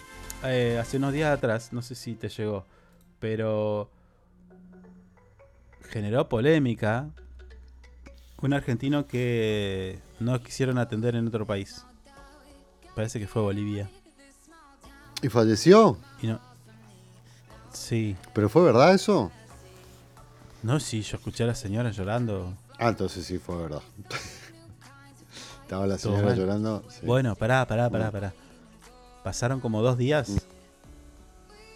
[0.47, 1.73] eh, hace unos días atrás.
[1.73, 2.65] No sé si te llegó.
[3.21, 3.91] Pero.
[5.91, 7.09] Generó polémica.
[8.43, 11.85] Un argentino que no quisieron atender en otro país.
[12.95, 13.91] Parece que fue Bolivia.
[15.23, 15.97] ¿Y falleció?
[16.21, 16.41] Y no.
[17.73, 18.16] Sí.
[18.35, 19.31] ¿Pero fue verdad eso?
[20.62, 22.55] No, sí, yo escuché a la señora llorando.
[22.79, 23.83] Ah, entonces sí fue verdad.
[25.62, 26.85] Estaba la señora llorando.
[26.89, 27.07] sí.
[27.07, 28.35] Bueno, pará, pará, pará, pará.
[29.25, 30.31] Pasaron como dos días.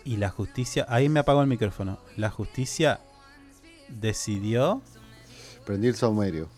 [0.05, 0.87] Y la justicia.
[0.89, 1.99] Ahí me apagó el micrófono.
[2.17, 3.01] La justicia
[3.89, 4.81] decidió.
[5.67, 6.49] Prendí el saumerio.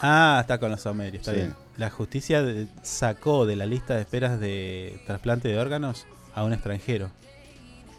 [0.00, 1.38] Ah, está con los saumerios, está Sí.
[1.38, 1.54] bien.
[1.78, 6.52] La justicia de- sacó de la lista de esperas de trasplante de órganos a un
[6.52, 7.10] extranjero.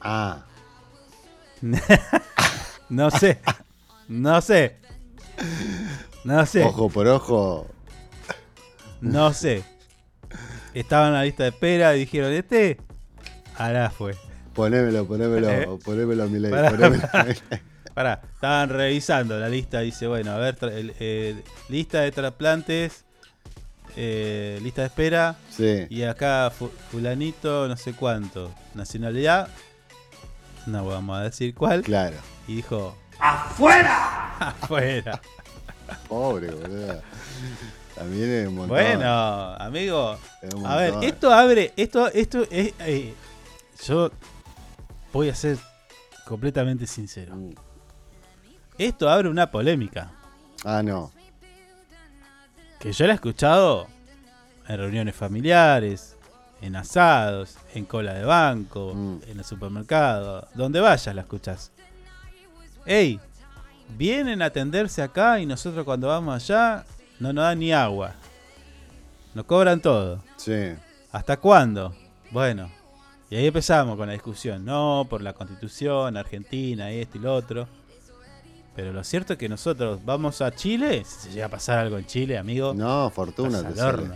[0.01, 0.45] Ah,
[2.89, 3.39] No sé.
[4.07, 4.77] No sé.
[6.23, 6.63] No sé.
[6.63, 7.67] ojo por ojo.
[9.01, 9.63] No sé.
[10.79, 12.77] Estaba en la lista de espera y dijeron, este.
[13.57, 14.15] Ahora fue.
[14.53, 15.67] Ponémelo, ponémelo, Eh.
[15.83, 16.51] ponémelo a mi ley.
[16.51, 17.23] Pará, ponémelo a pará.
[17.25, 17.59] mi ley.
[17.93, 19.79] Pará, estaban revisando la lista.
[19.79, 23.05] Dice, bueno, a ver, tra- el- eh, lista de trasplantes,
[23.95, 25.35] eh, lista de espera.
[25.49, 25.87] Sí.
[25.89, 28.53] Y acá fu- fulanito, no sé cuánto.
[28.75, 29.47] Nacionalidad,
[30.67, 31.81] no vamos a decir cuál.
[31.81, 32.17] Claro.
[32.47, 34.35] Y dijo, ¡Afuera!
[34.39, 35.19] ¡Afuera!
[36.07, 37.01] Pobre, boludo.
[37.97, 38.69] También es un montón.
[38.77, 39.07] Bueno,
[39.55, 40.17] amigo.
[40.65, 41.73] A ver, esto abre.
[41.75, 42.73] Esto, esto es.
[42.79, 43.13] eh,
[43.85, 44.11] yo
[45.11, 45.57] voy a ser
[46.25, 47.35] completamente sincero.
[48.77, 50.11] Esto abre una polémica.
[50.63, 51.11] Ah, no.
[52.79, 53.87] Que yo la he escuchado
[54.67, 56.15] en reuniones familiares,
[56.61, 59.19] en asados, en cola de banco, Mm.
[59.27, 60.47] en el supermercado.
[60.53, 61.71] Donde vayas la escuchás.
[62.85, 63.19] Ey,
[63.97, 66.85] vienen a atenderse acá y nosotros cuando vamos allá
[67.19, 68.15] no nos dan ni agua.
[69.33, 70.23] Nos cobran todo.
[70.37, 70.73] Sí.
[71.11, 71.95] ¿Hasta cuándo?
[72.31, 72.69] Bueno,
[73.29, 74.63] y ahí empezamos con la discusión.
[74.65, 77.67] No, por la constitución, Argentina, esto y lo otro.
[78.75, 81.03] Pero lo cierto es que nosotros vamos a Chile.
[81.03, 82.73] Si se llega a pasar algo en Chile, amigo.
[82.75, 84.15] No, fortuna te horno.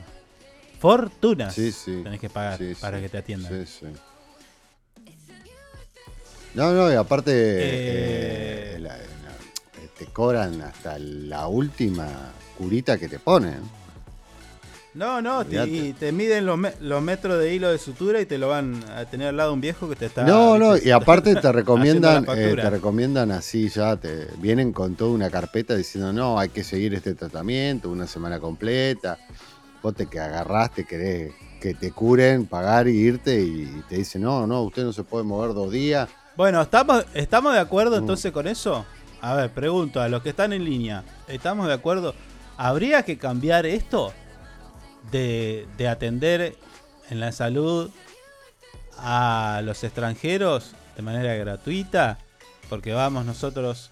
[0.79, 1.53] Fortunas.
[1.53, 2.01] Sí, sí.
[2.03, 3.03] Tenés que pagar Sí, para sí.
[3.03, 3.65] que te atiendan.
[3.65, 3.85] Sí, sí.
[6.53, 8.75] No, no, y aparte Eh.
[8.75, 9.03] eh, la- la-
[9.97, 12.07] te cobran hasta la última
[12.61, 13.59] curita que te ponen.
[14.93, 18.37] No, no, te, te miden los, me- los metros de hilo de sutura y te
[18.37, 20.23] lo van a tener al lado un viejo que te está.
[20.25, 25.11] no, no, y aparte te recomiendan, eh, te recomiendan así ya, te vienen con toda
[25.11, 29.17] una carpeta diciendo, no, hay que seguir este tratamiento una semana completa.
[29.81, 34.45] Vos te que agarraste, querés que te curen, pagar y irte y te dicen, no,
[34.45, 36.09] no, usted no se puede mover dos días.
[36.35, 37.99] Bueno, ¿estamos, ¿estamos de acuerdo Mm.
[37.99, 38.85] entonces con eso?
[39.21, 42.13] A ver, pregunto a los que están en línea, ¿estamos de acuerdo?
[42.63, 44.13] ¿Habría que cambiar esto
[45.11, 46.55] de, de atender
[47.09, 47.89] en la salud
[48.99, 52.19] a los extranjeros de manera gratuita?
[52.69, 53.89] Porque vamos nosotros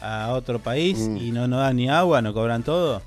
[0.00, 1.16] a otro país Mm.
[1.16, 3.02] y no nos dan ni agua, nos cobran todo.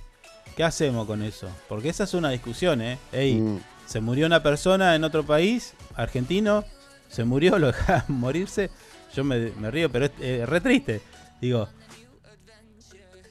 [0.56, 1.48] ¿Qué hacemos con eso?
[1.70, 2.98] Porque esa es una discusión, ¿eh?
[3.12, 3.60] Ey, Mm.
[3.86, 6.64] se murió una persona en otro país, argentino,
[7.10, 8.70] se murió, lo dejaron morirse.
[9.14, 11.02] Yo me, me río, pero es eh, re triste.
[11.42, 11.68] Digo,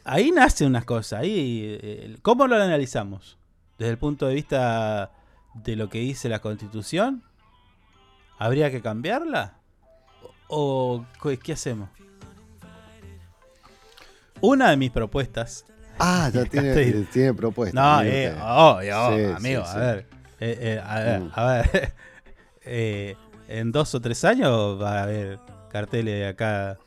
[0.04, 1.20] ahí nace unas cosas.
[1.20, 3.38] Ahí, eh, ¿Cómo lo analizamos?
[3.78, 5.10] Desde el punto de vista
[5.54, 7.22] de lo que dice la constitución,
[8.38, 9.54] ¿habría que cambiarla?
[10.48, 11.04] ¿O
[11.42, 11.88] qué- hacemos?
[14.40, 15.64] Una de mis propuestas.
[15.98, 17.04] Ah, ya tiene, estoy.
[17.12, 17.78] tiene propuesta.
[17.80, 18.34] No, eh,
[19.16, 19.78] Sí, amigo, sí, a sí.
[19.78, 20.06] ver.
[20.40, 21.30] eh, eh, a ver, Mm.
[21.34, 21.94] a ver.
[23.48, 25.38] en dos o tres años va a haber
[25.70, 26.78] carteles de acá.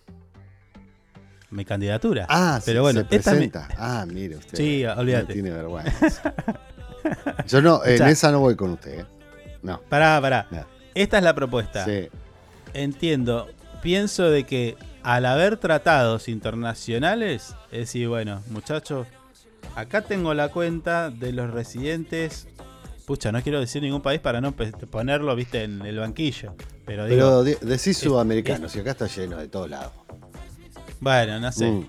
[1.53, 2.25] Mi candidatura.
[2.29, 3.67] Ah, pero se- bueno, se presenta.
[3.77, 4.57] Ah, mire usted.
[4.57, 5.33] Sí, no olvídate.
[5.33, 6.33] tiene vergüenza.
[7.47, 8.09] Yo no, en Escuchá.
[8.09, 9.01] esa no voy con usted.
[9.01, 9.05] ¿eh?
[9.61, 9.79] No.
[9.89, 10.47] Pará, pará.
[10.51, 10.65] No.
[10.95, 11.85] Esta es la propuesta.
[11.85, 12.09] Sí.
[12.73, 13.49] Entiendo.
[13.81, 19.07] Pienso de que al haber tratados internacionales, es decir, bueno, muchachos,
[19.75, 22.47] acá tengo la cuenta de los residentes.
[23.05, 26.55] Pucha, no quiero decir ningún país para no ponerlo, viste, en el banquillo.
[26.85, 29.91] Pero digo, Pero de- decís es- sudamericano, si acá está lleno de todos lados.
[31.03, 31.69] Bueno, no sé.
[31.69, 31.87] Mm.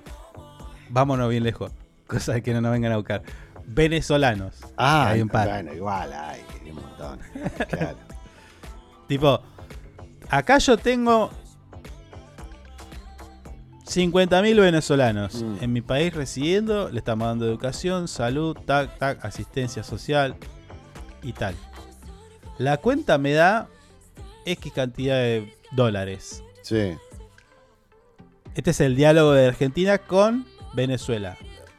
[0.90, 1.70] Vámonos bien lejos.
[2.06, 3.22] Cosa de que no nos vengan a buscar.
[3.66, 4.56] Venezolanos.
[4.76, 5.48] Ah, hay un par.
[5.48, 7.18] bueno, igual hay, hay un montón.
[7.68, 7.96] Claro.
[9.08, 9.40] Tipo,
[10.28, 11.30] acá yo tengo
[13.86, 15.56] 50.000 venezolanos Mm.
[15.62, 20.36] en mi país residiendo, le estamos dando educación, salud, tac, tac, asistencia social
[21.22, 21.54] y tal.
[22.58, 23.68] La cuenta me da
[24.46, 26.42] X cantidad de dólares.
[26.62, 26.94] Sí.
[28.54, 31.36] Este es el diálogo de Argentina con Venezuela.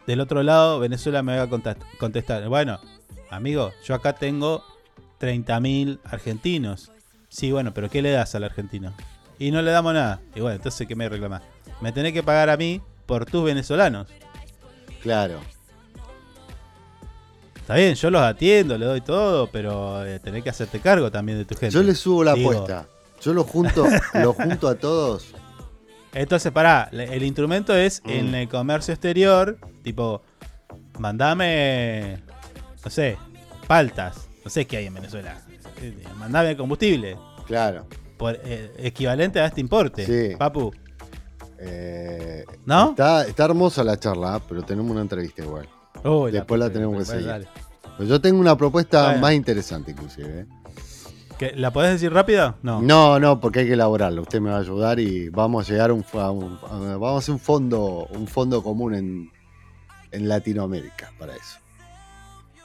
[0.07, 1.49] Del otro lado, Venezuela me va a
[1.97, 2.47] contestar.
[2.49, 2.79] Bueno,
[3.29, 4.63] amigo, yo acá tengo
[5.21, 6.91] 30.000 argentinos.
[7.29, 8.93] Sí, bueno, pero ¿qué le das al argentino?
[9.39, 10.19] Y no le damos nada.
[10.35, 11.43] Y bueno, entonces, ¿qué me reclamás?
[11.79, 14.07] Me tenés que pagar a mí por tus venezolanos.
[15.01, 15.39] Claro.
[17.55, 21.37] Está bien, yo los atiendo, le doy todo, pero eh, tenés que hacerte cargo también
[21.37, 21.73] de tu gente.
[21.73, 22.85] Yo le subo la Digo, apuesta.
[23.21, 25.33] Yo lo junto, lo junto a todos.
[26.15, 28.09] Entonces, pará, el instrumento es Mm.
[28.09, 30.21] en el comercio exterior, tipo,
[30.97, 32.21] mandame,
[32.83, 33.17] no sé,
[33.67, 35.37] paltas, no sé qué hay en Venezuela,
[35.81, 37.85] Eh, mandame combustible, Claro.
[38.17, 40.35] por, eh, equivalente a este importe, Sí.
[40.37, 40.71] papu.
[41.59, 42.91] Eh, ¿No?
[42.91, 45.67] Está, está hermosa la charla, pero tenemos una entrevista igual.
[46.03, 47.45] Uy, Después la tenemos que seguir.
[47.97, 49.19] Pues yo tengo una propuesta Bueno.
[49.21, 50.41] más interesante, inclusive.
[50.41, 50.45] ¿eh?
[51.39, 52.55] ¿Que- ¿La podés decir rápido?
[52.63, 52.81] No.
[52.81, 54.21] No, no, porque hay que elaborarlo.
[54.21, 57.15] Usted me va a ayudar y vamos a llegar a un, a un- a- vamos
[57.15, 59.31] a hacer un fondo, un fondo común en,
[60.11, 61.57] en Latinoamérica para eso.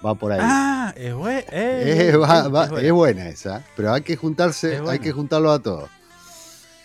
[0.04, 0.38] Va por ahí.
[0.40, 1.12] Ah, es,
[1.52, 5.90] Eh, va- va- es buena esa, pero hay que juntarse, hay que juntarlo a todos.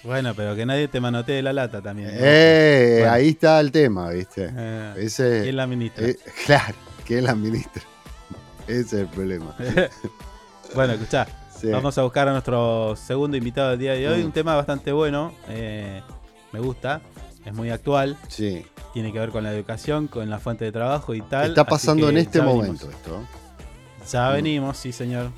[0.03, 2.09] Bueno, pero que nadie te manotee la lata también.
[2.09, 2.13] ¿no?
[2.19, 3.13] Eh, Bueno.
[3.13, 4.51] ahí está el tema, ¿viste?
[4.55, 6.05] Eh, Ese, ¿quién la ministra?
[6.07, 6.75] eh, claro,
[7.05, 7.83] ¿quién la ministra?
[8.67, 9.55] Ese es el problema.
[10.75, 11.25] bueno, escuchá.
[11.59, 11.67] Sí.
[11.69, 14.21] Vamos a buscar a nuestro segundo invitado del día de hoy.
[14.23, 14.25] Mm.
[14.25, 15.33] Un tema bastante bueno.
[15.49, 16.01] eh,
[16.51, 17.01] me gusta.
[17.45, 18.17] es muy actual.
[18.27, 18.65] Sí.
[18.93, 21.49] Tiene que ver con la educación, con la fuente de trabajo y tal.
[21.49, 22.57] Está así pasando en este venimos.
[22.63, 23.21] momento esto.
[24.11, 24.33] Ya Mm.
[24.33, 25.31] venimos, sí señor.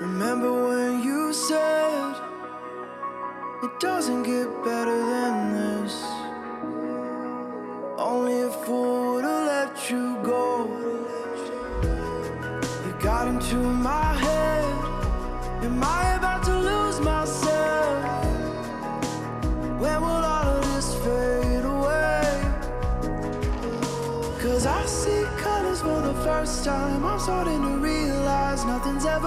[0.00, 2.14] Remember when you said
[3.62, 6.02] it doesn't get better than this?
[7.98, 10.66] Only a fool have let you go.
[12.86, 15.64] You got into my head.
[15.64, 18.24] Am I about to lose myself?
[19.82, 22.24] When will all of this fade away?
[24.40, 27.04] Cause I see colors for the first time.
[27.04, 27.69] I'm starting to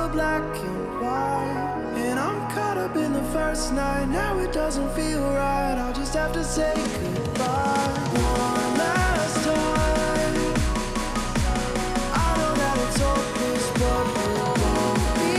[0.10, 1.94] black and white.
[1.96, 4.06] And I'm caught up in the first night.
[4.10, 5.76] Now it doesn't feel right.
[5.78, 7.94] I'll just have to say goodbye.
[8.14, 10.36] One last time.
[12.26, 13.00] I know that it's
[13.80, 15.38] but we'll be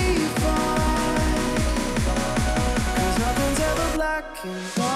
[3.24, 4.93] nothing's ever black and white.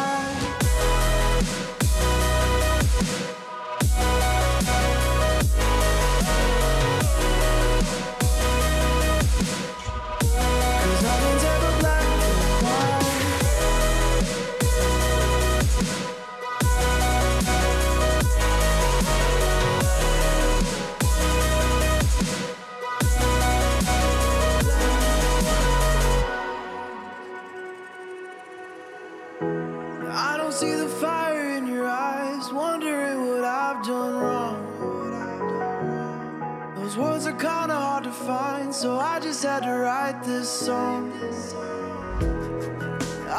[40.68, 41.10] Song.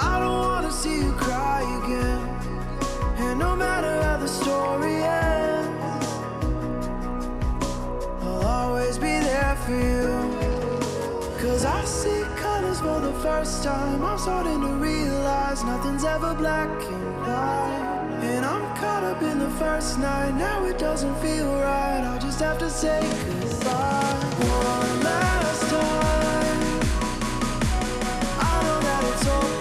[0.10, 2.22] I don't wanna see you cry again,
[3.24, 4.96] and no matter how the story
[5.26, 6.08] ends,
[8.24, 10.10] I'll always be there for you.
[11.42, 14.04] Cause I see colors for the first time.
[14.04, 18.26] I'm starting to realize nothing's ever black and white.
[18.32, 20.34] And I'm caught up in the first night.
[20.48, 22.02] Now it doesn't feel right.
[22.10, 24.18] I'll just have to say goodbye
[24.58, 26.49] one last time
[29.24, 29.59] so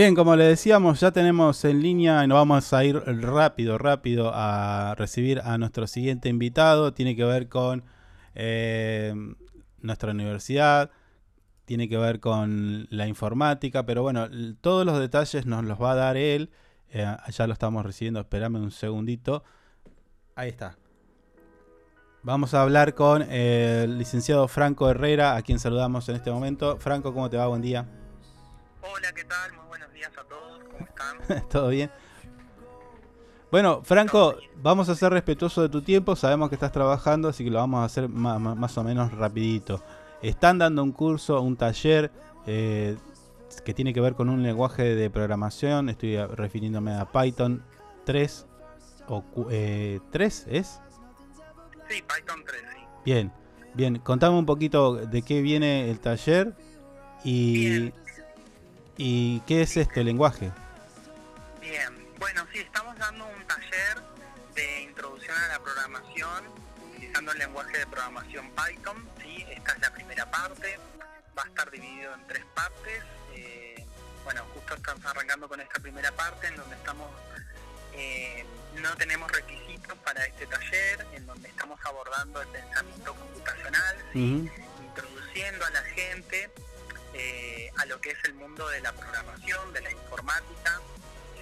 [0.00, 4.32] Bien, como le decíamos, ya tenemos en línea y nos vamos a ir rápido, rápido
[4.32, 6.94] a recibir a nuestro siguiente invitado.
[6.94, 7.84] Tiene que ver con
[8.34, 9.12] eh,
[9.82, 10.90] nuestra universidad,
[11.66, 14.26] tiene que ver con la informática, pero bueno,
[14.62, 16.48] todos los detalles nos los va a dar él.
[16.88, 19.44] Eh, ya lo estamos recibiendo, espérame un segundito.
[20.34, 20.78] Ahí está.
[22.22, 26.78] Vamos a hablar con eh, el licenciado Franco Herrera, a quien saludamos en este momento.
[26.78, 27.48] Franco, ¿cómo te va?
[27.48, 27.86] Buen día.
[28.80, 29.60] Hola, ¿qué tal?
[30.00, 30.78] Días a todos, ¿cómo
[31.28, 31.48] están?
[31.50, 31.90] ¿Todo bien?
[33.50, 36.16] Bueno, Franco, vamos a ser respetuosos de tu tiempo.
[36.16, 39.84] Sabemos que estás trabajando, así que lo vamos a hacer más, o menos rapidito.
[40.22, 42.10] Están dando un curso, un taller
[42.46, 42.96] eh,
[43.62, 45.90] que tiene que ver con un lenguaje de programación.
[45.90, 47.62] Estoy refiriéndome a Python
[48.06, 48.46] 3
[49.08, 50.80] o eh, 3 es.
[51.90, 52.80] Sí, Python 3, sí.
[53.04, 53.30] Bien,
[53.74, 53.98] bien.
[53.98, 56.56] Contame un poquito de qué viene el taller
[57.22, 57.92] y,
[59.02, 60.52] y qué es este lenguaje.
[61.58, 63.96] Bien, bueno, sí, estamos dando un taller
[64.54, 66.44] de introducción a la programación
[66.86, 70.78] utilizando el lenguaje de programación Python, sí, esta es la primera parte,
[71.36, 73.02] va a estar dividido en tres partes.
[73.34, 73.86] eh,
[74.22, 77.08] bueno, justo estamos arrancando con esta primera parte en donde estamos,
[77.94, 78.44] eh,
[78.82, 84.50] no tenemos requisitos para este taller, en donde estamos abordando el pensamiento computacional, Ujú.
[84.84, 86.50] introduciendo a la gente
[87.14, 90.80] eh, a lo que es el mundo de la programación, de la informática,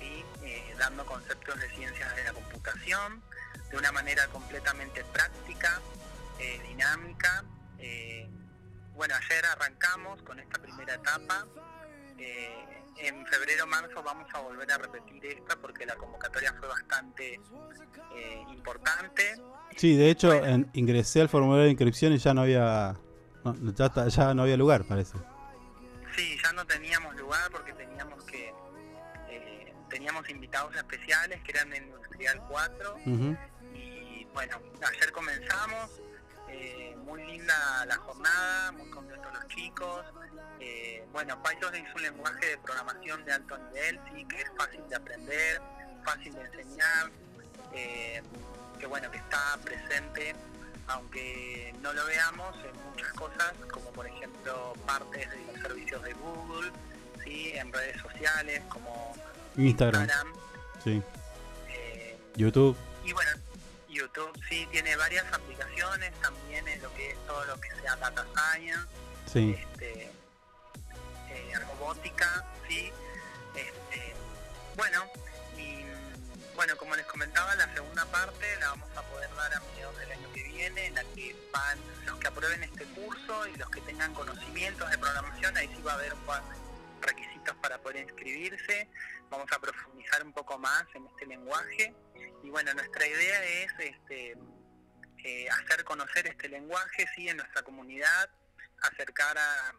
[0.00, 0.24] ¿sí?
[0.42, 3.22] Eh, dando conceptos de ciencias de la computación
[3.70, 5.80] de una manera completamente práctica,
[6.38, 7.44] eh, dinámica.
[7.78, 8.28] eh,
[8.94, 11.46] bueno, ayer arrancamos con esta primera etapa.
[13.00, 17.38] en febrero marzo vamos a volver a repetir esta porque la convocatoria fue bastante
[18.50, 19.36] importante.
[19.76, 22.96] Sí, de hecho, en- ingresé al formulario de inscripción y ya no había.
[23.44, 25.16] no, ya, está- ya no había lugar, parece.
[26.18, 28.52] Sí, ya no teníamos lugar porque teníamos que
[29.28, 33.36] eh, teníamos invitados especiales que eran de Industrial 4 Ujú.
[33.72, 36.00] y bueno, ayer comenzamos,
[36.48, 40.04] eh, muy linda la jornada, muy contentos los chicos.
[40.58, 44.88] eh, bueno, Python es un lenguaje de programación de alto nivel, sí, que es fácil
[44.88, 45.62] de aprender,
[46.04, 47.10] fácil de enseñar,
[47.74, 48.20] eh,
[48.80, 50.34] que bueno, que está presente,
[50.88, 56.12] aunque no lo veamos en muchas cosas, como por ejemplo partes de los servicios de
[56.14, 56.70] Google,
[57.24, 59.14] sí, en redes sociales como
[59.56, 60.02] Instagram.
[60.02, 60.32] Instagram,
[60.82, 61.02] Sí.
[61.68, 62.76] eh, YouTube.
[63.04, 63.30] y bueno,
[63.88, 68.26] YouTube sí tiene varias aplicaciones también en lo que es todo lo que sea data
[68.34, 68.86] science,
[69.32, 69.56] Sí.
[69.58, 70.10] este,
[71.30, 72.90] eh, robótica, sí.
[73.54, 74.14] Este,
[74.76, 75.04] bueno,
[76.58, 80.10] bueno, como les comentaba, la segunda parte la vamos a poder dar a mediados del
[80.10, 83.80] año que viene, en la que van los que aprueben este curso y los que
[83.82, 86.14] tengan conocimientos de programación, ahí sí va a haber
[87.00, 88.90] requisitos para poder inscribirse.
[89.30, 91.94] Vamos a profundizar un poco más en este lenguaje.
[92.42, 94.36] Y bueno, nuestra idea es este,
[95.18, 98.30] eh, hacer conocer este lenguaje sí en nuestra comunidad,
[98.82, 99.74] acercar a,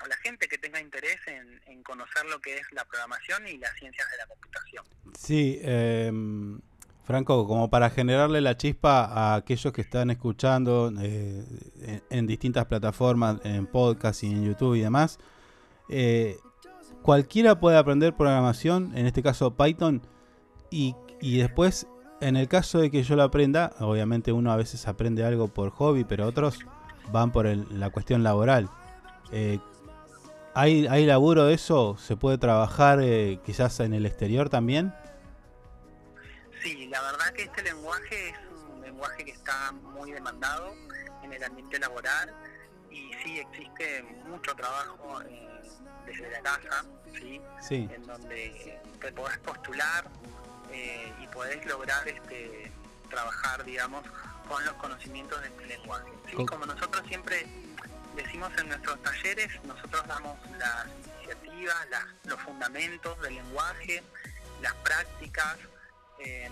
[0.00, 3.72] a la gente que tenga interés en, conocer lo que es la programación y las
[3.78, 4.84] ciencias de la computación.
[5.18, 6.58] Sí, em,
[7.04, 11.44] Franco, como para generarle la chispa a aquellos que están escuchando eh,
[12.08, 15.18] en, distintas plataformas, en podcast y en YouTube y demás,
[15.90, 16.38] eh,
[17.02, 20.00] cualquiera puede aprender programación, en este caso Python,
[20.70, 21.86] y, y después,
[22.22, 25.70] en el caso de que yo lo aprenda, obviamente uno a veces aprende algo por
[25.70, 26.60] hobby, pero otros
[27.12, 28.70] van por el- la cuestión laboral.
[29.30, 29.58] Eh,
[30.54, 31.96] ¿hay, ¿Hay laburo de eso?
[31.98, 34.94] ¿Se puede trabajar eh, quizás en el exterior también?
[36.62, 38.36] Sí, la verdad que este lenguaje es
[38.74, 40.72] un lenguaje que está muy demandado
[41.22, 42.32] en el ambiente laboral
[42.90, 45.60] y sí existe mucho trabajo eh,
[46.06, 47.40] desde la casa, ¿sí?
[47.60, 47.88] Sí.
[47.92, 50.06] en donde te podés postular
[50.70, 52.72] eh, y podés lograr este
[53.10, 54.02] trabajar, digamos,
[54.48, 56.10] con los conocimientos de este lenguaje.
[56.30, 56.46] ¿sí?
[56.46, 57.46] Como nosotros siempre
[58.16, 60.86] decimos en nuestros talleres, nosotros damos las
[61.18, 64.02] iniciativas, las- los fundamentos del lenguaje,
[64.60, 65.56] las prácticas,
[66.18, 66.48] eh,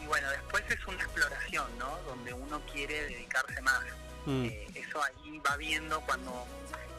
[0.00, 1.96] y bueno, después es una exploración, ¿no?
[2.02, 3.82] Donde uno quiere dedicarse más.
[4.26, 4.44] Mm.
[4.46, 6.46] Eh, eso ahí va viendo cuando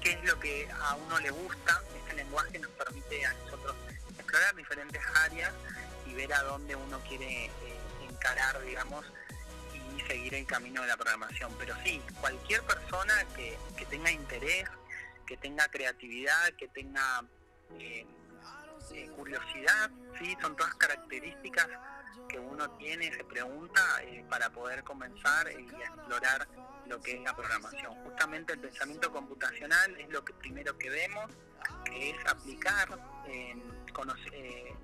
[0.01, 1.81] qué es lo que a uno le gusta.
[1.97, 3.75] Este lenguaje nos permite a nosotros
[4.17, 5.51] explorar diferentes áreas
[6.05, 7.51] y ver a dónde uno quiere eh,
[8.09, 9.05] encarar, digamos,
[10.07, 11.51] seguir el camino de la programación.
[11.59, 14.65] Pero sí, cualquier persona que, que tenga interés,
[15.25, 17.23] que tenga creatividad, que tenga
[17.77, 18.05] eh,
[18.93, 21.67] eh, curiosidad, sí, son todas características
[22.27, 26.47] que uno tiene, se pregunta eh, para poder comenzar y explorar
[26.87, 27.93] lo que es la programación.
[28.03, 31.31] Justamente el pensamiento computacional es lo que primero que vemos,
[31.85, 32.87] que es aplicar
[33.27, 33.55] eh,
[33.93, 34.75] conoce- eh,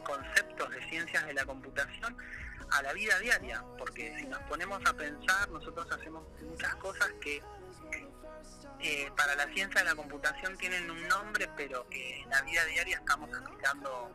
[0.00, 2.16] conceptos de ciencias de la computación
[2.70, 7.42] a la vida diaria, porque si nos ponemos a pensar, nosotros hacemos muchas cosas que
[8.80, 12.64] eh, para la ciencia de la computación tienen un nombre, pero que en la vida
[12.66, 14.10] diaria estamos aplicando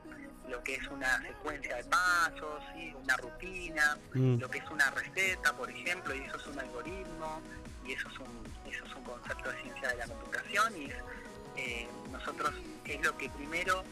[0.49, 2.93] lo que es una secuencia de pasos, ¿sí?
[2.95, 4.37] una rutina, Mm.
[4.39, 7.41] lo que es una receta, por ejemplo, y eso es un algoritmo,
[7.85, 10.95] y eso es un, eso es un concepto de ciencia de la computación, y es,
[11.57, 12.51] eh, nosotros
[12.85, 13.83] es lo que primero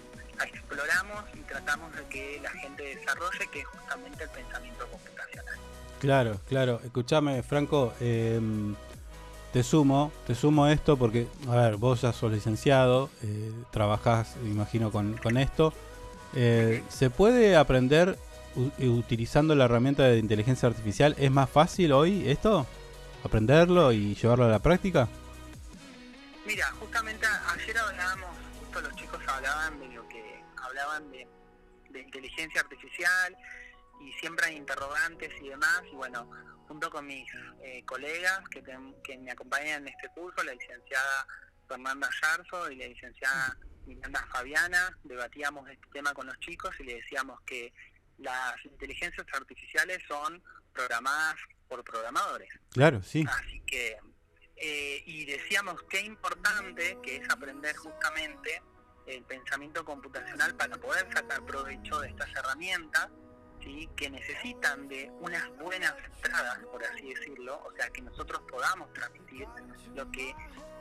[0.41, 5.55] exploramos y tratamos de que la gente desarrolle, que es justamente el pensamiento computacional.
[5.99, 6.81] Claro, claro.
[6.83, 8.75] Escúchame, Franco, em,
[9.53, 14.91] te sumo, te sumo esto porque, a ver, vos ya sos licenciado, eh, trabajás, imagino,
[14.91, 15.73] con, con esto.
[16.35, 18.17] Eh, ¿Se puede aprender
[18.55, 21.15] u- utilizando la herramienta de inteligencia artificial?
[21.19, 22.65] ¿Es más fácil hoy esto?
[23.23, 25.07] ¿Aprenderlo y llevarlo a la práctica?
[26.45, 28.29] Mira, justamente ayer hablábamos,
[28.59, 30.02] justo los chicos hablaban de lo
[30.83, 31.27] hablaban de,
[31.89, 33.35] de inteligencia artificial
[34.01, 36.29] y siempre hay interrogantes y demás, y bueno,
[36.67, 37.29] junto con mis
[37.61, 41.27] eh, colegas que, ten- que me acompañan en este curso, la licenciada
[41.67, 46.95] Fernanda Yarzo y la licenciada Miranda Fabiana, debatíamos este tema con los chicos y le
[46.95, 47.73] decíamos que
[48.17, 50.41] las inteligencias artificiales son
[50.73, 51.35] programadas
[51.67, 52.49] por programadores.
[52.71, 53.25] Claro, sí.
[53.29, 53.97] Así que,
[54.55, 58.61] eh, y decíamos qué importante que es aprender justamente
[59.05, 63.09] el pensamiento computacional para poder sacar provecho de estas herramientas,
[63.61, 63.89] ¿sí?
[63.95, 69.47] que necesitan de unas buenas entradas, por así decirlo, o sea, que nosotros podamos transmitir
[69.95, 70.35] lo que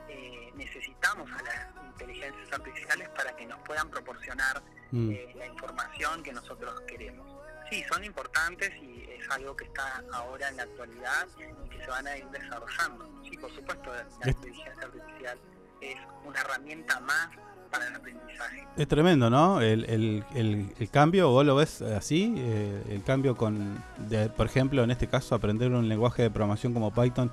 [0.09, 4.63] eh, necesitamos a las inteligencias artificiales para que nos puedan proporcionar
[4.93, 5.11] Mm.
[5.11, 7.27] eh, la información que nosotros queremos.
[7.71, 11.27] Sí, son importantes y es algo que está ahora en la actualidad
[11.65, 13.23] y que se van a ir desarrollando.
[13.25, 15.39] Sí, por supuesto, la inteligencia artificial
[15.81, 17.31] es una herramienta más
[17.73, 18.65] para el aprendizaje.
[18.77, 19.61] Es tremendo, ¿no?
[19.61, 24.47] El, el- el- el cambio, vos lo ves así, eh, el cambio con, de, por
[24.47, 27.31] ejemplo, en este caso, aprender un lenguaje de programación como Python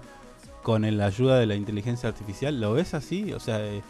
[0.63, 3.31] con la ayuda de la inteligencia artificial, ¿lo ves así?
[3.33, 3.81] O sea, eh,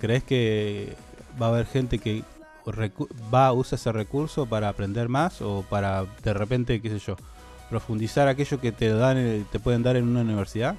[0.00, 0.94] ¿crees que
[1.40, 2.22] va a haber gente que
[3.34, 7.16] va a usar ese recurso para aprender más o para de repente, qué sé yo,
[7.70, 10.76] profundizar aquello que te dan, eh, te pueden dar en una universidad?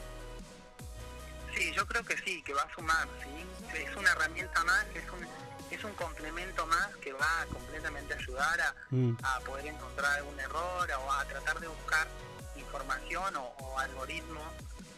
[1.55, 3.77] Sí, yo creo que sí, que va a sumar, ¿sí?
[3.81, 5.25] Es una herramienta más, es un,
[5.71, 9.17] es un complemento más que va a completamente ayudar a, Mm.
[9.23, 12.07] a poder encontrar algún error o a tratar de buscar
[12.55, 14.43] información o, o algoritmos,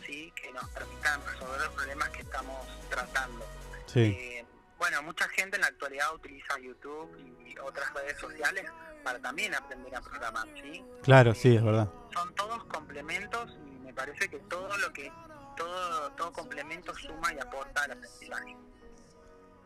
[0.06, 0.32] ¿sí?
[0.36, 3.46] Que nos permitan resolver los problemas que estamos tratando.
[3.88, 4.00] Sí.
[4.20, 4.46] Eh,
[4.78, 7.10] bueno, mucha gente en la actualidad utiliza YouTube
[7.46, 8.70] y otras redes sociales
[9.04, 10.84] para también aprender a programar, ¿sí?
[11.04, 11.88] Claro, sí, es verdad.
[12.14, 15.12] son todos complementos y me parece que todo lo que
[15.58, 18.56] todo todo complemento suma y aporta al aprendizaje.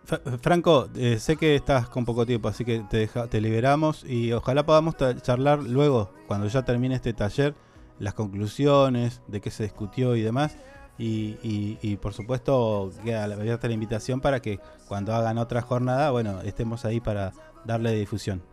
[0.04, 4.04] Fra- Franco, eh, sé que estás con poco tiempo, así que te, deja- te liberamos
[4.04, 7.54] y ojalá podamos charlar luego, cuando ya termine este taller,
[8.00, 10.58] las conclusiones, de qué se discutió y demás.
[10.98, 15.62] Y, y- y, por supuesto, queda la- abierta la invitación para que cuando hagan otra
[15.62, 17.32] jornada, bueno, estemos ahí para
[17.64, 18.44] darle difusión.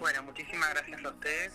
[0.00, 1.52] Bueno, muchísimas gracias a ustedes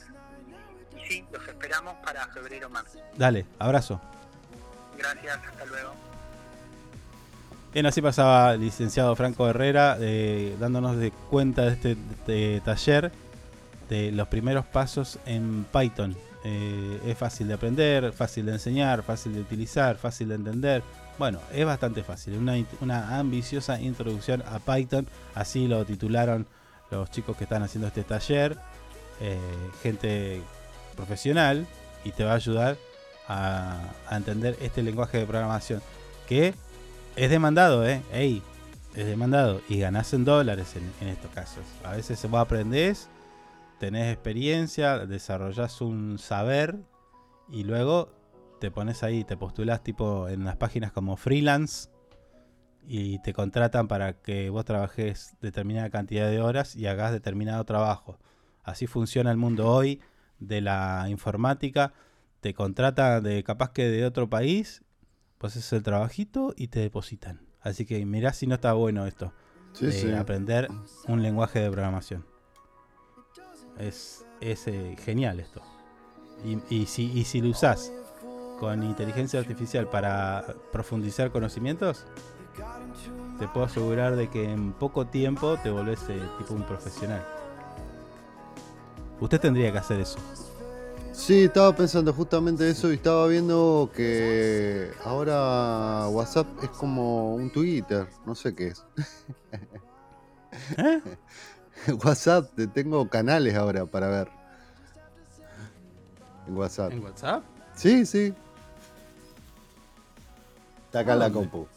[0.98, 2.98] y sí, los esperamos para febrero o marzo.
[3.16, 4.02] Dale, abrazo.
[5.00, 5.94] Gracias, hasta luego.
[7.74, 13.12] Bien, así pasaba el licenciado Franco Herrera eh, dándonos de cuenta de este de taller
[13.90, 16.16] de los primeros pasos en Python.
[16.44, 20.84] Eh, es fácil de aprender, fácil de enseñar, fácil de utilizar, fácil de entender.
[21.18, 22.36] Bueno, es bastante fácil.
[22.36, 25.08] Una, una ambiciosa introducción a Python.
[25.36, 26.48] Así lo titularon
[26.92, 28.58] los chicos que están haciendo este taller.
[29.22, 29.38] Eh,
[29.84, 30.42] gente
[30.96, 31.68] profesional
[32.04, 32.78] y te va a ayudar
[33.30, 33.80] a,
[34.12, 35.82] entender este lenguaje de programación
[36.28, 36.54] que
[37.16, 38.02] es demandado, ¿eh?
[38.96, 39.62] Es demandado.
[39.70, 41.64] Y ganás en dólares en, en estos casos.
[41.84, 43.08] A veces vos aprendés,
[43.80, 46.76] tenés experiencia, desarrollás un saber
[47.50, 48.10] y luego
[48.60, 51.90] te pones ahí, te postulás tipo en las páginas como freelance
[52.86, 58.18] y te contratan para que vos trabajes determinada cantidad de horas y hagas determinado trabajo.
[58.64, 60.02] Así funciona el mundo hoy
[60.40, 61.94] de la informática.
[62.42, 64.84] Te contratan de capaz que de otro país
[65.40, 67.42] pues es el trabajito y te depositan.
[67.62, 69.34] Así que mirá si no está bueno esto.
[69.74, 70.12] Sí, de sí.
[70.12, 70.68] aprender
[71.08, 72.26] un lenguaje de programación.
[73.78, 75.62] Es, es eh, genial esto.
[76.44, 77.92] Y, y si, y si lo usás
[78.60, 82.06] con inteligencia artificial para profundizar conocimientos,
[83.40, 87.26] te puedo asegurar de que en poco tiempo te volvés eh, tipo un profesional.
[89.22, 90.20] Usted tendría que hacer eso.
[91.20, 98.08] Sí, estaba pensando justamente eso y estaba viendo que ahora WhatsApp es como un Twitter,
[98.26, 98.86] no sé qué es.
[100.78, 101.02] ¿Eh?
[102.06, 104.30] WhatsApp, te- tengo canales ahora para ver.
[106.48, 106.94] En WhatsApp.
[106.94, 107.44] ¿En WhatsApp?
[107.76, 108.34] Sí, sí.
[110.86, 111.68] Está acá en la compu.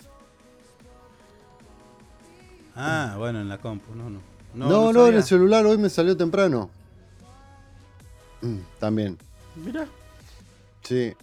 [2.77, 4.21] Ah, bueno, en la compu, no, no.
[4.55, 5.17] No, no, en sabía.
[5.19, 6.71] el celular hoy me salió temprano.
[8.41, 9.19] Mm, También.
[9.57, 9.87] Mirá.
[10.83, 11.15] Sí.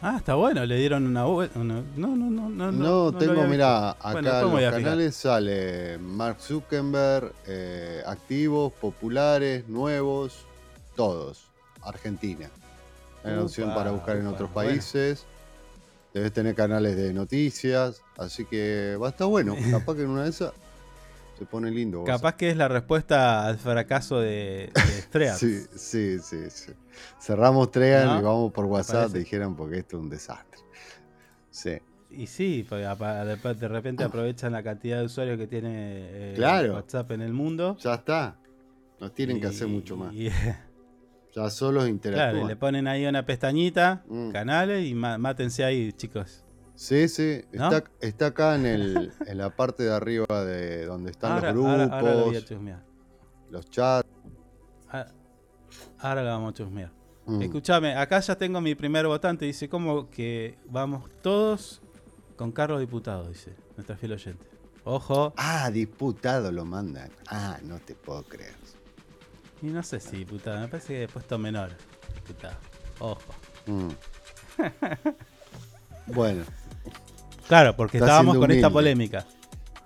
[0.00, 1.58] Ah, está bueno, le dieron una vuelta.
[1.58, 2.72] No, no, no, no.
[2.72, 10.46] No, tengo, mira, acá Bueno, en los canales sale Mark Zuckerberg, eh, activos, populares, nuevos,
[10.94, 11.48] todos.
[11.82, 12.48] Argentina.
[13.24, 14.70] Hay una opción para buscar en upa, otros bueno.
[14.70, 15.24] países.
[16.14, 18.02] Debes tener canales de noticias.
[18.16, 19.56] Así que va a estar bueno.
[19.70, 20.52] Capaz que en una de esas
[21.38, 22.02] se pone lindo.
[22.04, 24.72] Capaz que es la respuesta al fracaso de,
[25.12, 25.28] de.
[25.36, 26.72] Sí, sí, sí, sí.
[27.20, 28.18] Cerramos Trean ¿No?
[28.18, 30.60] y vamos por WhatsApp, dijeron, porque esto es un desastre.
[31.50, 31.78] Sí.
[32.10, 32.66] Y sí,
[33.60, 36.74] de repente aprovechan la cantidad de usuarios que tiene eh, Claro.
[36.74, 37.76] WhatsApp en el mundo.
[37.80, 38.36] Ya está.
[38.98, 40.12] No tienen que hacer mucho más.
[40.14, 40.30] y-
[41.34, 42.44] Ya claro, interactúan.
[42.44, 44.30] y le ponen ahí una pestañita, Mm.
[44.32, 46.42] canales y mátense ahí, chicos.
[46.78, 47.42] Sí, sí.
[47.50, 47.72] ¿No?
[47.72, 51.66] Está, está acá en, el, en la parte de arriba de donde están Ahora, los
[51.66, 52.82] ahora- grupos, ahora lo voy a
[53.50, 54.08] los chats.
[54.88, 55.12] Ahora,
[55.98, 56.92] ahora lo vamos a chusmear.
[57.26, 57.42] Mm.
[57.42, 59.44] Escúchame, acá ya tengo mi primer votante.
[59.44, 61.82] Dice, ¿cómo que vamos todos
[62.36, 63.28] con Carlos Diputado?
[63.28, 64.46] Dice nuestra fiel oyente.
[64.84, 65.34] Ojo.
[65.36, 67.10] Ah, diputado lo mandan.
[67.26, 68.54] Ah, no te puedo creer.
[69.62, 71.70] Y no sé si, puta, me parece que he puesto menor.
[72.24, 72.56] Puta,
[73.00, 73.34] ojo.
[73.66, 73.88] Mm.
[76.14, 76.44] bueno.
[77.48, 79.26] Claro, porque Está estábamos con esta polémica.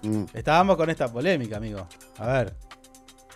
[0.02, 0.24] Mm.
[0.34, 1.86] Estábamos con esta polémica, amigo.
[2.18, 2.54] A ver.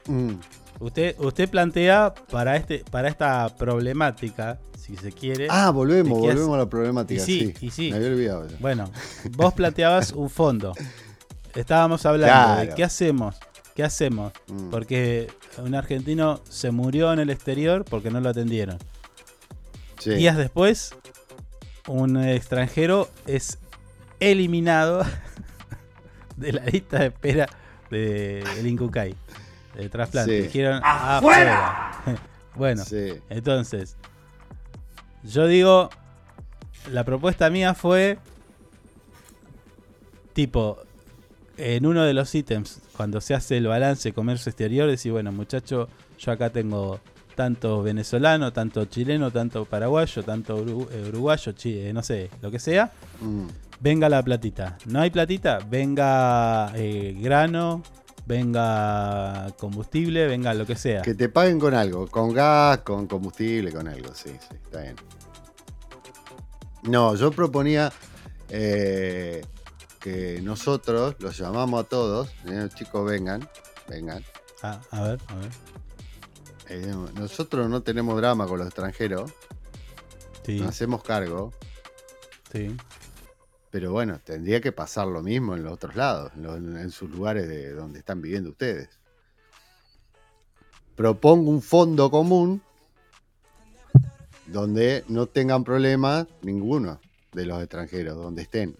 [0.07, 0.32] Mm.
[0.81, 5.47] Usted, usted plantea para este, para esta problemática, si se quiere.
[5.48, 7.23] Ah, volvemos, volvemos a la problemática.
[7.23, 7.90] Y sí, sí, y sí.
[7.90, 8.48] Me había olvidado.
[8.48, 8.57] ya.
[8.61, 8.90] Bueno,
[9.36, 10.73] vos planteabas un fondo.
[11.55, 13.36] Estábamos hablando de qué hacemos,
[13.74, 14.69] qué hacemos, Mm.
[14.70, 15.28] porque
[15.59, 18.78] un argentino se murió en el exterior porque no lo atendieron.
[19.98, 20.11] Sí.
[20.11, 20.94] Días después,
[21.89, 23.59] un extranjero es
[24.20, 25.02] eliminado
[26.36, 27.48] de la lista de espera
[27.90, 29.14] del Incucay,
[29.74, 30.36] de trasplante.
[30.38, 30.43] Sí.
[30.48, 31.90] Dijeron ¡Afuera!
[31.90, 32.20] afuera.
[32.55, 33.12] bueno, Sí.
[33.30, 33.97] entonces,
[35.22, 35.90] yo digo,
[36.93, 38.18] la propuesta mía fue
[40.32, 40.78] tipo,
[41.56, 45.88] en uno de los ítems, cuando se hace el balance comercio exterior, decir, bueno, muchacho,
[46.18, 47.01] yo acá tengo
[47.34, 50.59] tanto venezolano, tanto chileno, tanto paraguayo, tanto
[50.90, 52.90] eh, uruguayo, chi- eh, no sé, lo que sea.
[53.20, 53.47] Mm.
[53.81, 54.78] Venga la platita.
[54.86, 55.59] ¿No hay platita?
[55.69, 57.82] Venga eh, grano,
[58.27, 61.03] venga combustible, venga lo que sea.
[61.03, 64.97] Que te paguen con algo, con gas, con combustible, con algo, sí, sí, está bien.
[66.85, 67.93] No, yo proponía
[68.48, 69.44] eh,
[70.01, 73.48] que nosotros los llamamos a todos, eh, chicos, vengan,
[73.89, 74.24] vengan.
[74.62, 75.51] Ah, a ver, a ver.
[76.69, 79.32] Eh, nosotros no tenemos drama con los extranjeros,
[80.44, 80.61] Sí.
[80.61, 81.53] nos hacemos cargo,
[82.53, 82.74] Sí.
[83.77, 87.11] Pero bueno, tendría que pasar lo mismo en los otros lados, en, los- en sus
[87.11, 88.89] lugares de donde están viviendo ustedes.
[90.94, 92.62] Propongo un fondo común
[94.47, 96.98] donde no tengan problemas ninguno
[97.32, 98.74] de los extranjeros, donde estén.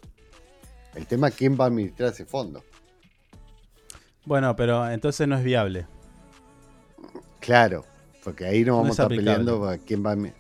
[0.94, 2.64] El tema es quién va a administrar ese fondo.
[4.24, 5.86] Bueno, pero entonces no es viable.
[7.40, 7.85] Claro,
[8.24, 9.39] porque ahí no No vamos es a estar aplicable.
[9.44, 10.16] peleando para quién va a...
[10.16, 10.32] admi-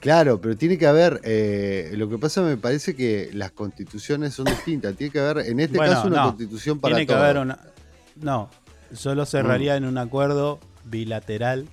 [0.00, 4.46] Claro, pero tiene que haber, eh, lo que pasa me parece que las constituciones son
[4.46, 6.28] distintas, tiene que haber en este Bueno, caso una no.
[6.28, 7.58] constitución para Tiene que haber una.
[8.16, 8.48] No,
[8.98, 9.76] yo lo cerraría Mm.
[9.76, 11.66] en un acuerdo bilateral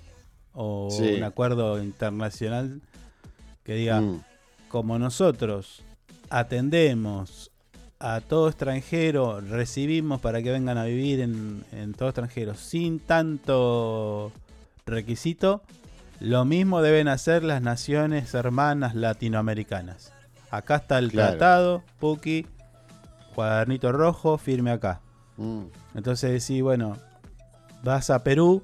[0.53, 1.13] o Sí.
[1.15, 2.81] un acuerdo internacional
[3.63, 4.21] que diga, Mm.
[4.67, 5.81] como nosotros
[6.29, 7.51] atendemos
[7.99, 14.31] a todo extranjero, recibimos para que vengan a vivir en, en todo extranjero sin tanto
[14.85, 15.61] requisito,
[16.19, 20.13] lo mismo deben hacer las naciones hermanas latinoamericanas.
[20.49, 21.29] Acá está el Claro.
[21.31, 22.47] tratado, Puki,
[23.35, 25.01] cuadernito rojo, firme acá.
[25.37, 25.65] Mm.
[25.95, 26.97] Entonces decís, bueno,
[27.83, 28.63] vas a Perú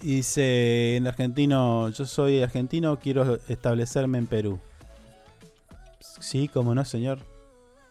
[0.00, 4.60] y dice en argentino, yo soy argentino, quiero establecerme en Perú.
[6.20, 7.18] Sí, como no, señor,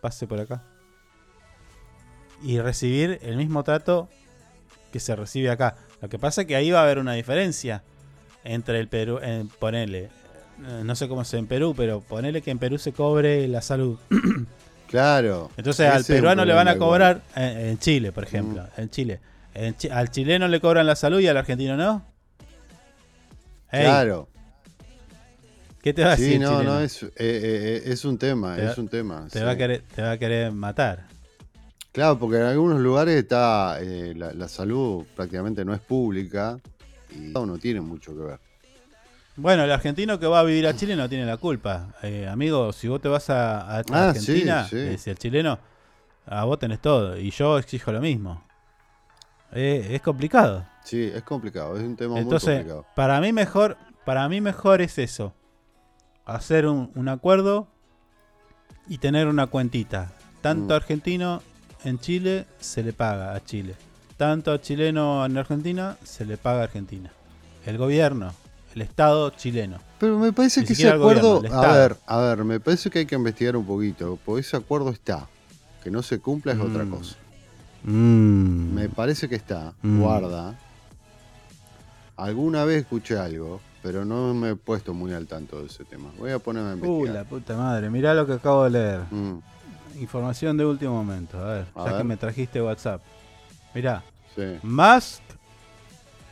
[0.01, 0.63] pase por acá.
[2.41, 4.09] Y recibir el mismo trato
[4.91, 5.75] que se recibe acá.
[6.03, 7.81] Lo que pasa es que ahí va a haber una diferencia
[8.43, 12.51] entre el Perú, en ponele, eh, no sé cómo es en Perú, pero ponele que
[12.51, 13.97] en Perú se cobre la salud.
[14.93, 15.49] Claro.
[15.57, 19.19] Entonces al peruano le van a cobrar en, en Chile, por ejemplo, en Chile.
[19.55, 22.05] En al chileno le cobran la salud y al argentino no.
[23.71, 24.29] Claro.
[25.81, 26.41] ¿Qué te va a Sí, decir?
[26.41, 26.73] no, chileno?
[26.75, 29.27] no, es, eh, eh, eh, es un tema, Te va- es un tema.
[29.31, 29.45] Te sí.
[29.45, 31.05] va a querer, te va a querer matar.
[31.93, 36.59] Claro, porque en algunos lugares está eh, la, la salud prácticamente no es pública
[37.15, 38.39] y no tiene mucho que ver.
[39.35, 41.93] Bueno, el argentino que va a vivir a Chile no tiene la culpa.
[42.03, 44.77] Eh, amigo, si vos te vas a, a Ah, Argentina, sí, sí.
[44.93, 45.59] eh, si el chileno,
[46.25, 47.17] a vos tenés todo.
[47.17, 48.43] Y yo exijo lo mismo.
[49.51, 50.65] Es complicado.
[50.83, 52.85] Sí, es complicado, es un tema muy Entonces, complicado.
[52.95, 55.33] para mí mejor, para mí mejor es eso.
[56.25, 57.67] Hacer un, un acuerdo
[58.87, 60.11] y tener una cuentita.
[60.41, 60.77] Tanto Mm.
[60.77, 61.41] argentino
[61.83, 63.75] en Chile se le paga a Chile.
[64.17, 67.11] Tanto chileno en Argentina se le paga a Argentina.
[67.65, 68.31] El gobierno,
[68.75, 69.77] el Estado chileno.
[69.99, 72.99] Pero me parece Ni que ese acuerdo, gobierno, a ver, a ver, me parece que
[72.99, 75.27] hay que investigar un poquito, porque ese acuerdo está.
[75.83, 76.89] Que no se cumpla es otra Mm.
[76.89, 77.15] cosa.
[77.83, 78.73] Mm.
[78.73, 79.99] Me parece que está, Mm.
[80.01, 80.55] guarda.
[82.15, 86.09] Alguna vez escuché algo, pero no me he puesto muy al tanto de ese tema.
[86.17, 87.15] Voy a ponerme a Uh, investigar.
[87.15, 88.99] la puta madre, mirá lo que acabo de leer.
[89.99, 93.01] Información de último momento, a ver, A ya que me trajiste WhatsApp.
[93.73, 94.03] Mirá,
[94.35, 94.41] sí.
[94.63, 95.21] Musk,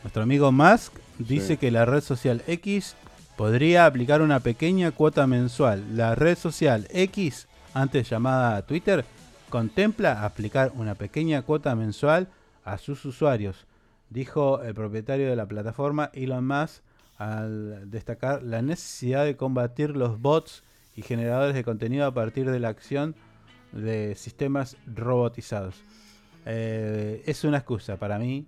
[0.03, 1.57] nuestro amigo Musk, dice Sí.
[1.57, 2.95] que la red social X
[3.38, 5.95] podría aplicar una pequeña cuota mensual.
[5.97, 9.05] La red social X, antes llamada Twitter,
[9.49, 12.27] contempla aplicar una pequeña cuota mensual
[12.63, 13.65] a sus usuarios,
[14.09, 16.81] dijo el propietario de la plataforma Elon Musk
[17.17, 20.63] al destacar la necesidad de combatir los bots
[20.95, 23.15] y generadores de contenido a partir de la acción
[23.72, 25.76] de sistemas robotizados.
[26.45, 28.45] Eh, es una excusa para mí.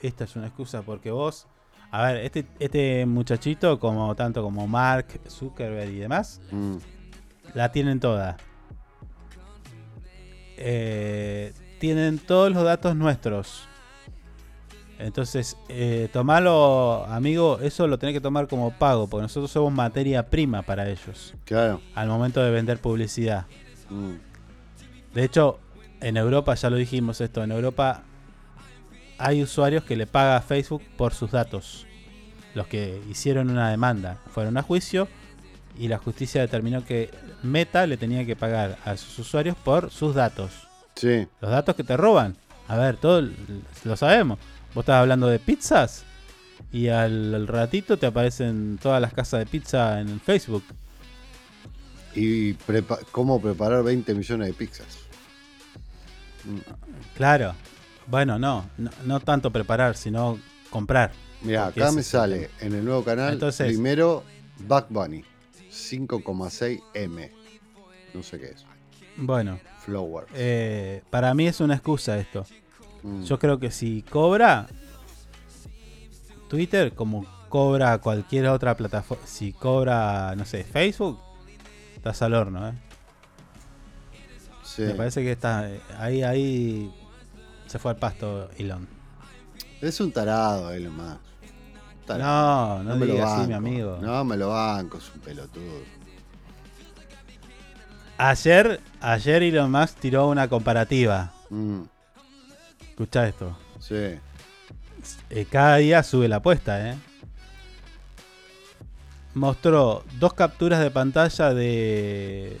[0.00, 1.46] esta es una excusa porque vos,
[1.92, 6.76] a ver, este, este muchachito, como tanto como Mark Zuckerberg y demás, Mm,
[7.54, 8.36] la tienen toda.
[10.56, 13.68] Eh, tienen todos los datos nuestros.
[14.98, 20.28] Entonces, eh, tomalo, amigo, eso lo tenés que tomar como pago, porque nosotros somos materia
[20.30, 21.34] prima para ellos.
[21.44, 21.80] Claro.
[21.94, 23.46] Al momento de vender publicidad.
[23.90, 24.12] Mm,
[25.14, 25.58] De hecho,
[26.00, 28.02] en Europa, ya lo dijimos esto, en Europa
[29.18, 31.86] hay usuarios que le paga a Facebook por sus datos.
[32.54, 35.08] Los que hicieron una demanda fueron a juicio
[35.78, 37.10] y la justicia determinó que
[37.42, 40.68] Meta le tenía que pagar a sus usuarios por sus datos.
[40.96, 41.26] Sí.
[41.40, 42.36] Los datos que te roban.
[42.68, 43.28] A ver, todo
[43.84, 44.38] lo sabemos.
[44.74, 46.04] Vos estás hablando de pizzas
[46.72, 50.64] y al, al ratito te aparecen todas las casas de pizza en Facebook.
[52.14, 54.86] Y prepa- cómo preparar 20 millones de pizzas.
[56.44, 56.58] Mm,
[57.16, 57.54] Claro.
[58.06, 60.38] Bueno, no, no, no tanto preparar, sino
[60.70, 61.12] comprar.
[61.42, 64.24] Mira, acá me sale en el nuevo canal Entonces- primero
[64.66, 65.24] Back Bunny,
[65.70, 67.30] 5,6 M.
[68.12, 68.64] No sé qué es.
[69.16, 70.26] Bueno, Flower.
[70.34, 72.44] eh, para mí es una excusa esto.
[73.02, 73.22] Mm.
[73.22, 74.66] Yo creo que si cobra
[76.48, 81.18] Twitter, como cobra cualquier otra plataforma, si cobra, no sé, Facebook,
[82.02, 82.72] estás al horno, ¿eh?
[84.64, 84.82] Sí.
[84.82, 85.68] Me parece que está
[85.98, 86.92] ahí, ahí
[87.68, 88.88] se fue al pasto Elon.
[89.80, 91.20] Es un tarado Elon Musk.
[92.18, 93.98] No, no me lo así, mi amigo.
[94.02, 95.82] No me lo banco, es un pelotudo.
[98.18, 101.32] Ayer, ayer Elon Musk tiró una comparativa.
[101.50, 101.82] Mm,
[102.90, 103.56] Escucha esto.
[103.78, 104.18] sí.
[105.30, 106.96] Eh, cada día sube la apuesta, ¿eh?
[109.34, 112.58] Mostró dos capturas de pantalla de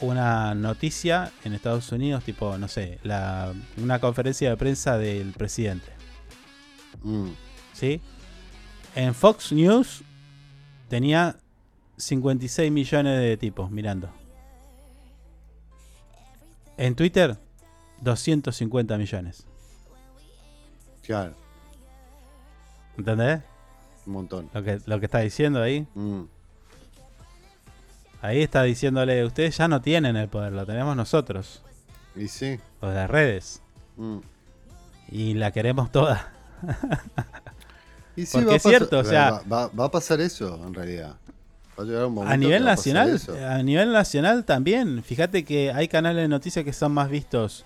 [0.00, 5.90] una noticia en Estados Unidos, tipo, no sé, la, una conferencia de prensa del presidente.
[7.02, 7.28] Mm,
[7.72, 8.00] ¿Sí?
[8.94, 10.02] En Fox News
[10.88, 11.36] tenía
[11.96, 14.10] 56 millones de tipos mirando.
[16.76, 17.38] En Twitter,
[18.00, 19.46] 250 millones.
[21.02, 21.34] claro,
[22.98, 23.42] ¿Entendés?
[24.06, 24.48] Un montón.
[24.52, 25.86] Lo que, lo que está diciendo ahí.
[25.94, 26.22] Mm,
[28.20, 31.60] Ahí está diciéndole, ustedes ya no tienen el poder, lo tenemos nosotros,
[32.14, 32.60] y sí.
[32.80, 33.62] los de redes.
[33.96, 34.18] mm.
[35.08, 36.32] Y la queremos toda.
[38.16, 40.20] Y sí, Porque va a es cierto, pasar- o sea- va, va- va a pasar
[40.20, 41.16] eso en realidad.
[41.78, 45.02] Va a llegar un momento A nivel va nacional, a nivel nacional también.
[45.02, 47.64] Fíjate que hay canales de noticias que son más vistos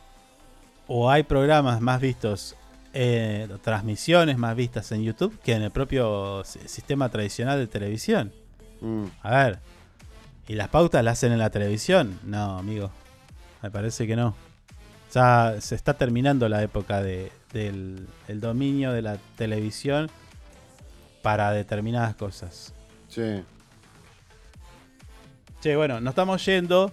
[0.86, 2.56] o hay programas más vistos,
[2.98, 8.32] eh, transmisiones más vistas en YouTube que en el propio si- sistema tradicional de televisión.
[8.80, 9.58] Mm, A ver,
[10.48, 12.18] ¿y las pautas las hacen en la televisión?
[12.24, 12.90] No, amigo,
[13.62, 14.34] me parece que no.
[15.14, 20.10] Ya se está terminando la época de, del el dominio de la televisión
[21.22, 22.72] para determinadas cosas.
[23.08, 23.42] sí.
[25.60, 26.92] Che, bueno, nos estamos yendo.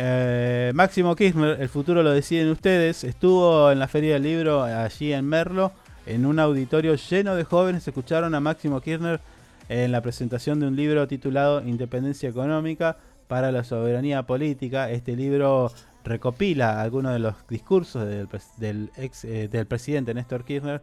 [0.00, 3.02] Eh, Máximo Kirchner, el futuro lo deciden ustedes.
[3.02, 5.72] Estuvo en la Feria del Libro allí en Merlo,
[6.06, 7.88] en un auditorio lleno de jóvenes.
[7.88, 9.20] Escucharon a Máximo Kirchner
[9.68, 12.96] en la presentación de un libro titulado Independencia Económica
[13.26, 14.88] para la Soberanía Política.
[14.88, 15.72] Este libro
[16.04, 20.80] recopila algunos de los discursos del, del ex, eh, del presidente Néstor Kirchner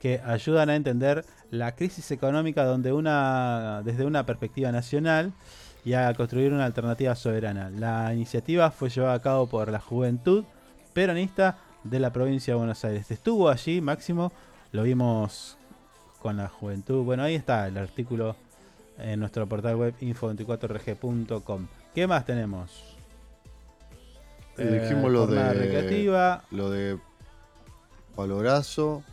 [0.00, 5.32] que ayudan a entender la crisis económica donde una, desde una perspectiva nacional
[5.86, 7.70] y a construir una alternativa soberana.
[7.70, 10.44] La iniciativa fue llevada a cabo por la juventud
[10.92, 13.08] peronista de la provincia de Buenos Aires.
[13.12, 14.32] Estuvo allí, Máximo,
[14.72, 15.56] lo vimos
[16.20, 17.04] con la juventud.
[17.04, 18.34] Bueno, ahí está el artículo
[18.98, 21.68] en nuestro portal web info24rg.com.
[21.94, 22.96] ¿Qué más tenemos?
[24.58, 26.42] Y dijimos lo de recreativa.
[26.50, 26.98] lo de
[28.16, 29.04] Palorazo,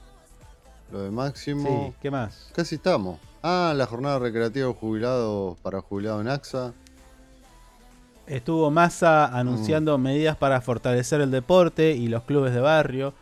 [0.91, 1.89] lo de Máximo.
[1.91, 2.49] Sí, ¿qué más?
[2.55, 3.19] Casi estamos.
[3.45, 6.73] Ah, la jornada recreativa de jubilados para jubilados en AXA.
[8.25, 13.13] Estuvo Massa anunciando medidas para fortalecer el deporte y los clubes de barrio.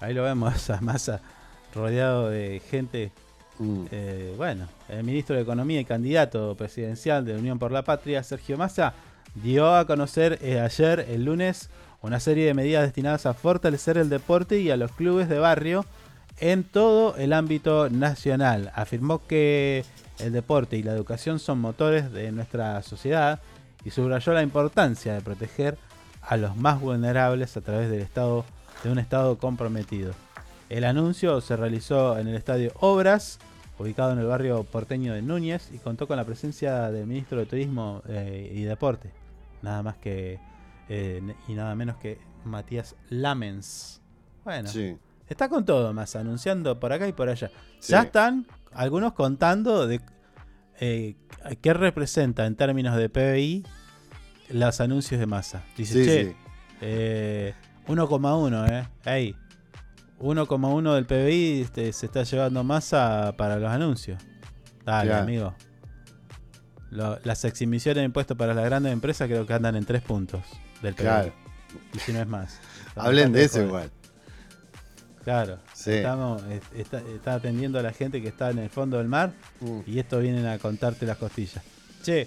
[0.00, 1.20] Ahí lo vemos a Massa
[1.72, 3.12] rodeado de gente.
[3.60, 8.24] Mm, Eh, bueno, el ministro de Economía y candidato presidencial de Unión por la Patria,
[8.24, 8.94] Sergio Massa,
[9.36, 11.70] dio a conocer eh, ayer, el lunes,
[12.02, 15.84] una serie de medidas destinadas a fortalecer el deporte y a los clubes de barrio
[16.40, 18.72] en todo el ámbito nacional.
[18.74, 19.84] Afirmó que
[20.18, 23.40] el deporte y la educación son motores de nuestra sociedad
[23.84, 25.78] y subrayó la importancia de proteger
[26.22, 28.44] a los más vulnerables a través del estado
[28.82, 30.12] de un estado comprometido.
[30.68, 33.38] El anuncio se realizó en el estadio Obras,
[33.78, 37.46] ubicado en el barrio porteño de Núñez, y contó con la presencia del ministro de
[37.46, 39.10] Turismo eh, y Deporte,
[39.62, 40.38] nada más que
[40.88, 44.00] eh, y nada menos que Matías Lamens.
[44.44, 44.96] Bueno, sí.
[45.28, 47.50] Está con todo más, anunciando por acá y por allá.
[47.82, 50.00] Ya están algunos contando de
[50.80, 51.16] eh,
[51.60, 53.64] qué representa en términos de PBI
[54.50, 55.62] los anuncios de masa.
[55.76, 56.36] Dice, Sí, che, sí.
[56.80, 57.54] eh,
[57.86, 58.88] 1,1, ¿eh?
[59.04, 59.36] Ey,
[60.20, 64.22] 1,1 del PBI este, se está llevando masa para los anuncios.
[64.84, 65.54] Dale, amigo.
[66.90, 70.40] Lo- las exhibiciones de impuestos para las grandes empresas creo que andan en 3 puntos
[70.80, 71.02] del PBI.
[71.02, 71.32] Claro.
[71.92, 72.58] Y si no es más.
[72.96, 73.90] Hablen de eso igual.
[75.28, 75.90] Claro, Sí.
[75.92, 79.32] estamos, es- está, está atendiendo a la gente que está en el fondo del mar
[79.60, 79.80] Mm.
[79.86, 81.62] y esto vienen a contarte las costillas.
[82.02, 82.26] Che,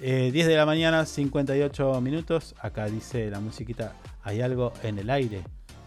[0.00, 2.54] eh, 10 de la mañana, 58 minutos.
[2.62, 3.92] Acá dice la musiquita,
[4.22, 5.42] hay algo en el aire.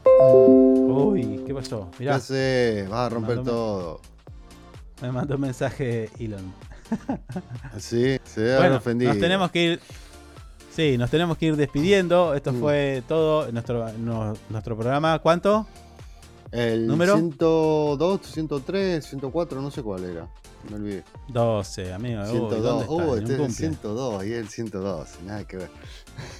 [0.06, 1.90] Uy, ¿qué pasó?
[1.98, 2.88] ¿Qué Mirá, haces?
[2.88, 4.02] Vas a romper Mandame- todo.
[5.02, 6.54] me mandó un mensaje Elon.
[7.80, 9.12] Sí, se Bueno, ofendido.
[9.12, 9.80] nos tenemos que ir.
[10.76, 12.36] Sí, nos tenemos que ir despidiendo.
[12.36, 12.60] Esto Mm.
[12.60, 13.52] fue todo.
[13.52, 15.66] Nuestro, no- nuestro programa, ¿cuánto?
[16.54, 17.16] El ¿Número?
[17.18, 20.28] 102, 103, 104, no sé cuál era.
[20.70, 21.04] Me olvidé.
[21.30, 22.22] 12, amigo.
[22.22, 22.62] Uy, 102.
[22.64, 22.94] ¿dónde está?
[22.94, 23.56] Uh, En un este es el cumple.
[23.56, 25.10] 102 y el 102.
[25.26, 25.70] Nada que ver.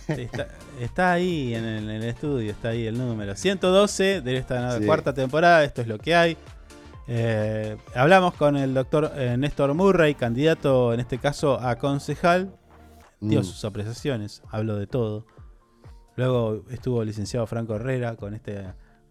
[0.08, 0.48] Está,
[0.80, 3.36] está ahí en el, en el estudio, está ahí el número.
[3.36, 4.86] 112 de esta Sí.
[4.86, 6.38] cuarta temporada, esto es lo que hay.
[7.08, 12.56] Eh, hablamos con el doctor eh, Néstor Murray, candidato en este caso a concejal.
[13.20, 13.44] Dio Mm.
[13.44, 15.26] sus apreciaciones, habló de todo.
[16.16, 18.64] Luego estuvo el licenciado Franco Herrera con este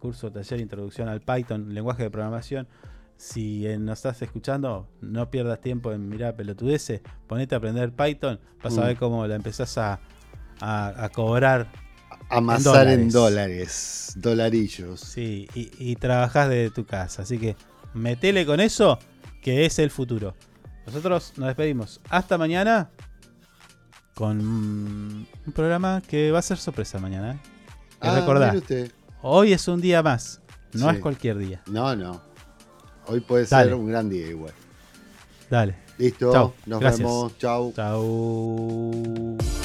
[0.03, 2.67] curso taller Introducción al Python, lenguaje de programación.
[3.15, 8.37] Si eh, nos estás escuchando, no pierdas tiempo en mirar pelotudeces, ponete a aprender Python,
[8.61, 8.85] vas a Mm.
[8.85, 10.01] ver cómo la empezás a,
[10.59, 11.71] a- a cobrar.
[12.29, 14.13] Amasar en dólares.
[14.17, 14.99] Dolarillos.
[14.99, 17.21] Sí, y, y trabajás de tu casa.
[17.21, 17.55] Así que
[17.93, 18.99] metele con eso,
[19.41, 20.35] que es el futuro.
[20.85, 22.01] Nosotros nos despedimos.
[22.09, 22.89] Hasta mañana
[24.15, 27.33] con un programa que va a ser sorpresa mañana.
[27.33, 27.39] ¿eh?
[28.01, 28.91] Ah, usted.
[29.23, 30.39] Hoy es un día más,
[30.73, 30.95] no Sí.
[30.97, 31.61] es cualquier día.
[31.65, 32.21] No, no.
[33.07, 33.65] Hoy puede Dale.
[33.71, 34.53] ser un gran día igual.
[35.49, 35.75] Dale.
[35.97, 36.31] Listo.
[36.31, 36.53] Chau.
[36.65, 36.99] Nos Gracias.
[37.07, 37.37] vemos.
[37.37, 37.73] Chau.
[37.75, 39.62] Chau.